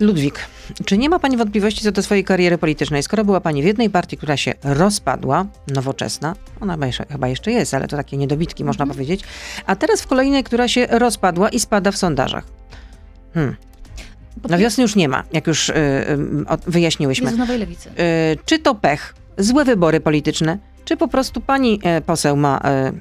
Ludwik, 0.00 0.38
czy 0.84 0.98
nie 0.98 1.08
ma 1.08 1.18
pani 1.18 1.36
wątpliwości 1.36 1.84
co 1.84 1.92
do 1.92 2.02
swojej 2.02 2.24
kariery 2.24 2.58
politycznej? 2.58 3.02
Skoro 3.02 3.24
była 3.24 3.40
pani 3.40 3.62
w 3.62 3.64
jednej 3.64 3.90
partii, 3.90 4.16
która 4.16 4.36
się 4.36 4.54
rozpadła, 4.62 5.46
nowoczesna, 5.74 6.36
ona 6.60 6.76
chyba 7.10 7.28
jeszcze, 7.28 7.52
jest, 7.52 7.74
ale 7.74 7.88
to 7.88 7.96
takie 7.96 8.16
niedobitki 8.16 8.64
można 8.64 8.86
powiedzieć, 8.86 9.20
a 9.66 9.76
teraz 9.76 10.02
w 10.02 10.06
kolejnej, 10.06 10.44
która 10.44 10.68
się 10.68 10.86
rozpadła 10.90 11.48
i 11.48 11.60
spada 11.60 11.92
w 11.92 11.96
sondażach. 11.96 12.44
Hmm. 13.34 13.56
Na 14.48 14.58
wiosnę 14.58 14.82
już 14.82 14.96
nie 14.96 15.08
ma, 15.08 15.24
jak 15.32 15.46
już 15.46 15.68
y, 15.68 15.72
y, 15.72 16.06
wyjaśniłyśmy. 16.66 17.26
Jest 17.26 17.38
Nowej 17.38 17.58
Lewicy. 17.58 17.88
Y, 17.88 17.92
czy 18.46 18.58
to 18.58 18.74
pech, 18.74 19.14
złe 19.38 19.64
wybory 19.64 20.00
polityczne, 20.00 20.58
czy 20.84 20.96
po 20.96 21.08
prostu 21.08 21.40
pani 21.40 21.80
e, 21.82 22.00
poseł 22.00 22.36
ma 22.36 22.60
e, 22.64 22.92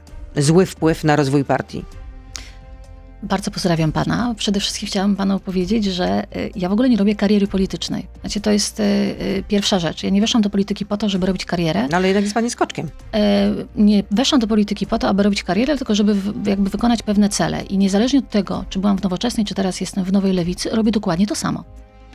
zły 0.42 0.66
wpływ 0.66 1.04
na 1.04 1.16
rozwój 1.16 1.46
partii? 1.46 1.86
Bardzo 3.24 3.52
pozdrawiam 3.52 3.92
pana. 3.92 4.36
Przede 4.38 4.60
wszystkim 4.60 4.88
chciałam 4.88 5.16
panu 5.16 5.40
powiedzieć, 5.40 5.86
że 5.86 6.24
y, 6.36 6.52
ja 6.56 6.70
w 6.70 6.72
ogóle 6.72 6.90
nie 6.90 6.98
robię 6.98 7.16
kariery 7.16 7.48
politycznej. 7.48 8.08
Znaczy, 8.22 8.42
to 8.42 8.52
jest 8.52 8.80
y, 8.80 8.84
y, 8.84 9.44
pierwsza 9.48 9.80
rzecz. 9.80 10.04
Ja 10.04 10.10
nie 10.10 10.22
weszłam 10.22 10.44
do 10.44 10.50
polityki 10.50 10.86
po 10.86 10.98
to, 10.98 11.10
żeby 11.10 11.26
robić 11.26 11.46
karierę. 11.46 11.88
No, 11.92 11.98
ale 11.98 12.08
jednak 12.08 12.24
jest 12.24 12.34
pani 12.34 12.50
skoczkiem. 12.50 12.90
E, 13.14 13.52
Nie 13.76 14.04
weszłam 14.12 14.42
do 14.42 14.48
polityki 14.48 14.88
po 14.88 15.00
to, 15.00 15.10
aby 15.10 15.24
robić 15.24 15.44
karierę, 15.44 15.78
tylko 15.78 15.96
żeby 15.96 16.16
jakby 16.46 16.70
wykonać 16.70 17.04
pewne 17.04 17.30
cele. 17.30 17.64
I 17.64 17.78
niezależnie 17.78 18.20
od 18.20 18.30
tego, 18.30 18.66
czy 18.70 18.80
byłam 18.80 18.98
w 18.98 19.04
Nowoczesnej, 19.04 19.46
czy 19.46 19.56
teraz 19.56 19.82
jestem 19.82 20.04
w 20.04 20.12
Nowej 20.12 20.34
Lewicy, 20.34 20.70
robię 20.70 20.92
dokładnie 20.92 21.28
to 21.28 21.36
samo. 21.36 21.64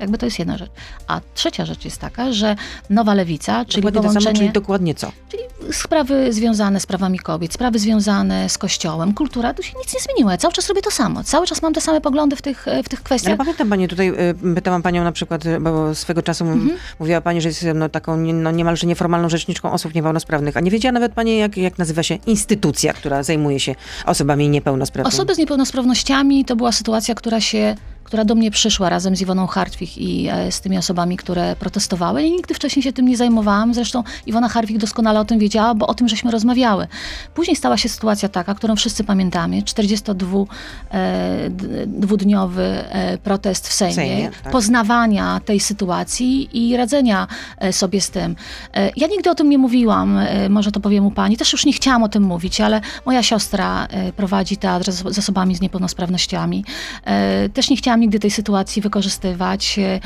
Jakby 0.00 0.18
to 0.18 0.26
jest 0.26 0.38
jedna 0.38 0.58
rzecz. 0.58 0.70
A 1.06 1.20
trzecia 1.34 1.66
rzecz 1.66 1.84
jest 1.84 1.98
taka, 2.00 2.32
że 2.32 2.56
Nowa 2.90 3.14
Lewica, 3.14 3.64
czyli 3.64 3.82
Dokładnie 3.82 4.00
to 4.00 4.02
samo, 4.02 4.12
połączenie... 4.12 4.38
czyli 4.38 4.52
dokładnie 4.52 4.94
co? 4.94 5.12
Czyli 5.28 5.42
sprawy 5.72 6.32
związane 6.32 6.80
z 6.80 6.86
prawami 6.86 7.18
kobiet, 7.18 7.52
sprawy 7.54 7.78
związane 7.78 8.48
z 8.48 8.58
kościołem, 8.58 9.14
kultura, 9.14 9.54
tu 9.54 9.62
się 9.62 9.72
nic 9.78 9.94
nie 9.94 10.00
zmieniło. 10.00 10.30
Ja 10.30 10.36
cały 10.36 10.54
czas 10.54 10.68
robię 10.68 10.82
to 10.82 10.90
samo. 10.90 11.24
Cały 11.24 11.46
czas 11.46 11.62
mam 11.62 11.72
te 11.74 11.80
same 11.80 12.00
poglądy 12.00 12.36
w 12.36 12.42
tych, 12.42 12.68
e, 12.68 12.82
w 12.82 12.88
tych 12.88 13.02
kwestiach. 13.02 13.36
pamiętam 13.36 13.68
pani 13.68 13.88
tutaj, 13.88 14.08
y, 14.50 14.54
pytałam 14.54 14.82
panią 14.82 15.04
na 15.04 15.12
przykład, 15.12 15.46
y, 15.46 15.60
bo 15.60 15.94
swego 15.94 16.22
czasu 16.22 16.44
Mhm. 16.44 16.78
mówiła 16.98 17.20
pani, 17.20 17.40
że 17.40 17.48
jest 17.48 17.66
no, 17.74 17.88
taką 17.88 18.16
no, 18.16 18.50
niemalże 18.50 18.86
nieformalną 18.86 19.28
rzeczniczką 19.28 19.72
osób 19.72 19.94
niepełnosprawnych, 19.94 20.56
a 20.56 20.60
nie 20.60 20.70
wiedziała 20.70 20.92
nawet 20.92 21.12
pani, 21.12 21.38
jak, 21.38 21.56
jak 21.56 21.78
nazywa 21.78 22.02
się 22.02 22.18
instytucja, 22.26 22.92
która 22.92 23.22
zajmuje 23.22 23.60
się 23.60 23.74
osobami 24.06 24.48
niepełnosprawnymi. 24.48 25.14
Osoby 25.14 25.34
z 25.34 25.38
niepełnosprawnościami 25.38 26.44
to 26.44 26.56
była 26.56 26.72
sytuacja, 26.72 27.14
która 27.14 27.40
się 27.40 27.74
która 28.06 28.24
do 28.24 28.34
mnie 28.34 28.50
przyszła 28.50 28.88
razem 28.88 29.16
z 29.16 29.20
Iwoną 29.20 29.46
Hartwig 29.46 29.98
i 29.98 30.28
e, 30.28 30.52
z 30.52 30.60
tymi 30.60 30.78
osobami, 30.78 31.16
które 31.16 31.56
protestowały. 31.56 32.22
I 32.22 32.30
nigdy 32.30 32.54
wcześniej 32.54 32.82
się 32.82 32.92
tym 32.92 33.08
nie 33.08 33.16
zajmowałam. 33.16 33.74
Zresztą 33.74 34.02
Iwona 34.26 34.48
Hartwig 34.48 34.78
doskonale 34.78 35.20
o 35.20 35.24
tym 35.24 35.38
wiedziała, 35.38 35.74
bo 35.74 35.86
o 35.86 35.94
tym 35.94 36.08
żeśmy 36.08 36.30
rozmawiały. 36.30 36.86
Później 37.34 37.56
stała 37.56 37.76
się 37.76 37.88
sytuacja 37.88 38.28
taka, 38.28 38.54
którą 38.54 38.76
wszyscy 38.76 39.04
pamiętamy. 39.04 39.62
42-dwudniowy 39.62 42.62
e, 42.62 43.18
protest 43.18 43.68
w 43.68 43.72
Sejmie. 43.72 43.94
Sejmie, 43.94 44.30
tak. 44.42 44.52
Poznawania 44.52 45.40
tej 45.44 45.60
sytuacji 45.60 46.48
i 46.52 46.76
radzenia 46.76 47.26
e, 47.58 47.72
sobie 47.72 48.00
z 48.00 48.10
tym. 48.10 48.36
E, 48.74 48.90
Ja 48.96 49.06
nigdy 49.06 49.30
o 49.30 49.34
tym 49.34 49.50
nie 49.50 49.58
mówiłam, 49.58 50.18
e, 50.18 50.48
może 50.48 50.72
to 50.72 50.80
powiem 50.80 51.06
u 51.06 51.10
pani. 51.10 51.36
Też 51.36 51.52
już 51.52 51.66
nie 51.66 51.72
chciałam 51.72 52.02
o 52.02 52.08
tym 52.08 52.22
mówić, 52.22 52.60
ale 52.60 52.80
moja 53.06 53.22
siostra 53.22 53.86
e, 53.90 54.12
prowadzi 54.12 54.56
teatr 54.56 54.92
z 54.92 55.18
osobami 55.18 55.54
z 55.56 55.60
niepełnosprawnościami. 55.60 56.64
E, 57.04 57.48
Też 57.48 57.70
nie 57.70 57.76
chciałam 57.76 57.95
nigdy 57.96 58.18
tej 58.18 58.30
sytuacji 58.30 58.82
wykorzystywać. 58.82 59.78
E, 59.78 60.00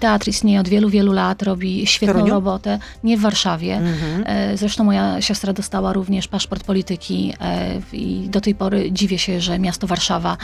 Teatr 0.00 0.28
istnieje 0.28 0.60
od 0.60 0.68
wielu, 0.68 0.88
wielu 0.88 1.12
lat, 1.12 1.42
robi 1.42 1.86
świetną 1.86 2.14
Toruniu? 2.14 2.34
robotę. 2.34 2.78
Nie 3.04 3.16
w 3.16 3.20
Warszawie. 3.20 3.76
Mhm. 3.76 4.24
E, 4.26 4.56
Zresztą 4.56 4.84
moja 4.84 5.20
siostra 5.20 5.52
dostała 5.52 5.92
również 5.92 6.28
paszport 6.28 6.64
polityki 6.64 7.32
e, 7.40 7.80
i 7.92 8.28
do 8.28 8.40
tej 8.40 8.54
pory 8.54 8.92
dziwię 8.92 9.18
się, 9.18 9.40
że 9.40 9.58
miasto 9.58 9.86
Warszawa 9.86 10.36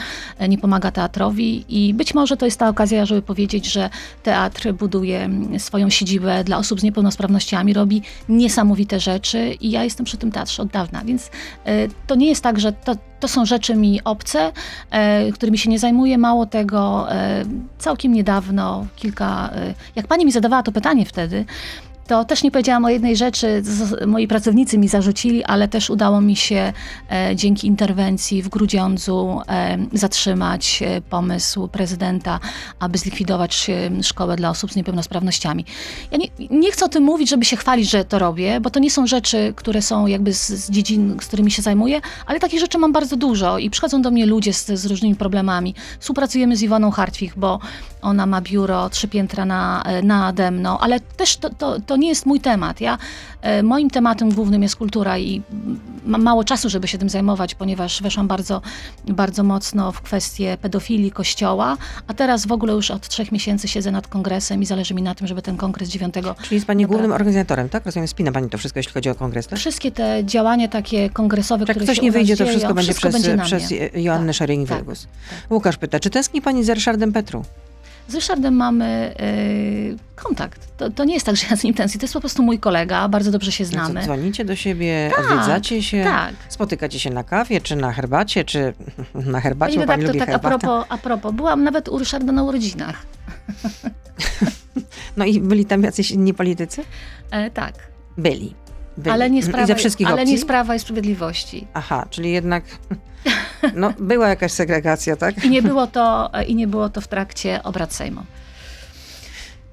nie 0.49 0.57
pomaga 0.57 0.91
teatrowi 0.91 1.65
i 1.69 1.93
być 1.93 2.13
może 2.13 2.37
to 2.37 2.45
jest 2.45 2.59
ta 2.59 2.69
okazja, 2.69 3.05
żeby 3.05 3.21
powiedzieć, 3.21 3.71
że 3.71 3.89
teatr 4.23 4.73
buduje 4.73 5.29
swoją 5.57 5.89
siedzibę 5.89 6.43
dla 6.43 6.57
osób 6.57 6.79
z 6.79 6.83
niepełnosprawnościami, 6.83 7.73
robi 7.73 8.01
niesamowite 8.29 8.99
rzeczy 8.99 9.53
i 9.61 9.71
ja 9.71 9.83
jestem 9.83 10.05
przy 10.05 10.17
tym 10.17 10.31
teatrze 10.31 10.63
od 10.63 10.69
dawna, 10.69 11.03
więc 11.05 11.31
to 12.07 12.15
nie 12.15 12.27
jest 12.27 12.43
tak, 12.43 12.59
że 12.59 12.73
to, 12.73 12.95
to 13.19 13.27
są 13.27 13.45
rzeczy 13.45 13.75
mi 13.75 14.03
obce, 14.03 14.51
którymi 15.33 15.57
się 15.57 15.69
nie 15.69 15.79
zajmuję. 15.79 16.17
Mało 16.17 16.45
tego, 16.45 16.60
e, 17.11 17.45
całkiem 17.77 18.13
niedawno, 18.13 18.85
kilka, 18.95 19.49
e, 19.53 19.73
jak 19.95 20.07
pani 20.07 20.25
mi 20.25 20.31
zadawała 20.31 20.63
to 20.63 20.71
pytanie 20.71 21.05
wtedy, 21.05 21.45
to 22.11 22.25
też 22.25 22.43
nie 22.43 22.51
powiedziałam 22.51 22.85
o 22.85 22.89
jednej 22.89 23.17
rzeczy, 23.17 23.63
moi 24.07 24.27
pracownicy 24.27 24.77
mi 24.77 24.87
zarzucili, 24.87 25.43
ale 25.43 25.67
też 25.67 25.89
udało 25.89 26.21
mi 26.21 26.35
się 26.35 26.73
e, 27.11 27.35
dzięki 27.35 27.67
interwencji 27.67 28.41
w 28.43 28.49
Grudziądzu 28.49 29.41
e, 29.47 29.77
zatrzymać 29.93 30.83
e, 30.83 31.01
pomysł 31.01 31.67
prezydenta, 31.67 32.39
aby 32.79 32.97
zlikwidować 32.97 33.69
e, 33.69 34.03
szkołę 34.03 34.35
dla 34.35 34.49
osób 34.49 34.71
z 34.71 34.75
niepełnosprawnościami. 34.75 35.65
Ja 36.11 36.17
nie, 36.17 36.27
nie 36.49 36.71
chcę 36.71 36.85
o 36.85 36.89
tym 36.89 37.03
mówić, 37.03 37.29
żeby 37.29 37.45
się 37.45 37.55
chwalić, 37.55 37.89
że 37.89 38.05
to 38.05 38.19
robię, 38.19 38.59
bo 38.59 38.69
to 38.69 38.79
nie 38.79 38.91
są 38.91 39.07
rzeczy, 39.07 39.53
które 39.55 39.81
są 39.81 40.07
jakby 40.07 40.33
z, 40.33 40.47
z 40.47 40.71
dziedzin, 40.71 41.17
z 41.21 41.27
którymi 41.27 41.51
się 41.51 41.61
zajmuję, 41.61 42.01
ale 42.25 42.39
takich 42.39 42.59
rzeczy 42.59 42.77
mam 42.77 42.93
bardzo 42.93 43.17
dużo 43.17 43.57
i 43.57 43.69
przychodzą 43.69 44.01
do 44.01 44.11
mnie 44.11 44.25
ludzie 44.25 44.53
z, 44.53 44.67
z 44.67 44.85
różnymi 44.85 45.15
problemami. 45.15 45.75
Współpracujemy 45.99 46.55
z 46.55 46.61
Iwoną 46.61 46.91
Hartwig, 46.91 47.33
bo 47.35 47.59
ona 48.01 48.25
ma 48.25 48.41
biuro 48.41 48.89
trzy 48.89 49.07
piętra 49.07 49.45
na, 49.45 49.83
nade 50.03 50.51
mną, 50.51 50.77
ale 50.79 50.99
też 50.99 51.37
to, 51.37 51.49
to, 51.49 51.79
to 51.79 51.97
nie 52.01 52.09
jest 52.09 52.25
mój 52.25 52.39
temat. 52.39 52.81
Ja, 52.81 52.97
e, 53.41 53.63
moim 53.63 53.89
tematem 53.89 54.31
głównym 54.33 54.63
jest 54.63 54.75
kultura 54.75 55.17
i 55.17 55.41
mam 56.05 56.21
mało 56.21 56.43
czasu, 56.43 56.69
żeby 56.69 56.87
się 56.87 56.97
tym 56.97 57.09
zajmować, 57.09 57.55
ponieważ 57.55 58.01
weszłam 58.01 58.27
bardzo, 58.27 58.61
bardzo 59.07 59.43
mocno 59.43 59.91
w 59.91 60.01
kwestię 60.01 60.57
pedofilii 60.61 61.11
kościoła, 61.11 61.77
a 62.07 62.13
teraz 62.13 62.45
w 62.45 62.51
ogóle 62.51 62.73
już 62.73 62.91
od 62.91 63.07
trzech 63.07 63.31
miesięcy 63.31 63.67
siedzę 63.67 63.91
nad 63.91 64.07
kongresem 64.07 64.61
i 64.61 64.65
zależy 64.65 64.93
mi 64.93 65.01
na 65.01 65.15
tym, 65.15 65.27
żeby 65.27 65.41
ten 65.41 65.57
kongres 65.57 65.89
9 65.89 66.13
Czyli 66.43 66.55
jest 66.55 66.67
pani 66.67 66.85
głównym 66.85 67.11
organizatorem, 67.11 67.69
tak? 67.69 67.85
Rozumiem, 67.85 68.07
spina 68.07 68.31
pani 68.31 68.49
to 68.49 68.57
wszystko, 68.57 68.79
jeśli 68.79 68.93
chodzi 68.93 69.09
o 69.09 69.15
kongres, 69.15 69.47
tak? 69.47 69.59
Wszystkie 69.59 69.91
te 69.91 70.25
działania 70.25 70.67
takie 70.67 71.09
kongresowe, 71.09 71.65
Jak 71.67 71.69
które 71.69 71.85
coś 71.85 71.95
się 71.97 72.03
nie 72.03 72.11
wyjdzie, 72.11 72.37
to 72.37 72.43
dzieją, 72.43 72.49
wszystko 72.49 72.73
będzie 72.73 72.93
przez, 72.93 73.37
na 73.37 73.43
przez 73.43 73.71
mnie. 73.71 73.89
Joannę 73.95 74.33
Tak, 74.33 74.35
Schering-Wilgus. 74.35 75.05
tak. 75.29 75.51
Łukasz 75.51 75.77
pyta, 75.77 75.99
czy 75.99 76.09
tęskni 76.09 76.41
pani 76.41 76.63
za 76.63 76.73
Ryszardem 76.73 77.13
Petru? 77.13 77.43
Z 78.07 78.15
Ryszardem 78.15 78.53
mamy 78.55 79.13
y, 79.21 79.97
kontakt. 80.15 80.77
To, 80.77 80.89
to 80.89 81.03
nie 81.03 81.13
jest 81.13 81.25
tak, 81.25 81.35
że 81.35 81.47
ja 81.51 81.55
z 81.57 81.63
nim 81.63 81.73
tęsknię. 81.73 81.99
To 81.99 82.03
jest 82.03 82.13
po 82.13 82.19
prostu 82.19 82.43
mój 82.43 82.59
kolega, 82.59 83.07
bardzo 83.09 83.31
dobrze 83.31 83.51
się 83.51 83.63
No 83.63 83.69
znamy. 83.69 83.99
co, 83.99 84.05
dzwonicie 84.05 84.45
do 84.45 84.55
siebie, 84.55 85.11
Tak, 85.15 85.25
odwiedzacie 85.31 85.83
się, 85.83 86.03
tak. 86.03 86.33
spotykacie 86.49 86.99
się 86.99 87.09
na 87.09 87.23
kawie, 87.23 87.61
czy 87.61 87.75
na 87.75 87.91
herbacie, 87.93 88.45
czy 88.45 88.73
na 89.33 89.41
herbacie, 89.41 89.73
Pani 89.75 89.87
bo 89.87 89.93
pani 89.93 90.05
lubi 90.05 90.19
tak 90.19 90.29
a 90.29 90.39
propos, 90.39 90.85
a 90.89 90.97
propos, 90.97 91.33
byłam 91.33 91.63
nawet 91.63 91.89
u 91.89 91.97
Ryszarda 91.97 92.31
na 92.31 92.43
urodzinach. 92.43 92.95
No 95.17 95.25
i 95.25 95.39
byli 95.39 95.65
tam 95.65 95.83
jacyś 95.83 96.11
inni 96.11 96.33
politycy? 96.33 96.83
E, 97.31 97.49
tak, 97.51 97.73
Byli. 98.17 98.53
byli. 98.97 99.11
ale 99.13 99.29
nie 99.29 99.39
I 99.39 99.43
sprawa, 99.43 99.65
ze 99.67 99.75
wszystkich 99.75 100.07
ale 100.07 100.21
opcji? 100.21 100.33
nie 100.35 100.41
sprawa 100.41 100.75
i 100.75 100.79
sprawiedliwości. 100.79 101.67
Aha, 101.73 102.05
czyli 102.09 102.31
jednak 102.31 102.63
no, 103.75 103.93
była 103.99 104.29
jakaś 104.29 104.51
segregacja, 104.51 105.15
tak? 105.15 105.45
I 105.45 105.49
nie 105.49 105.61
było 105.61 105.87
to, 105.87 106.31
i 106.47 106.55
nie 106.55 106.67
było 106.67 106.89
to 106.89 107.01
w 107.01 107.07
trakcie 107.07 107.63
obrad 107.63 107.93
Sejmu. 107.93 108.21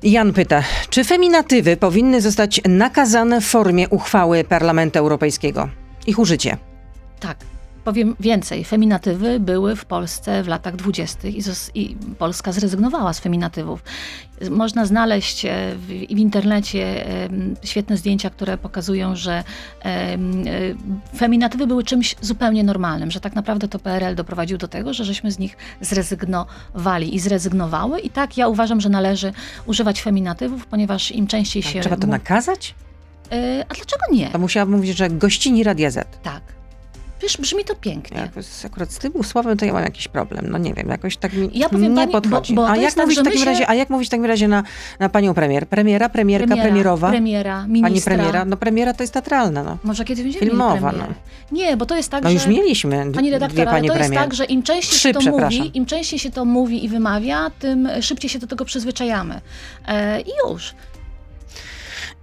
Jan 0.02 0.32
pyta, 0.32 0.62
czy 0.90 1.04
feminatywy 1.04 1.76
powinny 1.76 2.20
zostać 2.20 2.60
nakazane 2.68 3.40
w 3.40 3.44
formie 3.44 3.88
uchwały 3.88 4.44
Parlamentu 4.44 4.98
Europejskiego? 4.98 5.68
Ich 6.06 6.18
użycie. 6.18 6.56
Tak. 7.20 7.36
Powiem 7.88 8.16
więcej, 8.20 8.64
feminatywy 8.64 9.40
były 9.40 9.76
w 9.76 9.84
Polsce 9.84 10.42
w 10.42 10.48
latach 10.48 10.76
dwudziestych 10.76 11.34
i, 11.74 11.96
Polska 12.18 12.52
zrezygnowała 12.52 13.12
z 13.12 13.20
feminatywów. 13.20 13.82
Można 14.50 14.86
znaleźć 14.86 15.44
e, 15.44 15.50
w, 15.76 15.86
w 15.86 16.18
internecie 16.18 17.06
świetne 17.64 17.96
zdjęcia, 17.96 18.30
które 18.30 18.58
pokazują, 18.58 19.16
że 19.16 19.44
e, 19.84 20.18
feminatywy 21.16 21.66
były 21.66 21.84
czymś 21.84 22.16
zupełnie 22.20 22.64
normalnym, 22.64 23.10
że 23.10 23.20
tak 23.20 23.34
naprawdę 23.34 23.68
to 23.68 23.78
PRL 23.78 24.14
doprowadził 24.14 24.58
do 24.58 24.68
tego, 24.68 24.94
że 24.94 25.04
żeśmy 25.04 25.32
z 25.32 25.38
nich 25.38 25.56
zrezygnowali 25.80 27.14
i 27.14 27.18
zrezygnowały. 27.18 28.00
I 28.00 28.10
tak 28.10 28.36
ja 28.36 28.48
uważam, 28.48 28.80
że 28.80 28.88
należy 28.88 29.32
używać 29.66 30.02
feminatywów, 30.02 30.66
ponieważ 30.66 31.12
im 31.12 31.26
częściej 31.26 31.62
się... 31.62 31.80
Trzeba 31.80 31.96
to 31.96 32.06
nakazać? 32.06 32.74
E, 33.32 33.64
A 33.68 33.74
dlaczego 33.74 34.02
nie? 34.12 34.30
To 34.30 34.38
musiałabym 34.38 34.76
mówić, 34.76 34.96
że 34.96 35.10
gościni 35.10 35.64
Radia 35.64 35.90
Z. 35.90 36.18
Tak. 36.22 36.57
Wiesz, 37.22 37.36
brzmi 37.36 37.64
to 37.64 37.74
pięknie. 37.74 38.30
Ja, 38.36 38.42
z- 38.42 38.64
akurat 38.64 38.92
z 38.92 38.98
tym 38.98 39.12
słowem 39.24 39.56
to 39.56 39.64
ja 39.64 39.72
mam 39.72 39.82
jakiś 39.82 40.08
problem. 40.08 40.46
No 40.50 40.58
nie 40.58 40.74
wiem, 40.74 40.88
jakoś 40.88 41.16
tak 41.16 41.32
mi 41.32 41.50
Ja 41.52 41.68
powiem 41.68 41.90
nie 41.94 41.96
pani, 42.00 42.12
bo- 42.12 42.20
podchodzi. 42.20 42.54
bo 42.54 42.62
to 42.62 42.68
a 42.70 42.74
jak 42.76 42.82
jest 42.84 42.96
tak, 42.96 43.08
w 43.08 43.16
takim 43.16 43.38
się- 43.38 43.44
razie, 43.44 43.68
a 43.70 43.74
jak 43.74 43.90
mówić 43.90 44.08
w 44.08 44.10
takim 44.10 44.24
razie 44.24 44.48
na, 44.48 44.62
na 44.98 45.08
panią 45.08 45.34
premier? 45.34 45.66
Premiera, 45.68 46.08
premierka, 46.08 46.56
premierowa? 46.56 47.08
Premiera, 47.10 47.58
Pani 47.60 47.82
ministra. 47.82 48.14
premiera? 48.16 48.44
No 48.44 48.56
premiera 48.56 48.94
to 48.94 49.02
jest 49.02 49.12
teatralna, 49.12 49.62
no. 49.62 49.78
Może 49.84 50.04
kiedyś 50.04 50.24
będziemy 50.24 50.46
Filmowa, 50.46 50.90
premierę. 50.90 51.14
Nie, 51.52 51.76
bo 51.76 51.86
to 51.86 51.96
jest 51.96 52.10
tak, 52.10 52.22
No 52.24 52.28
że... 52.30 52.34
już 52.34 52.46
mieliśmy 52.46 52.96
Pani 52.98 53.12
dwie 53.12 53.30
redaktor, 53.30 53.60
ale 53.60 53.70
panie 53.70 53.88
to 53.88 53.94
jest 53.96 54.08
premier. 54.08 54.24
tak, 54.28 54.34
że 54.34 54.44
im 54.44 54.62
częściej 54.62 54.90
Trzy, 54.98 55.08
się 55.08 55.14
to 55.14 55.20
mówi, 55.30 55.70
im 55.76 55.86
częściej 55.86 56.18
się 56.18 56.30
to 56.30 56.44
mówi 56.44 56.84
i 56.84 56.88
wymawia, 56.88 57.50
tym 57.58 57.88
szybciej 58.00 58.30
się 58.30 58.38
do 58.38 58.46
tego 58.46 58.64
przyzwyczajamy. 58.64 59.40
E, 59.88 60.20
I 60.20 60.30
już. 60.48 60.74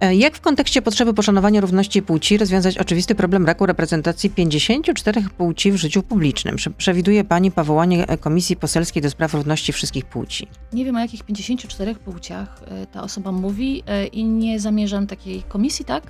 E, 0.00 0.14
Jak 0.14 0.36
w 0.36 0.40
kontekście 0.40 0.82
potrzeby 0.82 1.14
poszanowania 1.14 1.60
równości 1.60 2.02
płci 2.02 2.38
rozwiązać 2.38 2.78
oczywisty 2.78 3.14
problem 3.14 3.44
braku 3.44 3.66
reprezentacji 3.66 4.30
54 4.30 5.22
płci 5.38 5.72
w 5.72 5.76
życiu 5.76 6.02
publicznym? 6.02 6.56
Prze- 6.56 6.70
Przewiduje 6.70 7.24
Pani 7.24 7.50
powołanie 7.50 8.06
e, 8.08 8.18
Komisji 8.18 8.56
Poselskiej 8.56 9.02
do 9.02 9.10
spraw 9.10 9.34
równości 9.34 9.72
wszystkich 9.72 10.04
płci. 10.04 10.48
Nie 10.72 10.84
wiem, 10.84 10.96
o 10.96 10.98
jakich 10.98 11.22
54 11.22 11.94
płciach 11.94 12.60
e, 12.68 12.86
ta 12.86 13.02
osoba 13.02 13.32
mówi 13.32 13.82
i 14.12 14.24
nie 14.24 14.60
zamierzam 14.60 15.06
takiej 15.06 15.42
komisji, 15.42 15.84
tak? 15.84 16.02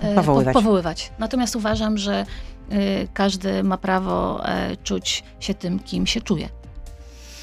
E, 0.00 0.14
Powoływać. 0.14 0.54
Po, 0.54 0.60
powoływać. 0.62 1.12
Natomiast 1.18 1.56
uważam, 1.56 1.98
że 1.98 2.26
każdy 3.14 3.62
ma 3.62 3.78
prawo 3.78 4.42
czuć 4.84 5.24
się 5.40 5.54
tym, 5.54 5.78
kim 5.78 6.06
się 6.06 6.20
czuje. 6.20 6.48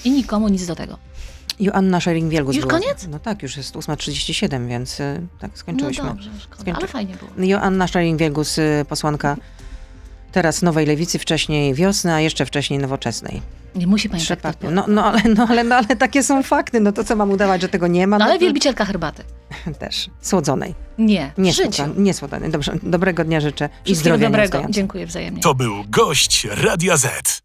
I 0.04 0.12
nikomu 0.12 0.48
nic 0.48 0.66
do 0.68 0.76
tego. 0.76 0.98
Joanna 1.60 2.00
Schering-Wielgus 2.00 2.56
Już 2.56 2.66
była- 2.66 2.80
koniec? 2.80 3.08
No 3.08 3.20
tak, 3.20 3.44
już 3.44 3.58
jest 3.58 3.76
8.37, 3.76 4.68
więc 4.68 5.00
y, 5.00 5.22
tak 5.40 5.52
skończyłyśmy. 5.58 6.04
No 6.04 6.10
dobrze, 6.10 6.30
szkoda, 6.40 6.62
Skończy- 6.64 6.78
ale 6.78 6.88
fajnie 6.88 7.16
było. 7.16 7.48
Joanna 7.48 7.86
Schering-Wielgus, 7.86 8.60
y, 8.82 8.86
posłanka 8.86 9.38
teraz 10.32 10.62
Nowej 10.62 10.86
Lewicy, 10.86 11.20
wcześniej 11.20 11.74
Wiosny, 11.74 12.14
a 12.14 12.20
jeszcze 12.20 12.46
wcześniej 12.46 12.80
Nowoczesnej. 12.80 13.42
Nie 13.76 13.88
musi 13.88 14.10
pani 14.10 14.22
Trzy 14.24 14.38
tak. 14.38 14.56
No, 14.72 14.86
no, 14.88 15.06
ale, 15.06 15.22
no, 15.24 15.48
ale, 15.50 15.64
no 15.64 15.76
ale 15.76 15.88
takie 15.88 16.24
są 16.24 16.44
fakty, 16.44 16.80
no 16.80 16.92
to 16.92 17.04
co 17.04 17.16
mam 17.16 17.32
udawać, 17.32 17.62
że 17.62 17.70
tego 17.70 17.88
nie 17.88 18.08
ma? 18.08 18.18
No, 18.18 18.26
No 18.26 18.30
ale 18.32 18.40
to- 18.40 18.46
wielbicielka 18.46 18.86
herbaty. 18.86 19.24
Też, 19.80 20.10
słodzonej. 20.22 20.76
Nie, 20.98 21.32
Nie 21.38 21.54
słodzonej. 21.54 21.96
Nie 21.98 22.14
słodzonej. 22.14 22.52
Dobrze, 22.52 22.74
dobrego 22.84 23.24
dnia 23.24 23.42
życzę 23.42 23.70
i 23.86 23.96
zdrowia 23.96 24.28
dobrego. 24.30 24.64
Dziękuję 24.70 25.06
wzajemnie. 25.08 25.42
To 25.42 25.56
był 25.56 25.74
gość 25.90 26.48
Radia 26.52 26.98
Z. 26.98 27.45